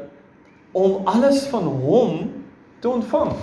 om 0.73 1.07
alles 1.07 1.47
van 1.47 1.63
hom 1.63 2.33
te 2.81 2.89
ontvang. 2.89 3.37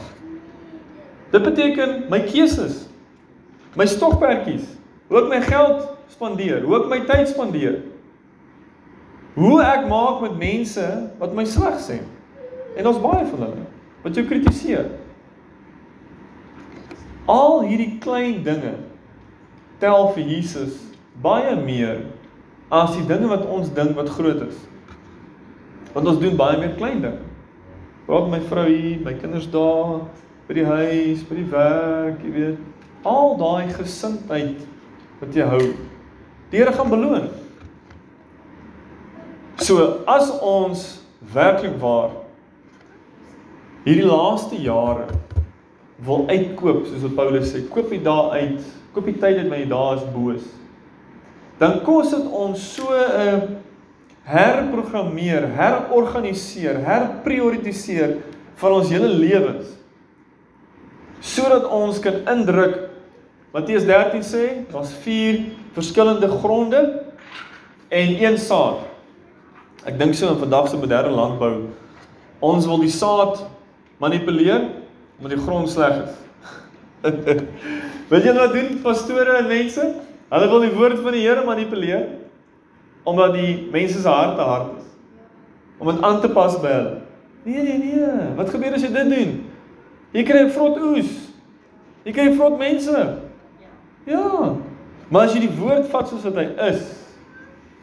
Dit 1.32 1.44
beteken 1.44 2.06
my 2.12 2.20
keuses, 2.28 2.86
my 3.80 3.88
stokperdjies, 3.88 4.68
hoe 5.08 5.22
ek 5.22 5.30
my 5.32 5.40
geld 5.46 5.86
spandeer, 6.12 6.66
hoe 6.68 6.78
ek 6.82 6.90
my 6.92 7.00
tyd 7.08 7.32
spandeer. 7.32 7.80
Hoe 9.38 9.62
ek 9.64 9.86
maak 9.88 10.20
met 10.26 10.36
mense 10.40 10.88
wat 11.22 11.36
my 11.36 11.46
sleg 11.48 11.78
sê. 11.80 12.02
En 12.76 12.90
ons 12.92 13.00
baie 13.00 13.24
van 13.30 13.46
hulle 13.46 13.68
wat 14.04 14.18
jou 14.18 14.26
kritiseer. 14.28 14.90
Al 17.32 17.62
hierdie 17.64 17.96
klein 18.04 18.42
dinge 18.44 18.74
tel 19.80 20.10
vir 20.16 20.28
Jesus 20.28 20.76
baie 21.24 21.54
meer 21.60 22.04
as 22.72 22.96
die 22.96 23.06
dinge 23.08 23.30
wat 23.32 23.48
ons 23.48 23.72
dink 23.76 23.96
wat 23.96 24.12
groot 24.18 24.44
is. 24.48 24.58
Want 25.96 26.08
ons 26.08 26.20
doen 26.20 26.36
baie 26.40 26.60
meer 26.60 26.76
klein 26.80 27.00
dinge. 27.04 27.24
Praat 28.08 28.28
met 28.28 28.42
my 28.42 28.48
vrou 28.50 28.68
hier, 28.68 29.00
my 29.06 29.14
kinders 29.20 29.48
daar, 29.52 30.02
by 30.52 30.58
die 30.58 30.68
huis, 30.68 31.22
by 31.24 31.36
die 31.38 31.48
werk, 31.48 32.24
jy 32.26 32.32
weet, 32.36 32.88
al 33.08 33.38
daai 33.40 33.70
gesindheid 33.72 34.66
wat 35.22 35.38
jy 35.38 35.46
hou. 35.48 35.62
Die 36.52 36.60
Here 36.60 36.74
gaan 36.76 36.92
beloon. 36.92 37.30
So 39.64 40.04
as 40.12 40.28
ons 40.44 40.84
werklik 41.32 41.80
waar 41.80 42.18
hierdie 43.86 44.04
laaste 44.04 44.60
jare 44.60 45.08
wil 46.04 46.28
uitkoop 46.28 46.84
soos 46.90 47.06
wat 47.06 47.16
Paulus 47.16 47.54
sê, 47.54 47.64
koop 47.72 47.88
die 47.94 48.04
dae 48.04 48.44
uit, 48.44 48.70
koop 48.92 49.08
die 49.08 49.16
tyd 49.24 49.46
uit 49.46 49.52
my 49.54 49.64
dae 49.72 49.98
is 50.02 50.08
boos. 50.12 50.48
Dan 51.62 51.80
kos 51.88 52.12
dit 52.12 52.28
ons 52.28 52.72
so 52.76 52.92
'n 52.92 53.22
uh, 53.24 53.52
herprogrammeer, 54.28 55.48
herorganiseer, 55.56 56.84
herprioritiseer 56.84 58.20
van 58.60 58.82
ons 58.82 58.92
hele 58.92 59.08
lewens 59.08 59.78
sodat 61.22 61.68
ons 61.70 62.00
kan 62.02 62.22
indruk 62.34 62.90
Matteus 63.52 63.84
13 63.84 64.24
sê, 64.24 64.44
daar's 64.72 64.94
4 65.04 65.42
verskillende 65.76 66.28
gronde 66.40 66.82
en 67.92 68.14
een 68.24 68.38
saad. 68.40 68.86
Ek 69.84 69.98
dink 70.00 70.16
so 70.16 70.30
in 70.32 70.40
vandag 70.40 70.70
se 70.72 70.80
moderne 70.80 71.12
landbou, 71.12 71.68
ons 72.40 72.68
wil 72.70 72.80
die 72.80 72.94
saad 72.94 73.44
manipuleer 74.02 74.70
omdat 75.20 75.36
die 75.36 75.44
grond 75.44 75.70
sleg 75.70 76.00
is. 76.06 76.16
Weet 78.12 78.26
julle 78.26 78.40
wat 78.40 78.56
doen 78.56 78.80
pastore 78.82 79.36
en 79.42 79.52
mense? 79.52 79.84
Hulle 80.32 80.50
wil 80.50 80.66
die 80.66 80.74
woord 80.74 81.04
van 81.04 81.16
die 81.18 81.26
Here 81.28 81.44
manipuleer 81.46 82.08
omdat 83.04 83.36
die 83.36 83.54
mense 83.74 84.00
se 84.00 84.10
harte 84.10 84.42
hard 84.46 84.78
is. 84.80 84.90
Om 85.82 85.92
dit 85.92 86.04
aan 86.06 86.22
te 86.22 86.30
pas 86.32 86.56
by 86.62 86.72
hulle. 86.78 86.98
Nee 87.44 87.64
nee 87.66 87.78
nee, 87.82 88.10
wat 88.38 88.54
gebeur 88.54 88.78
as 88.78 88.86
jy 88.86 88.92
dit 88.94 89.10
doen? 89.12 89.32
Jy 90.12 90.24
kry 90.24 90.44
'n 90.44 90.52
vrot 90.52 90.78
oes. 90.78 91.12
Jy 92.06 92.12
kry 92.12 92.32
vrot 92.36 92.58
mense. 92.58 93.18
Ja. 94.06 94.56
Maar 95.10 95.28
as 95.28 95.34
jy 95.36 95.46
die 95.46 95.58
woord 95.60 95.88
vat 95.92 96.10
soos 96.10 96.24
wat 96.24 96.36
hy 96.36 96.48
is, 96.70 96.84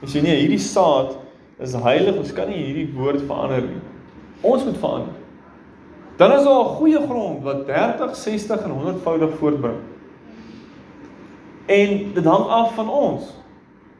as 0.02 0.14
jy 0.14 0.22
nee, 0.22 0.36
hierdie 0.42 0.60
saad 0.60 1.16
is 1.60 1.74
heilig, 1.74 2.16
ons 2.16 2.32
kan 2.32 2.48
nie 2.48 2.60
hierdie 2.62 2.88
woord 2.94 3.22
verander 3.26 3.62
nie. 3.62 3.80
Ons 4.42 4.64
moet 4.64 4.78
verander. 4.78 5.14
Dan 6.18 6.32
is 6.32 6.44
daar 6.44 6.64
'n 6.64 6.76
goeie 6.78 7.00
grond 7.06 7.42
wat 7.42 7.66
30, 7.66 8.16
60 8.16 8.62
en 8.62 8.70
100voudig 8.70 9.30
voortbring. 9.38 9.80
En 11.66 12.12
dit 12.14 12.24
hang 12.24 12.46
af 12.48 12.74
van 12.74 12.90
ons. 12.90 13.22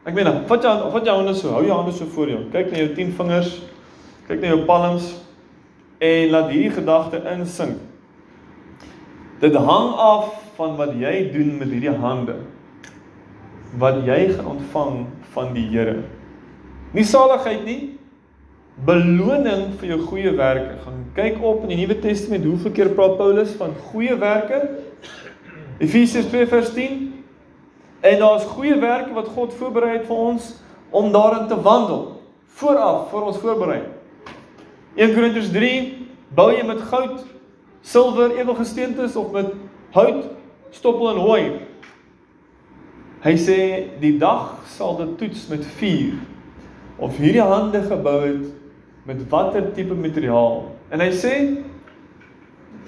Ek 0.03 0.13
meen, 0.13 0.45
vat 0.47 0.63
jou 0.63 0.91
vat 0.91 1.05
jou 1.05 1.15
hande 1.15 1.33
so, 1.33 1.49
hou 1.49 1.65
jou 1.65 1.75
hande 1.75 1.91
so 1.91 2.05
voor 2.05 2.29
jou. 2.29 2.39
Kyk 2.51 2.71
na 2.71 2.77
jou 2.77 2.93
10 2.95 3.11
vingers. 3.11 3.61
Kyk 4.27 4.41
na 4.41 4.47
jou 4.47 4.65
palms 4.65 5.15
en 5.97 6.29
laat 6.29 6.49
hierdie 6.49 6.71
gedagte 6.71 7.21
insink. 7.31 7.77
Dit 9.39 9.55
hang 9.55 9.93
af 9.95 10.33
van 10.57 10.75
wat 10.79 10.95
jy 10.99 11.29
doen 11.33 11.57
met 11.57 11.71
hierdie 11.71 11.93
hande. 12.01 12.35
Wat 13.79 14.01
jy 14.05 14.19
gaan 14.33 14.55
ontvang 14.57 15.05
van 15.35 15.53
die 15.55 15.67
Here. 15.69 16.01
Nie 16.91 17.05
saligheid 17.05 17.63
nie, 17.63 17.79
beloning 18.85 19.69
vir 19.79 19.93
jou 19.93 19.99
goeie 20.09 20.33
werke. 20.35 20.79
Gaan 20.83 21.05
kyk 21.15 21.39
op 21.45 21.63
in 21.63 21.73
die 21.73 21.79
Nuwe 21.83 21.99
Testament 22.01 22.47
hoeveel 22.47 22.75
keer 22.75 22.91
praat 22.97 23.15
Paulus 23.19 23.53
van 23.59 23.75
goeie 23.91 24.17
werke? 24.19 24.63
Efesiërs 25.79 26.27
2:10 26.33 27.09
En 27.99 28.19
daar's 28.19 28.43
goeie 28.43 28.79
werke 28.79 29.13
wat 29.13 29.27
God 29.27 29.53
voorberei 29.53 29.97
het 29.97 30.05
vir 30.07 30.15
ons 30.15 30.53
om 30.89 31.11
daarin 31.11 31.47
te 31.47 31.61
wandel. 31.61 32.21
Vooraf 32.59 33.09
vir 33.11 33.21
ons 33.21 33.37
voorberei. 33.37 33.81
1 34.95 35.13
Korintiërs 35.13 35.51
3 35.51 35.73
bou 36.35 36.47
jy 36.53 36.63
met 36.65 36.81
goud, 36.87 37.25
silwer, 37.81 38.35
edelgesteentes 38.37 39.15
of 39.15 39.31
met 39.31 39.53
hout, 39.95 40.25
stoppel 40.71 41.09
en 41.13 41.21
hooi. 41.23 41.43
Hy 43.23 43.35
sê 43.35 43.59
die 43.99 44.15
dag 44.19 44.59
sal 44.71 44.97
dit 45.01 45.17
toets 45.19 45.47
met 45.51 45.65
vuur 45.79 46.19
of 46.99 47.17
hierdie 47.19 47.43
hande 47.43 47.81
gebou 47.87 48.19
het 48.21 48.45
met 49.07 49.25
watter 49.31 49.71
tipe 49.75 49.95
materiaal. 49.95 50.69
En 50.91 51.03
hy 51.03 51.09
sê 51.15 51.33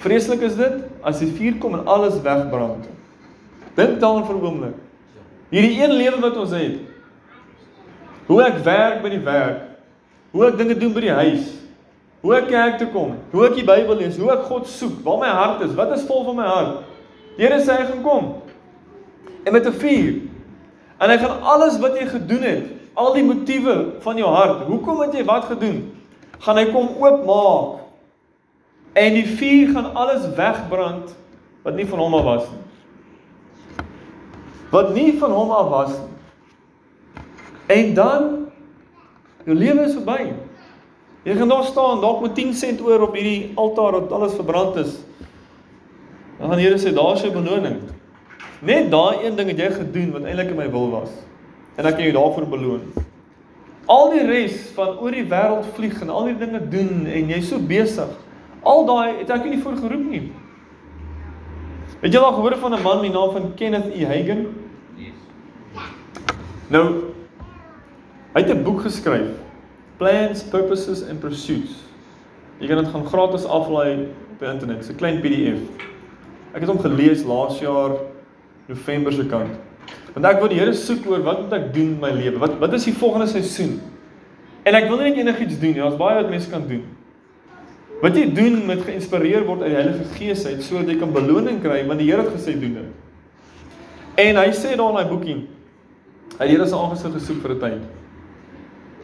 vreeslik 0.01 0.43
is 0.47 0.55
dit 0.59 0.79
as 1.07 1.19
die 1.23 1.31
vuur 1.35 1.59
kom 1.59 1.75
en 1.79 1.87
alles 1.89 2.19
wegbrand. 2.23 2.87
Dink 3.75 3.99
daaraan 3.99 4.25
vir 4.27 4.35
'n 4.35 4.45
oomblik. 4.45 4.77
Hierdie 5.51 5.83
een 5.83 5.91
lewe 5.91 6.19
wat 6.19 6.37
ons 6.37 6.51
het. 6.51 6.79
Hoe 8.27 8.43
ek 8.43 8.63
werk 8.63 9.01
by 9.03 9.09
die 9.09 9.23
werk. 9.23 9.61
Hoe 10.31 10.47
ek 10.47 10.57
dinge 10.57 10.77
doen 10.77 10.93
by 10.93 11.01
die 11.01 11.11
huis. 11.11 11.60
Hoe 12.21 12.35
ek 12.37 12.47
kerk 12.51 12.77
toe 12.77 12.87
kom. 12.93 13.15
Hoe 13.31 13.45
ek 13.47 13.57
die 13.57 13.65
Bybel 13.65 13.97
lees, 14.03 14.17
hoe 14.21 14.31
ek 14.33 14.45
God 14.49 14.67
soek, 14.69 14.99
waar 15.05 15.19
my 15.21 15.31
hart 15.31 15.63
is, 15.65 15.73
wat 15.77 15.93
is 15.95 16.05
vol 16.05 16.23
van 16.27 16.37
my 16.37 16.49
hart. 16.49 16.83
Die 17.37 17.45
Here 17.45 17.57
sê 17.63 17.79
hy 17.79 17.87
gaan 17.89 18.03
kom. 18.05 18.29
En 19.45 19.53
met 19.53 19.65
'n 19.65 19.73
vuur. 19.73 20.21
En 21.01 21.09
hy 21.09 21.17
gaan 21.17 21.41
alles 21.41 21.79
wat 21.79 21.97
jy 21.97 22.05
gedoen 22.05 22.41
het, 22.41 22.65
al 22.93 23.13
die 23.13 23.23
motiewe 23.23 23.97
van 23.99 24.17
jou 24.17 24.29
hart, 24.29 24.65
hoekom 24.67 24.99
het 25.01 25.13
jy 25.13 25.25
wat 25.25 25.45
gedoen? 25.45 25.97
Gaan 26.39 26.57
hy 26.57 26.65
kom 26.65 26.89
oopmaak. 26.99 27.79
En 28.93 29.13
die 29.13 29.25
vuur 29.25 29.73
gaan 29.73 29.95
alles 29.95 30.35
wegbrand 30.35 31.15
wat 31.63 31.75
nie 31.75 31.87
van 31.87 31.99
hom 31.99 32.13
af 32.13 32.23
was 32.23 32.43
nie 32.43 32.61
wat 34.71 34.93
nie 34.95 35.11
van 35.19 35.31
hom 35.31 35.51
af 35.51 35.67
was 35.69 35.91
nie. 35.91 36.07
En 37.71 37.93
dan 37.93 38.29
jou 39.43 39.55
lewe 39.55 39.85
is 39.87 39.93
verby. 39.93 40.31
Jy 41.23 41.35
gaan 41.37 41.51
daar 41.51 41.63
staan 41.63 42.01
dalk 42.01 42.21
met 42.21 42.35
10 42.35 42.53
sent 42.53 42.81
oor 42.81 43.01
op 43.05 43.13
hierdie 43.13 43.51
altaar 43.55 43.91
wat 43.91 44.11
alles 44.11 44.33
verbrand 44.33 44.75
is. 44.81 44.95
Dan 46.39 46.49
gaan 46.49 46.57
die 46.57 46.65
Here 46.65 46.79
sê 46.81 46.93
daar's 46.93 47.21
jou 47.21 47.31
beloning. 47.33 47.77
Net 48.61 48.89
daai 48.91 49.25
een 49.25 49.35
ding 49.37 49.51
het 49.53 49.61
jy 49.61 49.69
gedoen 49.75 50.11
wat 50.15 50.25
eintlik 50.25 50.49
in 50.49 50.57
my 50.57 50.69
wil 50.73 50.89
was. 50.89 51.13
En 51.77 51.85
ek 51.85 51.99
kan 51.99 52.07
jou 52.07 52.15
daarvoor 52.17 52.47
beloon. 52.49 52.81
Al 53.85 54.11
die 54.13 54.25
res 54.25 54.57
van 54.75 54.97
oor 54.97 55.13
die 55.13 55.25
wêreld 55.29 55.69
vlieg 55.77 56.01
en 56.01 56.09
al 56.09 56.31
die 56.31 56.37
dinge 56.41 56.61
doen 56.73 57.05
en 57.05 57.29
jy's 57.29 57.49
so 57.49 57.59
besig. 57.59 58.09
Al 58.61 58.85
daai 58.89 59.21
het 59.21 59.29
ek 59.33 59.45
nie 59.45 59.61
voor 59.61 59.77
geroep 59.77 60.09
nie. 60.09 60.25
Het 62.01 62.13
jy 62.13 62.21
al 62.21 62.33
gehoor 62.33 62.57
van 62.57 62.73
'n 62.73 62.81
man 62.81 63.01
met 63.01 63.11
die 63.11 63.17
naam 63.17 63.31
van 63.31 63.53
Kenneth 63.55 63.93
E. 63.93 64.05
Hagin? 64.05 64.47
Nou 66.69 66.85
hy 68.33 68.41
het 68.41 68.49
'n 68.49 68.63
boek 68.63 68.81
geskryf, 68.81 69.29
Plans, 70.01 70.41
Purposes 70.41 71.03
and 71.05 71.21
Pursuits. 71.21 71.75
Jy 72.57 72.65
kan 72.71 72.79
dit 72.81 72.87
gaan 72.89 73.03
gratis 73.05 73.43
aflaai 73.45 74.07
op 74.33 74.39
die 74.41 74.47
internet, 74.49 74.87
'n 74.89 74.95
klein 74.97 75.19
PDF. 75.21 75.61
Ek 76.53 76.63
het 76.65 76.69
hom 76.69 76.79
gelees 76.79 77.21
laas 77.23 77.59
jaar 77.59 77.91
November 78.65 79.13
se 79.13 79.25
kant. 79.25 79.53
Want 80.13 80.25
ek 80.25 80.39
wil 80.39 80.49
die 80.49 80.57
Here 80.57 80.73
soek 80.73 81.05
oor 81.05 81.21
wat 81.21 81.41
moet 81.41 81.53
ek 81.53 81.73
doen 81.73 81.93
in 81.93 81.99
my 81.99 82.09
lewe? 82.11 82.39
Wat 82.39 82.57
wat 82.59 82.73
is 82.73 82.83
die 82.83 82.93
volgende 82.93 83.27
seisoen? 83.27 83.79
En 84.63 84.73
ek 84.73 84.89
wil 84.89 84.97
nie 84.97 85.13
net 85.13 85.17
enigiets 85.17 85.59
doen 85.59 85.71
nie, 85.71 85.81
daar's 85.81 85.97
baie 85.97 86.15
wat 86.15 86.29
mense 86.29 86.49
kan 86.49 86.67
doen. 86.67 86.83
Wat 88.01 88.15
jy 88.15 88.33
doen 88.33 88.65
met 88.65 88.81
geïnspireer 88.81 89.45
word 89.45 89.61
uit 89.61 89.69
die 89.69 89.81
Heilige 89.81 90.05
Gees 90.17 90.45
uit 90.45 90.63
sodat 90.63 90.89
jy 90.89 90.97
kan 90.97 91.13
beloning 91.13 91.61
kry 91.61 91.85
want 91.85 91.99
die 91.99 92.09
Here 92.09 92.25
het 92.25 92.33
gesê 92.33 92.57
doen 92.59 92.73
dit. 92.73 92.91
En 94.17 94.35
hy 94.35 94.49
sê 94.49 94.75
daar 94.75 94.89
in 94.89 94.95
daai 94.95 95.09
boekie 95.09 95.47
Hy 96.39 96.47
het 96.47 96.49
Here 96.49 96.65
se 96.65 96.75
aangesig 96.75 97.13
gesoek 97.13 97.41
vir 97.41 97.51
'n 97.51 97.59
tyd. 97.59 97.81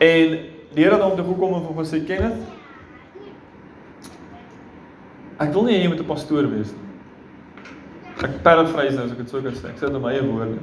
En 0.01 0.57
die 0.76 0.84
Here 0.84 0.95
het 0.95 1.03
hom 1.03 1.15
toe 1.15 1.26
gekom 1.26 1.53
en 1.53 1.65
hom 1.65 1.78
gesê 1.84 2.05
Kenneth 2.05 2.57
Ek 5.38 5.53
wil 5.53 5.68
nie 5.68 5.76
hê 5.78 5.84
jy 5.84 5.89
moet 5.91 5.99
'n 6.01 6.09
pastoor 6.09 6.47
wees 6.49 6.72
nie. 6.74 6.88
Ek 8.26 8.41
paraphrase 8.43 8.95
nou 8.95 9.05
as 9.05 9.11
ek 9.11 9.18
dit 9.18 9.30
sou 9.30 9.41
kan 9.41 9.53
sê. 9.53 9.70
Ek 9.70 9.78
sê 9.78 9.86
dit 9.86 9.95
in 9.95 10.01
my 10.01 10.13
eie 10.13 10.26
woorde. 10.26 10.57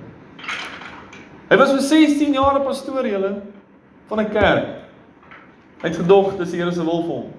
Hy 1.51 1.57
was 1.57 1.71
vir 1.71 1.81
16 1.81 2.35
jaar 2.35 2.59
'n 2.59 2.65
pastoor 2.65 3.07
julle 3.07 3.43
van 4.09 4.21
'n 4.21 4.31
kerk. 4.31 4.67
Hy 5.83 5.89
het 5.89 5.97
gedog 5.97 6.37
dis 6.39 6.51
die 6.51 6.59
Here 6.59 6.73
se 6.73 6.83
wil 6.83 7.03
vir 7.03 7.15
hom. 7.15 7.31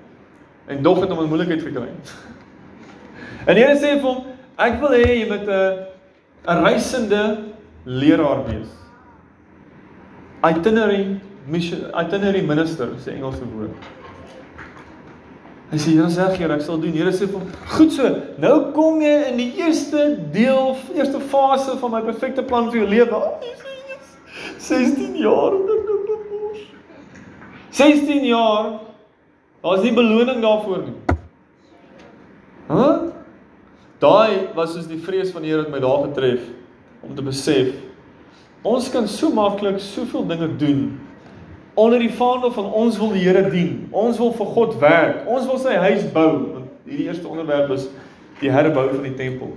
En 0.68 0.84
dog 0.84 1.02
het 1.02 1.10
hom 1.10 1.24
in 1.24 1.30
moeilikheid 1.30 1.62
gekry. 1.62 1.90
En 3.48 3.56
die 3.56 3.64
Here 3.64 3.76
sê 3.76 4.00
vir 4.00 4.02
hom, 4.02 4.24
ek 4.58 4.80
wil 4.80 4.90
hê 4.90 5.20
jy 5.20 5.28
moet 5.28 5.48
'n 5.48 5.86
'n 6.48 6.64
reisende 6.64 7.44
leraar 7.86 8.46
wees. 8.46 8.72
Itinerary 10.44 11.20
mission 11.48 11.92
itinerary 11.94 12.42
minister 12.42 12.88
sê 13.00 13.16
Engelse 13.16 13.46
woord. 13.54 13.72
Hy 15.72 15.78
sê 15.78 15.94
Here 15.96 16.10
sê 16.10 16.30
Here 16.38 16.54
ek 16.56 16.64
sal 16.66 16.82
doen. 16.82 16.94
Here 16.94 17.14
sê 17.14 17.28
vir 17.30 17.42
goed 17.76 17.94
so. 17.94 18.10
Nou 18.42 18.72
kom 18.76 19.02
jy 19.04 19.16
in 19.32 19.40
die 19.42 19.52
eerste 19.62 20.08
deel, 20.34 20.76
eerste 20.96 21.22
fase 21.32 21.78
van 21.82 21.96
my 21.98 22.02
perfekte 22.06 22.46
plan 22.46 22.70
vir 22.72 22.84
jou 22.84 22.90
lewe. 22.90 23.22
Oh, 23.22 23.40
16 24.60 25.18
jaar 25.22 25.58
te 25.68 25.80
doen. 25.88 26.62
16 27.76 28.26
jaar. 28.30 28.78
Daar's 29.66 29.84
nie 29.84 29.94
beloning 29.94 30.42
daarvoor 30.42 30.86
nie. 30.86 30.98
Hæ? 32.70 32.76
Huh? 32.76 33.12
Daai 34.00 34.54
was 34.56 34.74
soos 34.74 34.88
die 34.90 35.00
vrees 35.02 35.32
van 35.34 35.44
die 35.46 35.54
Here 35.54 35.64
wat 35.64 35.74
my 35.74 35.80
daar 35.82 36.08
getref 36.10 36.46
om 37.06 37.16
te 37.16 37.24
besef 37.26 37.74
ons 38.66 38.88
kan 38.90 39.08
so 39.08 39.30
maklik 39.34 39.78
soveel 39.82 40.26
dinge 40.28 40.50
doen 40.60 40.82
onder 41.76 42.00
die 42.00 42.12
vaandel 42.14 42.52
van 42.56 42.72
ons 42.72 42.98
wil 42.98 43.12
die 43.16 43.24
Here 43.26 43.44
dien. 43.52 43.88
Ons 43.92 44.18
wil 44.18 44.34
vir 44.34 44.52
God 44.56 44.80
werk. 44.80 45.28
Ons 45.28 45.46
wil 45.50 45.60
sy 45.60 45.76
huis 45.76 46.08
bou. 46.16 46.32
Want 46.54 46.88
hierdie 46.88 47.08
eerste 47.10 47.28
onderwerp 47.28 47.72
is 47.76 47.90
die 48.40 48.52
herbou 48.52 48.88
van 48.94 49.04
die 49.04 49.16
tempel. 49.18 49.54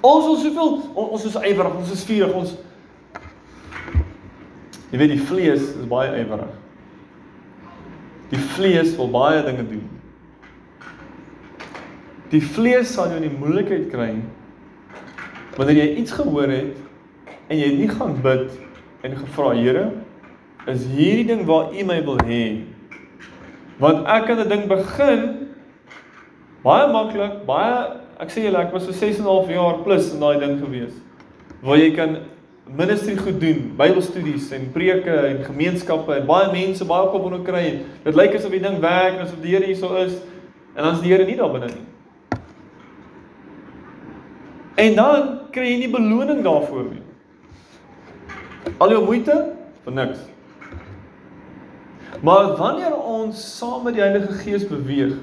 Ons 0.00 0.24
wil 0.26 0.36
soveel 0.38 0.74
on, 0.94 1.12
ons 1.16 1.26
is 1.26 1.36
ywerig, 1.42 1.76
ons 1.82 1.92
is 1.94 2.06
vurig, 2.06 2.34
ons 2.34 2.56
Jy 4.88 4.96
weet 5.02 5.10
die 5.12 5.20
vlees 5.20 5.64
is 5.76 5.88
baie 5.88 6.08
ywerig. 6.16 6.52
Die 8.30 8.40
vlees 8.54 8.94
wil 8.96 9.10
baie 9.12 9.42
dinge 9.44 9.66
doen. 9.68 9.84
Die 12.32 12.40
vlees 12.44 12.94
sal 12.94 13.12
jou 13.12 13.18
in 13.20 13.26
die 13.28 13.36
moeilikheid 13.36 13.88
kry 13.92 14.14
wanneer 15.58 15.80
jy 15.80 15.86
iets 16.00 16.14
gehoor 16.14 16.48
het 16.52 16.76
en 17.50 17.58
jy 17.58 17.66
het 17.66 17.78
nie 17.80 17.88
gaan 17.90 18.14
bid 18.22 18.52
en 19.04 19.16
gevra 19.18 19.54
Here, 19.58 19.88
is 20.68 20.84
hierdie 20.92 21.26
ding 21.30 21.46
waar 21.48 21.72
U 21.72 21.84
my 21.88 21.98
wil 22.04 22.20
hê? 22.28 22.64
Want 23.80 24.06
ek 24.06 24.26
kan 24.26 24.40
'n 24.40 24.48
ding 24.48 24.68
begin 24.68 25.48
baie 26.64 26.88
maklik, 26.92 27.46
baie 27.46 28.00
ek 28.20 28.30
sê 28.30 28.42
julle 28.42 28.58
ek 28.58 28.72
was 28.72 28.84
so 28.84 28.92
6 28.92 29.20
en 29.20 29.24
'n 29.24 29.28
half 29.28 29.48
jaar 29.48 29.82
plus 29.84 30.12
in 30.12 30.20
daai 30.20 30.40
ding 30.40 30.58
gewees. 30.60 30.94
Waar 31.62 31.78
jy 31.78 31.94
kan 31.94 32.18
ministry 32.66 33.16
goed 33.16 33.40
doen, 33.40 33.72
Bybelstudies 33.76 34.52
en 34.52 34.70
preke 34.72 35.10
en 35.10 35.44
gemeenskappe 35.44 36.14
en 36.14 36.26
baie 36.26 36.52
mense 36.52 36.84
baie 36.84 37.08
op 37.08 37.24
onder 37.24 37.40
kry. 37.40 37.84
Dit 38.04 38.14
lyk 38.14 38.34
asof 38.34 38.50
die 38.50 38.60
ding 38.60 38.80
werk 38.80 39.14
en 39.14 39.24
asof 39.24 39.40
die 39.40 39.54
Here 39.54 39.64
hierso 39.64 39.94
is 39.96 40.14
en 40.76 40.84
dan 40.84 40.94
is 40.94 41.00
die 41.00 41.12
Here 41.12 41.24
nie 41.24 41.36
daar 41.36 41.52
binne 41.52 41.66
nie. 41.66 41.86
En 44.76 44.94
dan 44.94 45.38
kry 45.50 45.72
jy 45.72 45.78
nie 45.78 45.90
beloning 45.90 46.42
daarvoor 46.44 46.84
nie. 46.92 47.02
Al 48.78 48.90
jou 48.90 49.04
moeite 49.04 49.54
vir 49.84 49.94
niks. 49.94 50.18
Maar 52.20 52.56
wanneer 52.58 52.96
ons 52.96 53.40
saam 53.58 53.84
met 53.86 53.94
die 53.94 54.02
Heilige 54.02 54.32
Gees 54.40 54.66
beweeg, 54.66 55.14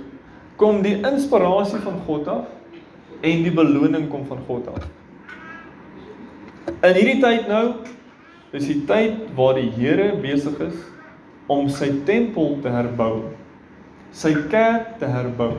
kom 0.55 0.79
die 0.85 0.95
inspirasie 1.01 1.81
van 1.83 1.99
God 2.05 2.27
af 2.31 2.45
en 3.25 3.43
die 3.43 3.51
beloning 3.51 4.07
kom 4.11 4.23
van 4.29 4.39
God 4.47 4.69
af. 4.71 4.85
In 6.85 6.95
hierdie 6.95 7.19
tyd 7.21 7.49
nou 7.51 7.65
is 8.55 8.67
die 8.69 8.81
tyd 8.87 9.25
waar 9.35 9.57
die 9.59 9.67
Here 9.75 10.13
besig 10.23 10.59
is 10.63 10.77
om 11.51 11.67
sy 11.69 11.91
tempel 12.07 12.55
te 12.63 12.71
herbou. 12.71 13.27
Sy 14.15 14.31
kerk 14.51 14.95
te 15.01 15.09
herbou. 15.09 15.57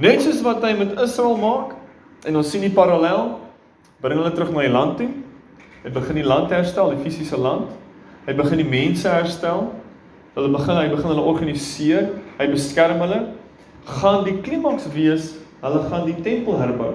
Net 0.00 0.24
soos 0.24 0.40
wat 0.44 0.64
hy 0.64 0.72
met 0.78 0.96
Israel 1.02 1.36
maak 1.40 1.74
en 2.26 2.40
ons 2.40 2.48
sien 2.50 2.64
die 2.64 2.72
parallel, 2.72 3.36
bring 4.02 4.18
hulle 4.18 4.32
terug 4.34 4.52
na 4.54 4.64
die 4.64 4.72
land 4.72 4.96
toe. 5.00 5.10
Hy 5.84 5.92
begin 5.94 6.18
die 6.18 6.26
land 6.26 6.50
herstel, 6.50 6.94
die 6.96 7.04
fisiese 7.04 7.38
land. 7.38 7.68
Hy 8.26 8.34
begin 8.34 8.60
die 8.64 8.68
mense 8.68 9.12
herstel. 9.12 9.68
Hulle 10.36 10.52
begin 10.52 10.76
hy 10.76 10.88
begin 10.92 11.08
hulle 11.14 11.24
organiseer, 11.24 12.08
hy 12.36 12.46
beskerm 12.52 13.00
hulle. 13.00 13.20
Gaan 13.88 14.26
die 14.26 14.34
klimaks 14.44 14.84
wees, 14.92 15.30
hulle 15.62 15.84
gaan 15.88 16.04
die 16.04 16.16
tempel 16.20 16.58
herbou. 16.60 16.90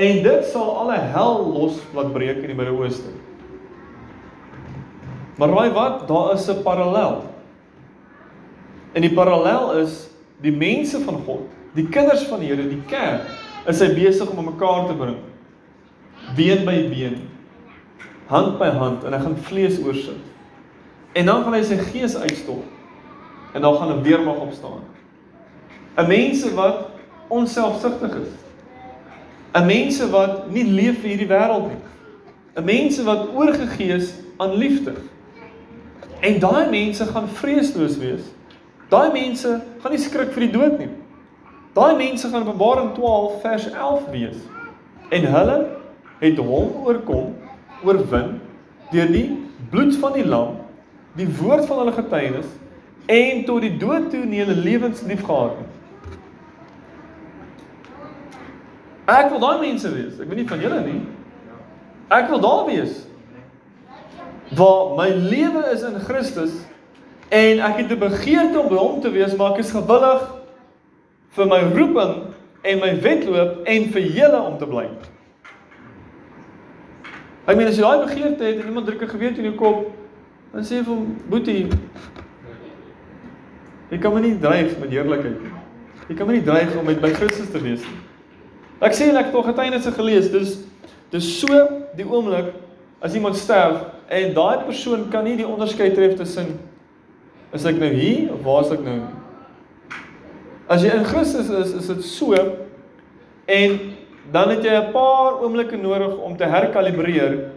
En 0.00 0.22
dit 0.24 0.46
sal 0.48 0.70
alle 0.80 0.96
hel 1.12 1.42
los 1.52 1.82
laat 1.96 2.14
breek 2.14 2.40
in 2.40 2.52
die 2.52 2.56
Midde-Ooste. 2.56 3.12
Maar 5.40 5.52
raai 5.52 5.74
wat? 5.76 6.06
Daar 6.08 6.32
is 6.34 6.48
'n 6.48 6.62
parallel. 6.62 7.24
En 8.94 9.02
die 9.02 9.14
parallel 9.14 9.84
is 9.84 10.08
die 10.40 10.52
mense 10.52 10.98
van 11.00 11.20
God, 11.26 11.44
die 11.74 11.88
kinders 11.88 12.24
van 12.24 12.40
die 12.40 12.48
Here, 12.48 12.68
die 12.68 12.82
kerk, 12.88 13.28
is 13.66 13.80
hy 13.80 13.92
besig 13.94 14.30
om 14.30 14.44
mekaar 14.44 14.88
te 14.88 14.94
bring. 14.94 15.18
Been 16.36 16.64
by 16.64 16.88
been. 16.88 17.28
Hand 18.26 18.58
by 18.58 18.70
hand 18.70 19.04
en 19.04 19.12
hy 19.12 19.20
gaan 19.20 19.36
vlees 19.36 19.78
oorsit. 19.84 20.29
En 21.12 21.26
dan 21.26 21.42
gaan 21.42 21.52
hy 21.52 21.62
sy 21.62 21.76
gees 21.90 22.16
uitstort. 22.16 22.66
En 23.52 23.60
dan 23.60 23.76
gaan 23.76 23.98
'n 23.98 24.02
weermag 24.02 24.36
opstaan. 24.36 24.82
'n 25.96 26.06
Mense 26.06 26.54
wat 26.54 26.88
onselfsugtig 27.28 28.14
is. 28.14 28.32
'n 29.52 29.66
Mense 29.66 30.10
wat 30.10 30.50
nie 30.50 30.64
leef 30.64 31.00
vir 31.00 31.08
hierdie 31.08 31.28
wêreld 31.28 31.66
nie. 31.66 31.80
'n 32.56 32.64
Mense 32.64 33.02
wat 33.04 33.28
oorgegee 33.34 33.94
is 33.94 34.14
aan 34.36 34.54
liefde. 34.54 34.92
En 36.20 36.38
daai 36.38 36.70
mense 36.70 37.04
gaan 37.06 37.28
vreesloos 37.28 37.96
wees. 37.96 38.22
Daai 38.88 39.12
mense 39.12 39.60
gaan 39.80 39.92
nie 39.94 40.00
skrik 40.02 40.32
vir 40.32 40.46
die 40.46 40.52
dood 40.52 40.78
nie. 40.78 40.90
Daai 41.72 41.96
mense 41.96 42.28
gaan 42.28 42.44
Openbaring 42.44 42.94
12 42.94 43.40
vers 43.40 43.70
11 43.70 44.08
wees. 44.10 44.36
En 45.08 45.24
hulle 45.24 45.58
het 46.20 46.36
hom 46.36 46.74
oorkom, 46.84 47.34
oorwin 47.84 48.40
deur 48.90 49.12
die 49.12 49.28
bloed 49.70 49.96
van 49.96 50.12
die 50.12 50.26
lam, 50.26 50.59
die 51.18 51.28
woord 51.40 51.66
van 51.66 51.78
hulle 51.78 51.92
getuienis 51.92 52.46
en 53.10 53.44
tot 53.44 53.60
die 53.64 53.76
dood 53.76 54.10
toe 54.10 54.24
nie 54.24 54.42
hulle 54.42 54.54
lewens 54.54 55.02
lief 55.02 55.22
gehad 55.26 55.58
nie. 55.58 55.68
Ek 59.10 59.30
wil 59.32 59.42
daai 59.42 59.60
mense 59.64 59.90
wees. 59.90 60.18
Ek 60.22 60.28
weet 60.30 60.42
nie 60.42 60.48
van 60.48 60.60
julle 60.62 60.80
nie. 60.86 61.00
Ek 62.14 62.28
wil 62.30 62.42
daar 62.42 62.66
wees. 62.68 63.06
Waar 64.54 64.94
my 64.98 65.08
lewe 65.14 65.64
is 65.74 65.82
in 65.86 65.98
Christus 66.06 66.54
en 67.30 67.62
ek 67.62 67.82
het 67.82 67.90
'n 67.90 67.98
begeerte 67.98 68.58
om 68.58 68.68
by 68.68 68.76
hom 68.76 69.00
te 69.00 69.10
wees, 69.10 69.34
maar 69.36 69.52
ek 69.52 69.62
is 69.64 69.70
gewillig 69.70 70.22
vir 71.30 71.46
my 71.46 71.60
roeping 71.74 72.14
en 72.62 72.78
my 72.78 73.00
wedloop 73.00 73.66
en 73.66 73.90
vir 73.92 74.02
julle 74.02 74.40
om 74.40 74.58
te 74.58 74.66
bly. 74.66 74.88
Ek 77.46 77.56
meen 77.56 77.68
as 77.68 77.76
jy 77.76 77.82
daai 77.82 78.04
begeerte 78.04 78.44
het 78.44 78.60
en 78.60 78.66
iemand 78.66 78.86
druk 78.86 79.02
'n 79.02 79.08
gewete 79.08 79.38
in 79.38 79.44
jou 79.44 79.54
kop, 79.54 79.90
dan 80.52 80.62
sê 80.62 80.80
jy 80.80 80.84
vir 80.84 80.94
hom, 80.94 81.16
"Boetie, 81.30 81.70
jy 83.90 83.98
kan 83.98 84.14
my 84.14 84.20
nie 84.20 84.38
dreig 84.38 84.78
met 84.78 84.90
heerlikheid 84.90 85.42
nie. 85.42 85.50
Jy 86.08 86.16
kan 86.16 86.26
my 86.26 86.32
nie 86.32 86.44
dreig 86.44 86.76
om 86.76 86.84
met 86.84 87.00
my 87.00 87.10
Christus 87.10 87.50
te 87.50 87.58
wees 87.58 87.80
nie." 87.80 88.00
Ek 88.80 88.92
sê 88.92 89.10
ek 89.10 89.24
het 89.26 89.32
tog 89.32 89.46
getuienisse 89.46 89.92
gelees. 89.92 90.30
Dis 90.30 90.58
dis 91.10 91.40
so 91.40 91.48
die 91.96 92.04
oomblik 92.04 92.54
as 93.02 93.14
iemand 93.14 93.36
sterf 93.36 93.82
en 94.08 94.34
daai 94.34 94.64
persoon 94.64 95.08
kan 95.10 95.24
nie 95.24 95.36
die 95.36 95.46
onderskeid 95.46 95.94
tref 95.94 96.16
tussen 96.16 96.58
is 97.52 97.64
ek 97.66 97.80
nou 97.80 97.90
hier 97.90 98.32
of 98.32 98.44
waar 98.46 98.62
is 98.62 98.74
ek 98.76 98.84
nou? 98.86 98.98
As 100.70 100.84
jy 100.86 100.92
in 100.94 101.04
Christus 101.04 101.50
is, 101.50 101.72
is 101.74 101.88
dit 101.90 102.04
so 102.06 102.36
en 103.50 103.78
dan 104.30 104.52
het 104.54 104.62
jy 104.62 104.74
'n 104.78 104.92
paar 104.92 105.40
oomblikke 105.42 105.76
nodig 105.76 106.14
om 106.18 106.36
te 106.36 106.44
herkalibreer. 106.44 107.50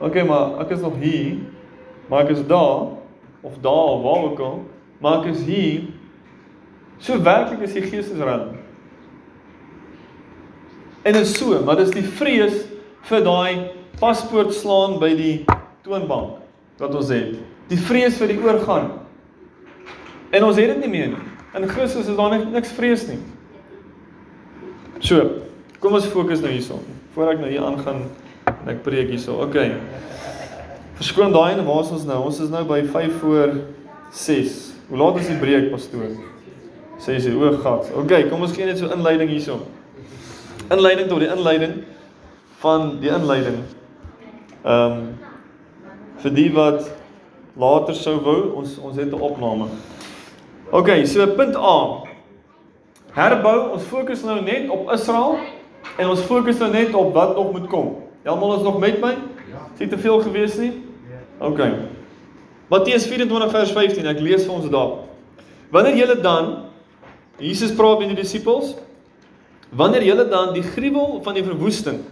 OK, 0.00 0.24
maar 0.24 0.60
ek 0.60 0.70
is 0.70 0.80
nog 0.80 0.96
hier, 0.98 1.36
maar 2.08 2.24
ek 2.24 2.34
is 2.36 2.44
daar 2.46 2.94
of 3.44 3.58
daar 3.60 3.90
of 3.96 4.02
waar 4.02 4.24
ook 4.30 4.40
al, 4.40 4.58
maar 4.98 5.22
ek 5.22 5.32
is 5.34 5.42
hier. 5.48 5.88
So 6.98 7.20
werklik 7.22 7.64
is 7.66 7.74
die 7.76 7.84
geestesrand. 7.84 8.54
En 11.04 11.12
dit 11.12 11.22
is 11.22 11.36
so, 11.36 11.58
maar 11.64 11.76
dis 11.76 11.92
die 11.92 12.06
vrees 12.16 12.62
vir 13.04 13.24
daai 13.26 13.70
paspoort 14.00 14.54
slaan 14.56 14.96
by 15.02 15.12
die 15.18 15.34
toonbank 15.84 16.40
wat 16.80 16.96
ons 16.96 17.12
het. 17.12 17.36
Die 17.68 17.80
vrees 17.80 18.16
vir 18.20 18.32
die 18.32 18.40
oorgang. 18.40 18.88
En 20.34 20.46
ons 20.48 20.56
het 20.58 20.72
dit 20.72 20.80
nie 20.82 20.90
meer 20.90 21.12
nie. 21.12 21.24
In 21.54 21.68
Christus 21.70 22.08
is 22.08 22.16
daar 22.18 22.32
niks 22.40 22.72
vrees 22.74 23.04
nie. 23.06 23.20
So, 25.04 25.20
kom 25.78 25.94
ons 25.94 26.08
fokus 26.10 26.40
nou 26.42 26.50
hierson. 26.50 26.80
Voordat 27.14 27.36
ek 27.36 27.44
nou 27.44 27.52
hier 27.52 27.62
aangaan 27.62 28.06
en 28.48 28.72
ek 28.72 28.82
preek 28.86 29.12
hierso. 29.12 29.36
OK. 29.44 29.60
Verskoon 30.96 31.32
daai 31.32 31.54
en 31.54 31.64
waar 31.64 31.82
is 31.82 31.90
ons 31.90 32.04
nou? 32.04 32.24
Ons 32.24 32.40
is 32.40 32.48
nou 32.48 32.64
by 32.64 32.82
5 32.86 33.18
voor 33.20 33.56
6. 34.10 34.58
Hoe 34.88 34.98
laat 34.98 35.16
is 35.18 35.26
die 35.26 35.38
breek, 35.38 35.70
pastoor? 35.70 36.12
6 36.98 37.24
uur. 37.26 37.40
O, 37.40 37.56
gat. 37.64 37.90
OK, 37.98 38.28
kom 38.30 38.42
ons 38.46 38.52
gee 38.52 38.64
net 38.64 38.78
so 38.78 38.90
inleiding 38.94 39.30
hierson 39.30 39.64
inleiding 40.72 41.08
tot 41.08 41.20
die 41.20 41.28
inleiding 41.28 41.82
van 42.62 42.98
die 43.00 43.12
inleiding. 43.12 43.62
Ehm 44.64 44.92
um, 44.92 45.06
vir 46.24 46.32
die 46.32 46.48
wat 46.54 46.86
later 47.60 47.94
sou 47.94 48.14
wou, 48.24 48.54
ons 48.56 48.78
ons 48.80 48.96
het 48.96 49.12
'n 49.12 49.20
opname. 49.20 49.66
OK, 50.70 51.04
so 51.06 51.26
punt 51.26 51.56
A. 51.56 52.02
Herbou, 53.12 53.72
ons 53.72 53.82
fokus 53.82 54.22
nou 54.24 54.40
net 54.40 54.70
op 54.70 54.90
Israel 54.92 55.38
en 55.98 56.08
ons 56.08 56.20
fokus 56.20 56.58
nou 56.58 56.70
net 56.70 56.94
op 56.94 57.12
wat 57.14 57.36
nog 57.36 57.52
moet 57.52 57.66
kom. 57.66 57.96
Almal 58.24 58.56
is 58.56 58.62
nog 58.62 58.78
met 58.78 59.00
my? 59.00 59.10
Ja. 59.52 59.68
Is 59.72 59.78
dit 59.78 59.90
te 59.90 59.98
veel 59.98 60.20
gewees 60.20 60.56
nie? 60.56 60.83
OK. 61.38 61.60
Matteus 62.70 63.06
24 63.06 63.50
vers 63.50 63.72
15, 63.72 64.06
ek 64.06 64.22
lees 64.24 64.46
vir 64.46 64.54
ons 64.54 64.70
daar. 64.72 64.96
Wanneer 65.74 65.98
julle 65.98 66.16
dan 66.22 66.52
Jesus 67.42 67.74
praat 67.74 67.98
met 68.00 68.12
die 68.12 68.20
disippels, 68.22 68.76
wanneer 69.74 70.04
julle 70.06 70.26
dan 70.30 70.52
die 70.54 70.62
gruwel 70.62 71.18
van 71.24 71.34
die 71.34 71.46
verwoesting 71.46 72.02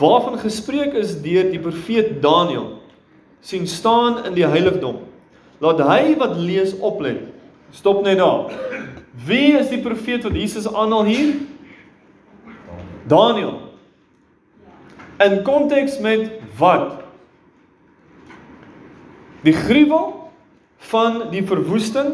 waarvan 0.00 0.38
gespreek 0.40 0.94
is 0.96 1.12
deur 1.20 1.50
die 1.52 1.60
profeet 1.60 2.22
Daniël 2.24 2.78
sien 3.44 3.66
staan 3.68 4.24
in 4.24 4.34
die 4.36 4.46
heiligdom. 4.46 5.02
Laat 5.60 5.80
hy 5.84 6.14
wat 6.20 6.36
lees 6.40 6.72
oplet. 6.76 7.20
Stop 7.72 8.02
net 8.04 8.18
daar. 8.20 8.52
Wie 9.26 9.56
is 9.58 9.68
die 9.68 9.80
profeet 9.80 10.24
wat 10.24 10.36
Jesus 10.36 10.68
aanhaal 10.68 11.08
hier? 11.08 11.34
Daniël. 13.08 13.58
In 15.20 15.42
konteks 15.44 15.98
met 16.00 16.30
wat? 16.56 16.99
Die 19.42 19.52
gruwel 19.56 20.30
van 20.90 21.30
die 21.30 21.42
verwoesting 21.46 22.12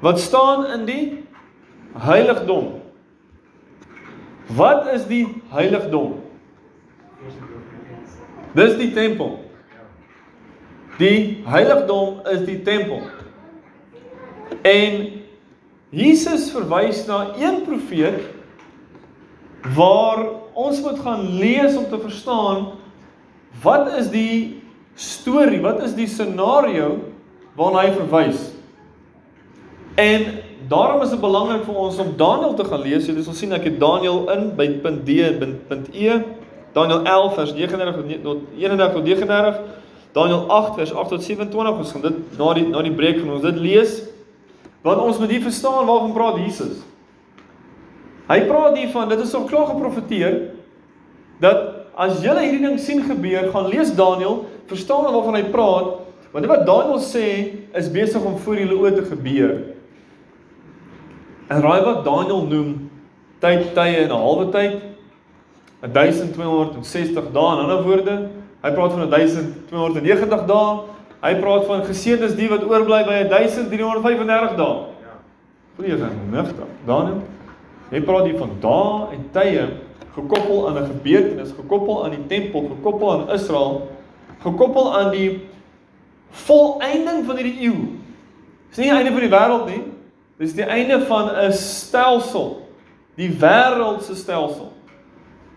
wat 0.00 0.20
staan 0.20 0.66
in 0.66 0.84
die 0.88 1.04
heiligdom. 1.98 2.80
Wat 4.56 4.86
is 4.94 5.06
die 5.06 5.26
heiligdom? 5.52 6.18
Dis 8.56 8.76
die 8.80 8.90
tempel. 8.94 9.38
Die 10.98 11.42
heiligdom 11.46 12.20
is 12.32 12.44
die 12.48 12.58
tempel. 12.66 13.04
En 14.66 15.06
Jesus 15.90 16.50
verwys 16.54 17.04
na 17.06 17.34
een 17.38 17.62
profeet 17.66 18.26
waar 19.74 20.24
ons 20.54 20.80
moet 20.80 20.98
gaan 20.98 21.24
lees 21.38 21.76
om 21.76 21.86
te 21.88 21.98
verstaan 22.00 22.66
wat 23.62 23.90
is 23.98 24.10
die 24.10 24.62
storie, 24.94 25.60
wat 25.62 25.82
is 25.84 25.94
die 25.96 26.08
scenario 26.10 26.96
waarna 27.58 27.86
hy 27.86 27.92
verwys. 27.94 28.48
En 30.00 30.26
daarom 30.70 31.02
is 31.02 31.12
dit 31.12 31.20
belangrik 31.20 31.64
vir 31.66 31.80
ons 31.82 31.98
om 31.98 32.12
Daniël 32.16 32.54
te 32.54 32.64
gaan 32.64 32.84
lees. 32.84 33.08
Jy 33.08 33.24
sal 33.26 33.36
sien 33.36 33.56
ek 33.56 33.66
het 33.68 33.80
Daniël 33.82 34.22
in 34.34 34.52
by 34.58 34.68
punt 34.84 35.02
D 35.06 35.20
en 35.26 35.56
punt 35.68 35.90
E. 35.92 36.20
Daniël 36.76 37.02
11 37.04 37.34
vers 37.34 37.54
39 37.56 38.22
tot 38.22 38.44
31 38.56 38.92
tot 38.94 39.04
39. 39.04 39.58
Daniël 40.14 40.44
8 40.48 40.78
vers 40.78 40.94
8 40.94 41.12
tot 41.16 41.26
27. 41.26 41.82
Ons 41.82 41.92
gaan 41.96 42.06
dit 42.06 42.38
na 42.38 42.52
die 42.58 42.68
na 42.68 42.84
die 42.86 42.94
breek 42.94 43.18
van 43.22 43.34
ons 43.36 43.44
dit 43.46 43.58
lees. 43.58 43.98
Want 44.86 45.02
ons 45.02 45.18
moet 45.20 45.34
hier 45.34 45.44
verstaan 45.44 45.84
waarvan 45.84 46.14
praat 46.16 46.40
Jesus. 46.40 46.80
Hy 48.30 48.40
praat 48.46 48.78
hier 48.78 48.90
van 48.94 49.10
dit 49.10 49.20
is 49.20 49.34
al 49.34 49.44
klaar 49.50 49.72
geprofeteer 49.72 50.38
dat 51.42 51.80
as 52.00 52.20
jy 52.22 52.32
hierdie 52.36 52.62
ding 52.62 52.78
sien 52.80 53.02
gebeur, 53.04 53.48
gaan 53.52 53.68
lees 53.72 53.90
Daniël, 53.96 54.44
verstaan 54.70 55.08
waarvan 55.10 55.38
hy 55.38 55.44
praat, 55.52 55.90
want 56.30 56.46
wat 56.50 56.66
Daniël 56.66 57.02
sê 57.02 57.26
is 57.76 57.90
besig 57.90 58.22
om 58.24 58.38
voor 58.38 58.60
julle 58.60 58.78
oë 58.78 58.92
te 58.98 59.04
gebeur. 59.10 59.56
En 61.50 61.62
raai 61.64 61.82
wat 61.86 62.04
Daniël 62.06 62.46
noem 62.46 62.76
tyd 63.42 63.72
tye 63.74 64.04
en 64.04 64.10
'n 64.10 64.22
halwe 64.26 64.50
tyd? 64.54 64.78
1260 65.80 67.32
dae 67.32 67.52
in 67.56 67.64
ander 67.64 67.82
woorde 67.82 68.16
hy 68.60 68.70
praat 68.76 68.92
van 68.92 69.08
1290 69.08 70.46
dae. 70.46 70.80
Hy 71.20 71.34
praat 71.40 71.64
van 71.66 71.84
geseënd 71.84 72.22
is 72.22 72.34
die 72.36 72.48
wat 72.48 72.64
oorbly 72.64 73.04
by 73.04 73.28
1335 73.28 74.56
dae. 74.56 74.76
Ja. 75.00 75.16
Goeie 75.76 75.96
genigtig 75.96 76.66
Daniel 76.86 77.22
hy 77.90 78.00
praat 78.06 78.28
hier 78.28 78.38
van 78.38 78.52
dae 78.62 79.16
en 79.16 79.22
tye 79.34 79.62
gekoppel 80.14 80.68
aan 80.68 80.78
'n 80.78 80.90
gebeurtenis 80.92 81.54
gekoppel 81.56 82.04
aan 82.04 82.14
die 82.14 82.26
tempel 82.26 82.68
gekoppel 82.68 83.12
aan 83.12 83.30
Israel 83.34 83.88
gekoppel 84.42 84.98
aan 84.98 85.10
die 85.14 85.30
volëinding 86.46 87.24
van 87.26 87.36
hierdie 87.36 87.68
eeu 87.68 87.78
dis 88.70 88.78
nie 88.78 88.90
die 88.90 88.96
einde 88.96 89.12
van 89.12 89.26
die 89.26 89.32
wêreld 89.36 89.70
nie 89.70 89.82
dis 90.38 90.56
die 90.56 90.66
einde 90.66 91.00
van 91.06 91.30
'n 91.30 91.52
stelsel 91.52 92.68
die 93.16 93.30
wêreld 93.30 94.02
se 94.02 94.14
stelsel 94.16 94.70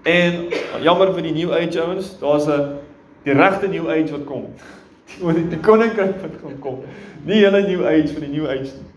En 0.03 0.49
jammer 0.83 1.13
vir 1.15 1.23
die 1.23 1.31
new 1.31 1.53
age 1.55 1.79
ouens, 1.79 2.19
daar's 2.19 2.47
'n 2.47 2.79
die 3.23 3.33
regte 3.33 3.67
new 3.67 3.87
age 3.87 4.11
wat 4.11 4.25
kom. 4.25 4.45
Oor 5.23 5.33
die, 5.33 5.47
die 5.47 5.59
koninkryk 5.59 6.19
wat 6.21 6.35
gaan 6.41 6.59
kom. 6.59 6.83
Nie 7.23 7.43
hulle 7.45 7.61
new 7.67 7.85
age 7.85 8.11
vir 8.11 8.25
die 8.27 8.33
new 8.39 8.47
age 8.47 8.73
nie. 8.75 8.89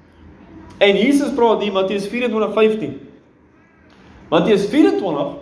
En 0.79 0.97
Jesus 0.97 1.31
praat 1.35 1.63
hier 1.63 1.73
Matteus 1.73 2.09
24:15. 2.09 2.99
Matteus 4.29 4.67
24 4.67 5.37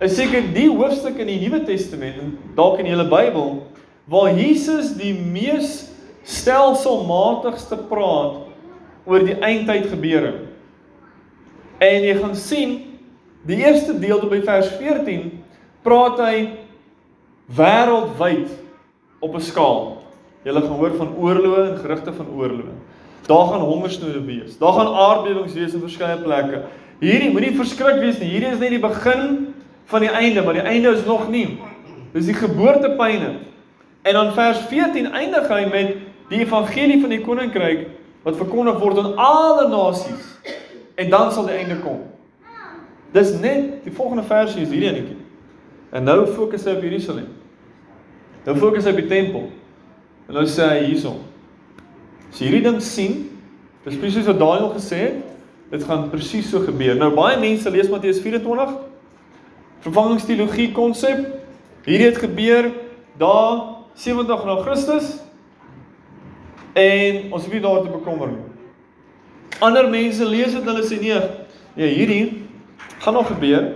is 0.00 0.16
seker 0.16 0.52
die 0.54 0.68
hoofstuk 0.68 1.18
in 1.20 1.28
die 1.28 1.40
Nuwe 1.42 1.64
Testament 1.64 2.20
en 2.22 2.36
dalk 2.56 2.78
in 2.80 2.88
die 2.88 2.94
hele 2.94 3.08
Bybel 3.10 3.66
waar 4.10 4.32
Jesus 4.34 4.94
die 4.98 5.12
mees 5.14 5.90
stelselmatigste 6.24 7.76
praat 7.88 8.46
oor 9.06 9.24
die 9.24 9.36
eindtyd 9.40 9.90
gebeure. 9.92 10.32
En 11.80 12.04
jy 12.04 12.14
gaan 12.18 12.36
sien 12.36 12.78
Die 13.48 13.62
eerste 13.64 13.94
deel 13.96 14.18
tot 14.20 14.28
by 14.32 14.42
vers 14.44 14.68
14 14.76 15.30
praat 15.84 16.18
hy 16.20 16.34
wêreldwyd 17.56 18.50
op 19.24 19.34
'n 19.34 19.40
skaal. 19.40 20.02
Jy 20.44 20.52
gaan 20.52 20.76
hoor 20.76 20.92
van 20.96 21.14
oorloë 21.16 21.62
en 21.70 21.78
gerugte 21.80 22.12
van 22.12 22.28
oorloë. 22.28 22.74
Daar 23.26 23.46
gaan 23.46 23.60
hongersnoode 23.60 24.24
wees. 24.24 24.58
Daar 24.58 24.72
gaan 24.72 24.92
aardbewings 24.92 25.54
wees 25.54 25.72
in 25.74 25.80
verskeie 25.80 26.16
plekke. 26.16 26.62
Hierdie 27.00 27.32
moenie 27.32 27.56
verskrik 27.56 28.00
wees 28.00 28.18
nie. 28.18 28.28
Hierdie 28.28 28.52
is 28.52 28.58
net 28.58 28.70
die 28.70 28.78
begin 28.78 29.49
van 29.90 30.04
die 30.04 30.10
einde, 30.10 30.42
maar 30.42 30.56
die 30.56 30.66
einde 30.66 30.92
is 30.94 31.04
nog 31.04 31.28
nie. 31.30 31.58
Dis 32.12 32.30
die 32.30 32.34
geboortepyne. 32.34 33.34
En 34.02 34.12
dan 34.12 34.32
vers 34.32 34.58
14 34.70 35.10
eindig 35.12 35.48
hy 35.50 35.64
met 35.70 35.96
die 36.30 36.40
evangelie 36.44 37.00
van 37.02 37.12
die 37.12 37.20
koninkryk 37.20 37.88
wat 38.24 38.38
verkondig 38.38 38.78
word 38.80 39.00
aan 39.02 39.16
alle 39.16 39.68
nasies. 39.68 40.28
En 40.94 41.10
dan 41.10 41.32
sal 41.32 41.48
die 41.50 41.58
einde 41.58 41.80
kom. 41.82 42.02
Dis 43.12 43.32
net 43.42 43.80
die 43.84 43.92
volgende 43.92 44.22
versie 44.28 44.62
is 44.62 44.70
hierdie 44.70 44.90
enetjie. 44.92 45.18
En 45.90 46.06
nou 46.06 46.22
fokus 46.30 46.64
hy 46.64 46.76
op 46.78 46.84
Jerusalem. 46.86 47.26
Nou 48.46 48.54
fokus 48.60 48.86
hy 48.86 48.94
op 48.94 49.00
die 49.02 49.10
tempel. 49.10 49.48
En 50.28 50.38
nou 50.38 50.46
sê 50.46 50.68
hy 50.70 50.84
hierson. 50.90 51.18
As 52.30 52.38
jy 52.38 52.46
hierdie 52.50 52.68
ding 52.68 52.78
sien, 52.84 53.24
dis 53.82 53.98
presies 53.98 54.28
wat 54.30 54.38
Daniël 54.38 54.70
gesê 54.76 55.00
het, 55.08 55.18
dit 55.72 55.84
gaan 55.86 56.06
presies 56.12 56.46
so 56.50 56.62
gebeur. 56.62 56.94
Nou 56.98 57.10
baie 57.16 57.38
mense 57.42 57.70
lees 57.70 57.90
Matteus 57.90 58.22
24 58.22 58.76
vervangingsteologie 59.84 60.70
konsep. 60.72 61.24
Hierdie 61.84 62.10
het 62.10 62.20
gebeur 62.20 62.70
daar 63.20 63.80
70 63.94 64.44
na 64.44 64.56
Christus. 64.64 65.16
En 66.72 67.32
ons 67.32 67.42
hoef 67.42 67.52
nie 67.52 67.62
daar 67.64 67.82
te 67.82 67.92
bekommer 67.92 68.28
nie. 68.28 68.44
Ander 69.60 69.88
mense 69.90 70.24
lees 70.24 70.54
dit 70.56 70.64
hulle 70.64 70.84
sê 70.86 71.00
nee, 71.00 71.18
nee 71.76 71.90
hierdie 71.94 72.22
gaan 73.00 73.16
nog 73.16 73.26
gebeur. 73.32 73.72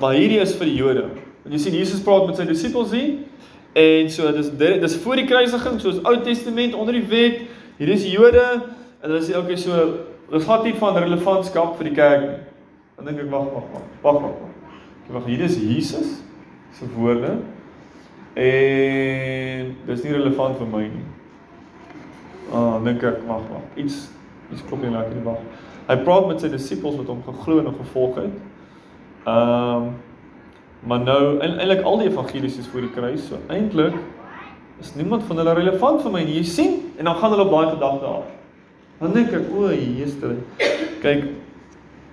Maar 0.00 0.18
hierdie 0.18 0.40
is 0.42 0.56
vir 0.56 0.68
die 0.68 0.76
Jode. 0.76 1.06
En 1.46 1.54
jy 1.54 1.60
sien 1.62 1.78
Jesus 1.78 2.02
praat 2.04 2.26
met 2.28 2.40
sy 2.40 2.48
disippels 2.48 2.92
hier 2.96 3.22
en 3.76 4.08
so 4.08 4.30
dis 4.32 4.48
dis 4.56 4.96
voor 5.04 5.20
die 5.20 5.26
kruisiging 5.28 5.76
soos 5.82 6.00
Ou 6.08 6.16
Testament 6.24 6.74
onder 6.74 6.96
die 6.96 7.04
wet. 7.12 7.42
Hier 7.76 7.92
is 7.92 8.08
Jode 8.08 8.44
en 8.44 9.08
hulle 9.08 9.22
sê 9.24 9.36
okay 9.36 9.60
so 9.60 9.86
dit 10.32 10.48
gaan 10.48 10.64
nie 10.64 10.74
van 10.80 11.00
relevantskap 11.04 11.76
vir 11.78 11.90
die 11.90 11.96
kerk 11.96 12.26
nie. 12.26 12.36
Dan 12.96 13.12
dink 13.12 13.24
ek 13.26 13.32
wag 13.32 13.50
wag 13.52 13.72
wag. 13.74 13.88
Wag 14.02 14.22
wag. 14.24 14.55
Wag 15.12 15.28
hier 15.28 15.40
is 15.40 15.56
Jesus 15.56 16.22
se 16.78 16.88
woorde. 16.96 17.38
En 18.34 19.76
dis 19.86 20.02
nie 20.02 20.12
relevant 20.12 20.58
vir 20.58 20.68
my 20.72 20.82
nie. 20.90 21.06
Ah, 22.52 22.76
dink 22.84 23.04
ek 23.06 23.22
wag 23.28 23.46
wag. 23.52 23.64
Iets 23.80 24.06
iets 24.52 24.62
klop 24.66 24.82
nie 24.84 24.92
lekker 24.92 25.16
nie 25.16 25.24
wag. 25.26 25.40
Hy 25.86 25.96
praat 26.06 26.26
met 26.28 26.42
sy 26.42 26.50
disippels 26.50 26.98
wat 27.00 27.08
hom 27.10 27.22
geglo 27.26 27.62
en 27.62 27.78
gevolg 27.78 28.20
het. 28.24 28.36
Ehm 29.26 29.86
um, 29.86 29.94
maar 30.86 31.00
nou 31.02 31.38
eintlik 31.42 31.80
al 31.88 31.96
die 31.98 32.10
evangelies 32.10 32.58
is 32.60 32.66
voor 32.70 32.84
die 32.84 32.92
kruis. 32.94 33.24
So 33.26 33.40
eintlik 33.50 33.96
is 34.80 34.92
niemand 34.94 35.24
van 35.26 35.40
hulle 35.40 35.54
relevant 35.56 36.02
vir 36.04 36.12
my 36.14 36.22
nie. 36.22 36.36
Jy 36.36 36.44
sien 36.46 36.76
en 36.98 37.08
dan 37.08 37.16
gaan 37.18 37.32
hulle 37.32 37.46
op 37.46 37.54
daai 37.54 37.72
gedagte 37.72 38.06
af. 38.06 38.28
Dan 39.00 39.16
dink 39.16 39.32
ek, 39.34 39.48
o, 39.52 39.70
Jesus. 39.72 40.38
Kyk, 41.02 41.24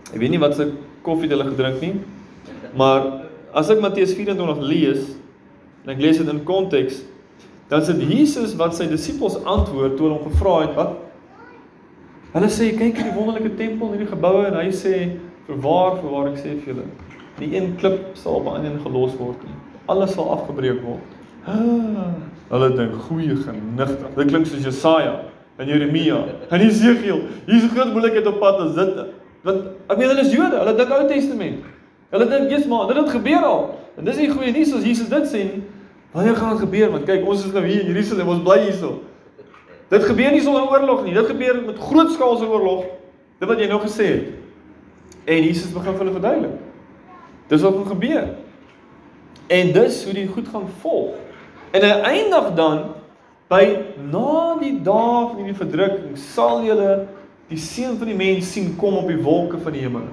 ek 0.10 0.18
weet 0.18 0.34
nie 0.34 0.42
wat 0.42 0.56
se 0.58 0.72
koffie 1.06 1.30
hulle 1.30 1.46
gedrink 1.52 1.84
nie. 1.84 1.94
Maar 2.76 3.30
as 3.54 3.70
ek 3.70 3.82
Matteus 3.84 4.14
24 4.18 4.62
lees 4.62 5.08
en 5.84 5.94
ek 5.94 6.02
lees 6.02 6.18
dit 6.18 6.30
in 6.30 6.44
konteks, 6.48 7.02
dan 7.70 7.82
sê 7.82 7.96
Jesus 7.98 8.56
wat 8.60 8.76
sy 8.78 8.88
disippels 8.88 9.40
antwoord 9.44 9.98
toe 9.98 10.08
hulle 10.08 10.20
hom 10.20 10.32
gevra 10.32 10.60
het, 10.68 10.78
wat 10.78 11.00
Hulle 12.34 12.48
sê 12.50 12.72
kyk 12.74 12.98
hierdie 12.98 13.14
wonderlike 13.14 13.52
tempel 13.60 13.92
en 13.92 13.94
hierdie 13.94 14.10
geboue 14.10 14.48
en 14.48 14.56
hy 14.58 14.72
sê 14.74 14.94
vir 15.46 15.58
waar 15.62 16.00
vir 16.00 16.10
waar 16.10 16.32
ek 16.32 16.40
sê 16.42 16.56
vir 16.56 16.72
julle 16.72 16.86
nie 17.42 17.50
een 17.54 17.76
klip 17.78 18.16
sal 18.18 18.42
by 18.46 18.56
ander 18.58 18.80
gelos 18.82 19.14
word 19.20 19.42
nie. 19.46 19.56
alles 19.92 20.14
sal 20.16 20.30
afgebreek 20.32 20.80
word. 20.86 21.16
Ah, 21.46 22.14
hulle 22.50 22.70
dink 22.78 22.94
goeie 23.08 23.36
genigtig. 23.36 24.14
Dit 24.16 24.30
klink 24.32 24.48
soos 24.48 24.64
Jesaja 24.64 25.14
en 25.60 25.70
Jeremia 25.70 26.22
en 26.50 26.64
Jesegiel. 26.64 27.20
Hier's 27.46 27.66
'n 27.66 27.74
groot 27.74 27.92
moeilikheid 27.94 28.28
op 28.28 28.40
pad 28.40 28.62
as 28.62 28.76
dit. 28.76 28.96
Want 29.44 29.62
ek 29.90 29.98
meen 29.98 30.10
hulle 30.10 30.22
is 30.22 30.34
Jode, 30.34 30.58
hulle 30.58 30.76
dink 30.78 30.90
Ou 30.90 31.08
Testament. 31.08 31.66
Hulle 32.14 32.28
dink 32.30 32.52
jy's 32.54 32.68
maar, 32.70 32.86
dit 32.92 33.00
het 33.00 33.10
gebeur 33.10 33.46
al. 33.48 33.64
En 33.98 34.06
dis 34.06 34.20
nie 34.22 34.30
goeie 34.30 34.54
nuus 34.54 34.74
as 34.78 34.86
Jesus 34.86 35.10
dit 35.10 35.30
sê 35.32 35.42
nie. 35.48 35.64
Wanneer 36.14 36.38
gaan 36.38 36.54
dit 36.54 36.66
gebeur? 36.68 36.92
Want 36.94 37.08
kyk, 37.10 37.26
ons 37.26 37.46
is 37.48 37.54
nou 37.56 37.64
hier 37.66 37.82
in 37.82 37.90
Jerusalem, 37.90 38.30
ons 38.36 38.44
bly 38.46 38.60
hierso. 38.68 39.00
Dit 39.90 40.06
gebeur 40.06 40.34
nie 40.34 40.42
sonder 40.46 40.70
oorlog 40.70 41.02
nie. 41.08 41.14
Dit 41.18 41.32
gebeur 41.32 41.62
met 41.66 41.80
grootskaalse 41.82 42.46
oorlog. 42.50 42.86
Dit 43.42 43.50
wat 43.50 43.62
jy 43.62 43.70
nou 43.70 43.80
gesê 43.82 44.10
het. 44.12 44.28
En 45.26 45.42
Jesus 45.42 45.74
begin 45.74 45.96
vir 45.96 46.04
hulle 46.04 46.16
verduidelik. 46.20 46.56
Dis 47.50 47.66
wat 47.66 47.80
gaan 47.80 47.92
gebeur. 47.96 48.28
En 49.58 49.72
dis 49.74 49.98
hoe 50.06 50.14
die 50.14 50.28
goed 50.28 50.48
gaan 50.54 50.68
volg. 50.82 51.18
En 51.74 51.82
hy 51.82 52.14
eindig 52.14 52.52
dan 52.58 52.84
by 53.50 53.64
na 54.12 54.54
die 54.62 54.76
dae 54.86 55.26
van 55.32 55.42
die 55.46 55.58
verdrukking 55.58 56.14
sal 56.18 56.62
julle 56.66 57.08
die 57.50 57.60
seun 57.60 57.98
van 58.00 58.10
die 58.10 58.18
mens 58.18 58.54
sien 58.54 58.72
kom 58.80 58.98
op 59.02 59.10
die 59.10 59.20
wolke 59.22 59.60
van 59.62 59.76
die 59.76 59.84
hemel. 59.84 60.06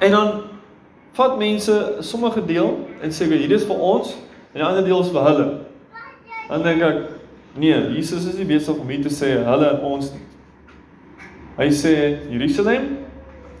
En 0.00 0.14
dan 0.14 0.32
vat 1.20 1.36
mense 1.38 1.76
sommige 2.06 2.42
deel 2.48 2.72
en 3.04 3.12
sê 3.12 3.28
hierdie 3.28 3.58
is 3.58 3.68
vir 3.68 3.84
ons 3.92 4.14
en 4.52 4.58
die 4.58 4.66
ander 4.66 4.86
deel 4.86 5.04
is 5.04 5.12
vir 5.12 5.26
hulle. 5.28 5.46
Dan 6.48 6.64
dink 6.66 6.82
ek 6.86 7.00
nee, 7.60 7.76
Jesus 7.96 8.26
is 8.30 8.38
nie 8.40 8.48
besig 8.48 8.78
om 8.78 8.88
hier 8.88 9.04
te 9.04 9.12
sê 9.12 9.36
hulle 9.44 9.70
en 9.74 9.86
ons 9.92 10.10
nie. 10.14 10.24
Hy 11.60 11.68
sê 11.76 11.94
Jerusalem. 12.30 12.88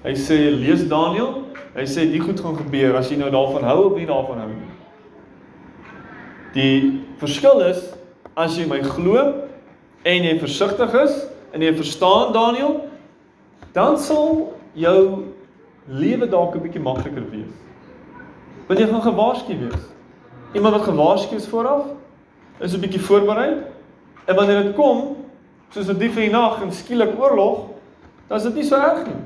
Hy 0.00 0.14
sê 0.16 0.38
lees 0.56 0.86
Daniël. 0.88 1.42
Hy 1.74 1.84
sê 1.86 2.06
die 2.08 2.22
goed 2.22 2.40
gaan 2.40 2.56
gebeur 2.58 2.96
as 2.98 3.10
jy 3.12 3.18
nou 3.20 3.28
daarvan 3.32 3.66
hou 3.68 3.90
of 3.90 3.98
nie 3.98 4.08
daarvan 4.08 4.40
hou 4.40 4.50
nie. 4.54 4.70
Die 6.56 6.76
verskil 7.20 7.60
is 7.68 7.82
as 8.34 8.56
jy 8.58 8.64
my 8.66 8.80
glo 8.82 9.20
en 10.08 10.26
jy 10.26 10.38
versigtig 10.40 10.96
is 11.02 11.18
en 11.52 11.62
jy 11.62 11.74
verstaan 11.76 12.32
Daniël, 12.32 12.78
dan 13.74 13.98
sal 14.00 14.48
jou 14.78 15.29
lewe 15.90 16.28
dalk 16.28 16.54
'n 16.54 16.62
bietjie 16.62 16.80
makliker 16.82 17.24
wees. 17.30 17.54
Want 18.66 18.80
jy 18.80 18.86
gaan 18.86 19.02
gewaarsku 19.02 19.58
wees. 19.58 19.82
Iemand 20.54 20.76
wat 20.76 20.84
gewaarsku 20.84 21.34
is 21.34 21.48
vooraf 21.48 21.86
is 22.60 22.74
'n 22.74 22.80
bietjie 22.80 23.00
voorberei. 23.00 23.64
En 24.26 24.34
wanneer 24.34 24.62
dit 24.62 24.74
kom, 24.74 25.16
soos 25.70 25.88
'n 25.88 25.98
dief 25.98 26.16
in 26.16 26.22
die 26.22 26.30
nag 26.30 26.62
en 26.62 26.72
skielik 26.72 27.18
oorlog, 27.18 27.66
dan 28.28 28.36
is 28.36 28.42
dit 28.42 28.54
nie 28.54 28.64
so 28.64 28.76
erg 28.76 29.06
nie. 29.06 29.22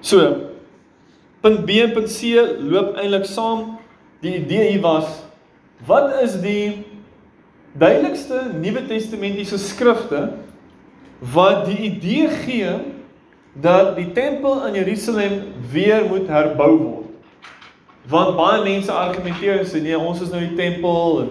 So, 0.00 0.36
punt 1.40 1.64
B 1.66 1.70
en 1.70 1.92
punt 1.92 2.08
C 2.08 2.22
loop 2.58 2.96
eintlik 2.96 3.24
saam. 3.24 3.78
Die 4.20 4.36
idee 4.36 4.70
hier 4.70 4.80
was 4.80 5.28
wat 5.86 6.20
is 6.20 6.40
die 6.40 6.84
duidelikste 7.72 8.50
Nuwe 8.60 8.86
Testamentiese 8.86 9.58
skrifte 9.58 10.32
wat 11.32 11.64
die 11.64 11.78
idee 11.78 12.28
gee 12.28 12.72
dat 13.52 13.96
die 13.96 14.12
tempel 14.12 14.66
in 14.66 14.74
Jerusalem 14.74 15.42
weer 15.70 16.04
moet 16.08 16.28
herbou 16.28 16.76
word. 16.78 17.06
Want 18.10 18.36
baie 18.36 18.62
mense 18.62 18.92
argumenteer 18.92 19.60
en 19.60 19.68
sê 19.68 19.82
nee, 19.82 19.98
ons 19.98 20.20
is 20.22 20.30
nou 20.30 20.40
die 20.42 20.56
tempel 20.58 21.20
en 21.24 21.30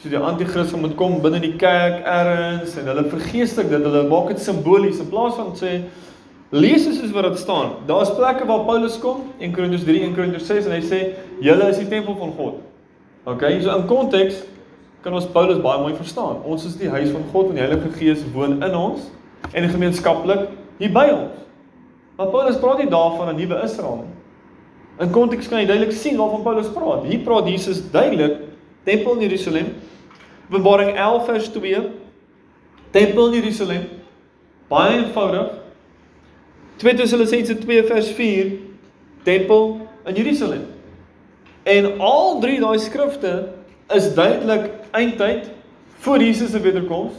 so 0.00 0.10
die 0.10 0.18
anti-kris 0.18 0.72
moet 0.78 0.94
kom 0.98 1.18
binne 1.22 1.40
die 1.42 1.56
kerk 1.60 2.04
ergens 2.08 2.76
en 2.80 2.88
hulle 2.90 3.04
vergeeslik 3.10 3.70
dit, 3.70 3.82
hulle 3.84 4.06
maak 4.08 4.30
dit 4.32 4.42
simbolies 4.42 5.00
in 5.02 5.10
plaas 5.10 5.36
van 5.38 5.50
sê 5.58 5.80
lees 6.50 6.86
dit 6.86 6.96
soos 6.96 7.12
wat 7.14 7.28
dit 7.28 7.38
staan. 7.38 7.74
Daar's 7.86 8.10
plekke 8.16 8.46
waar 8.48 8.64
Paulus 8.66 8.98
kom, 8.98 9.28
1 9.38 9.52
Korintiërs 9.54 9.84
3, 9.86 10.00
1 10.08 10.16
Korintiërs 10.16 10.48
6 10.50 10.70
en 10.70 10.74
hy 10.74 10.80
sê 10.82 11.00
julle 11.44 11.68
is 11.70 11.78
die 11.78 11.90
tempel 11.90 12.16
van 12.18 12.32
God. 12.38 12.62
OK, 13.30 13.44
so 13.62 13.76
in 13.76 13.86
konteks 13.90 14.40
kan 15.04 15.14
ons 15.16 15.28
Paulus 15.30 15.60
baie 15.62 15.78
mooi 15.80 15.94
verstaan. 15.94 16.40
Ons 16.44 16.66
is 16.68 16.74
die 16.80 16.90
huis 16.90 17.12
van 17.14 17.22
God 17.30 17.52
en 17.52 17.60
die 17.60 17.64
Heilige 17.64 17.92
Gees 17.96 18.24
woon 18.34 18.58
in 18.58 18.74
ons 18.76 19.06
en 19.52 19.68
gemeenskaplik 19.70 20.48
hier 20.80 20.92
by 20.94 21.06
ons. 21.14 21.38
Maar 22.20 22.28
Paulus 22.28 22.58
praat 22.60 22.78
nie 22.78 22.90
daarvan 22.92 23.28
'n 23.32 23.36
nuwe 23.36 23.62
Israel 23.64 23.96
nie. 23.96 24.14
In 25.06 25.10
konteks 25.10 25.48
kan 25.48 25.58
jy 25.58 25.66
duidelik 25.66 25.92
sien 25.92 26.16
waarvan 26.16 26.42
Paulus 26.42 26.68
praat. 26.68 27.04
Hier 27.04 27.18
praat 27.18 27.48
Jesus 27.48 27.90
duidelik 27.90 28.36
tempel 28.84 29.14
in 29.14 29.20
Jerusalem. 29.20 29.66
Openbaring 30.50 30.96
11 30.96 31.24
vers 31.24 31.48
2. 31.48 31.90
Tempel 32.90 33.26
in 33.26 33.40
Jerusalem. 33.40 33.88
Baie 34.68 34.96
eenvoudig. 34.96 35.48
2 36.76 36.94
Tessalonisense 36.94 37.58
2 37.58 37.84
vers 37.84 38.08
4. 38.08 38.52
Tempel 39.22 39.80
in 40.04 40.14
Jerusalem. 40.14 40.66
En 41.62 42.00
al 42.00 42.40
drie 42.40 42.60
daai 42.60 42.78
skrifte 42.78 43.48
is 43.88 44.14
duidelik 44.14 44.70
eindtyd 44.90 45.50
voor 45.98 46.18
Jesus 46.18 46.50
se 46.50 46.60
wederkoms. 46.60 47.12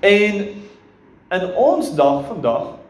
En 0.00 0.34
in 1.28 1.54
ons 1.56 1.94
dag 1.94 2.26
vandag 2.26 2.83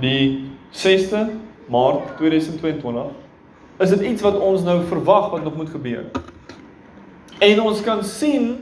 die 0.00 0.50
6de 0.72 1.26
Maart 1.68 2.16
2022 2.16 3.10
is 3.78 3.90
dit 3.90 4.00
iets 4.00 4.22
wat 4.22 4.38
ons 4.38 4.62
nou 4.62 4.78
verwag 4.86 5.30
wat 5.30 5.44
nog 5.44 5.56
moet 5.56 5.70
gebeur. 5.70 6.04
En 7.42 7.60
ons 7.60 7.80
kan 7.82 8.04
sien 8.04 8.54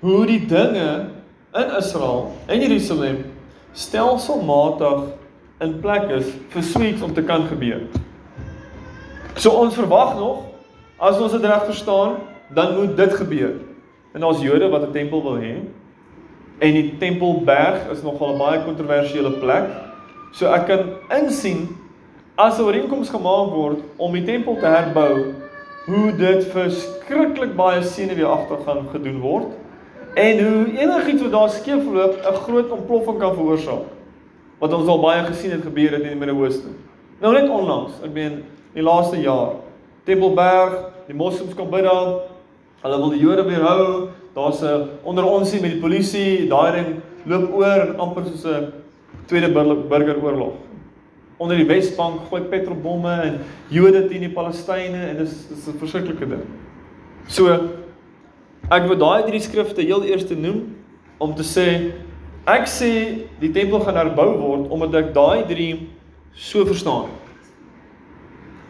hoe 0.00 0.26
die 0.26 0.46
dinge 0.46 1.08
in 1.52 1.74
Israel 1.78 2.32
en 2.46 2.60
Jerusalem 2.60 3.24
stelselmatig 3.72 5.12
in 5.62 5.78
plek 5.80 6.10
is 6.10 6.32
vir 6.52 6.64
suits 6.66 7.02
om 7.02 7.14
te 7.14 7.24
kan 7.24 7.46
gebeur. 7.48 7.86
So 9.38 9.54
ons 9.62 9.78
verwag 9.78 10.16
nog 10.18 10.48
as 11.02 11.18
ons 11.18 11.32
dit 11.34 11.44
reg 11.44 11.64
verstaan, 11.66 12.18
dan 12.54 12.76
moet 12.76 12.96
dit 12.96 13.14
gebeur. 13.18 13.54
En 14.12 14.24
ons 14.28 14.42
Jode 14.42 14.68
wat 14.68 14.82
'n 14.86 14.92
tempel 14.92 15.22
wil 15.22 15.38
hê 15.40 15.54
en 16.58 16.72
die 16.72 16.94
Tempelberg 16.98 17.90
is 17.90 18.02
nogal 18.02 18.34
'n 18.34 18.38
baie 18.38 18.64
kontroversiële 18.64 19.32
plek. 19.42 19.91
So 20.32 20.48
ek 20.48 20.66
kan 20.66 20.84
insien 21.12 21.68
as 22.36 22.58
'n 22.58 22.64
ooreenkoms 22.64 23.10
gemaak 23.10 23.50
word 23.52 23.80
om 23.98 24.12
die 24.12 24.24
tempel 24.24 24.56
te 24.56 24.66
herbou, 24.66 25.34
hoe 25.86 26.12
dit 26.16 26.44
verskriklik 26.52 27.56
baie 27.56 27.82
senuweeagtig 27.82 28.64
gaan 28.64 28.88
gedoen 28.92 29.20
word 29.20 29.50
en 30.14 30.38
hoe 30.44 30.78
enigiets 30.78 31.22
wat 31.22 31.32
daar 31.32 31.50
skeefloop 31.50 32.16
'n 32.16 32.42
groot 32.46 32.70
ontploffing 32.70 33.18
kan 33.18 33.34
veroorsaak. 33.34 33.84
Wat 34.58 34.72
ons 34.72 34.88
al 34.88 35.00
baie 35.00 35.22
gesien 35.24 35.50
het 35.50 35.62
gebeur 35.62 35.90
het 35.90 36.02
in 36.02 36.08
die 36.08 36.16
Midde-Ooste. 36.16 36.68
Nou 37.20 37.32
net 37.34 37.50
onlangs, 37.50 37.92
ek 38.04 38.12
meen 38.12 38.44
die 38.74 38.82
laaste 38.82 39.20
jaar, 39.20 39.52
Tempelberg, 40.04 40.90
die 41.06 41.14
moslems 41.14 41.54
kom 41.54 41.70
by 41.70 41.82
daar. 41.82 42.20
Hulle 42.82 42.96
wil 42.96 43.10
die 43.10 43.20
Jode 43.20 43.44
weerhou. 43.44 44.08
Daar's 44.34 44.62
'n 44.62 44.88
onder 45.02 45.24
ons 45.24 45.52
met 45.52 45.70
die 45.70 45.80
polisie, 45.80 46.48
daai 46.48 46.72
ding 46.72 47.00
loop 47.24 47.54
oor 47.54 47.80
en 47.80 47.98
amper 47.98 48.24
soos 48.24 48.44
'n 48.44 48.81
tweede 49.26 49.50
burgeroorlog. 49.88 50.54
Onder 51.38 51.56
die 51.56 51.66
Wesbank 51.66 52.28
gooi 52.28 52.42
petrolbomme 52.42 53.12
en 53.26 53.38
Jode 53.68 54.06
teen 54.08 54.26
die 54.26 54.32
Palestynë 54.32 55.08
en 55.10 55.16
dis 55.22 55.48
dis 55.48 55.66
'n 55.68 55.78
verskriklike 55.78 56.28
ding. 56.28 56.44
So 57.28 57.48
ek 58.70 58.88
wil 58.88 58.98
daai 58.98 59.26
drie 59.26 59.40
skrifte 59.40 59.82
heel 59.82 60.04
eers 60.04 60.26
te 60.26 60.34
noem 60.34 60.74
om 61.18 61.34
te 61.34 61.42
sê 61.42 61.92
ek 62.46 62.66
sê 62.66 62.90
die 63.40 63.52
tempel 63.52 63.80
gaan 63.80 63.96
herbou 63.96 64.38
word 64.38 64.70
omdat 64.70 64.94
ek 64.94 65.14
daai 65.14 65.46
drie 65.46 65.88
so 66.34 66.64
verstaan. 66.64 67.10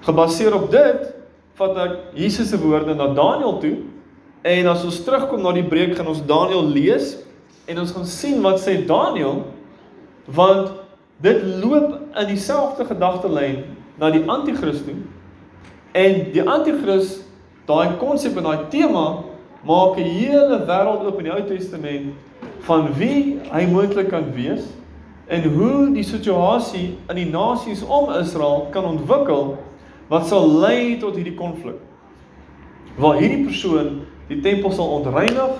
Gebaseer 0.02 0.54
op 0.54 0.70
dit 0.70 1.14
vat 1.54 1.76
ek 1.76 1.98
Jesus 2.18 2.50
se 2.50 2.58
woorde 2.58 2.94
na 2.94 3.12
Daniël 3.14 3.58
toe 3.62 3.76
en 4.42 4.66
as 4.66 4.84
ons 4.84 5.00
terugkom 5.04 5.42
na 5.42 5.52
die 5.52 5.66
breek 5.66 5.96
gaan 5.96 6.10
ons 6.10 6.24
Daniël 6.26 6.64
lees 6.66 7.16
en 7.70 7.78
ons 7.78 7.92
gaan 7.94 8.08
sien 8.08 8.40
wat 8.42 8.58
sê 8.60 8.80
Daniël 8.86 9.44
want 10.24 10.72
dit 11.22 11.42
loop 11.62 11.98
in 12.18 12.26
dieselfde 12.26 12.84
gedagtelyn 12.84 13.64
na 13.98 14.10
die 14.10 14.22
anti-kris 14.26 14.82
toe 14.86 14.98
en 15.92 16.32
die 16.32 16.42
anti-kris 16.42 17.20
daai 17.68 17.96
konsep 18.00 18.36
en 18.36 18.48
daai 18.48 18.68
tema 18.70 19.06
maak 19.64 19.98
'n 19.98 20.12
hele 20.18 20.58
wêreld 20.66 21.06
oop 21.06 21.18
in 21.18 21.24
die 21.24 21.32
Ou 21.32 21.42
Testament 21.46 22.14
van 22.66 22.94
wie 22.98 23.38
hy 23.50 23.66
moontlik 23.66 24.08
kan 24.08 24.32
wees 24.34 24.64
en 25.26 25.42
hoe 25.54 25.92
die 25.94 26.04
situasie 26.04 26.98
in 27.08 27.16
die 27.16 27.30
nasies 27.30 27.82
om 27.82 28.10
Israel 28.12 28.66
kan 28.70 28.84
ontwikkel 28.84 29.56
wat 30.08 30.26
sal 30.26 30.48
lei 30.60 30.98
tot 31.00 31.16
hierdie 31.16 31.38
konflik. 31.38 31.78
Waar 32.96 33.16
hierdie 33.16 33.44
persoon 33.44 34.02
die 34.28 34.40
tempel 34.40 34.72
sal 34.72 34.90
ontreinig, 34.98 35.56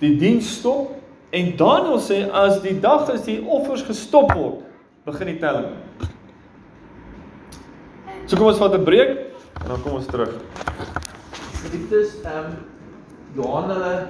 die 0.00 0.16
diens 0.16 0.48
stop 0.58 0.95
en 1.36 1.52
Daniël 1.56 2.00
sê 2.00 2.22
as 2.32 2.60
die 2.64 2.76
dag 2.80 3.10
is 3.12 3.26
die 3.26 3.40
offers 3.44 3.84
gestop 3.84 4.32
word, 4.34 4.62
begin 5.04 5.34
die 5.34 5.40
telling. 5.42 5.68
So 8.26 8.36
kom 8.36 8.48
ons 8.50 8.58
vat 8.62 8.74
'n 8.74 8.84
breek 8.84 9.10
en 9.62 9.68
dan 9.68 9.82
kom 9.82 9.98
ons 10.00 10.06
terug. 10.06 10.32
Dit 11.70 11.92
is 11.92 12.22
ehm 12.24 12.38
um, 12.38 12.56
Johan 13.36 13.70
hulle 13.70 14.06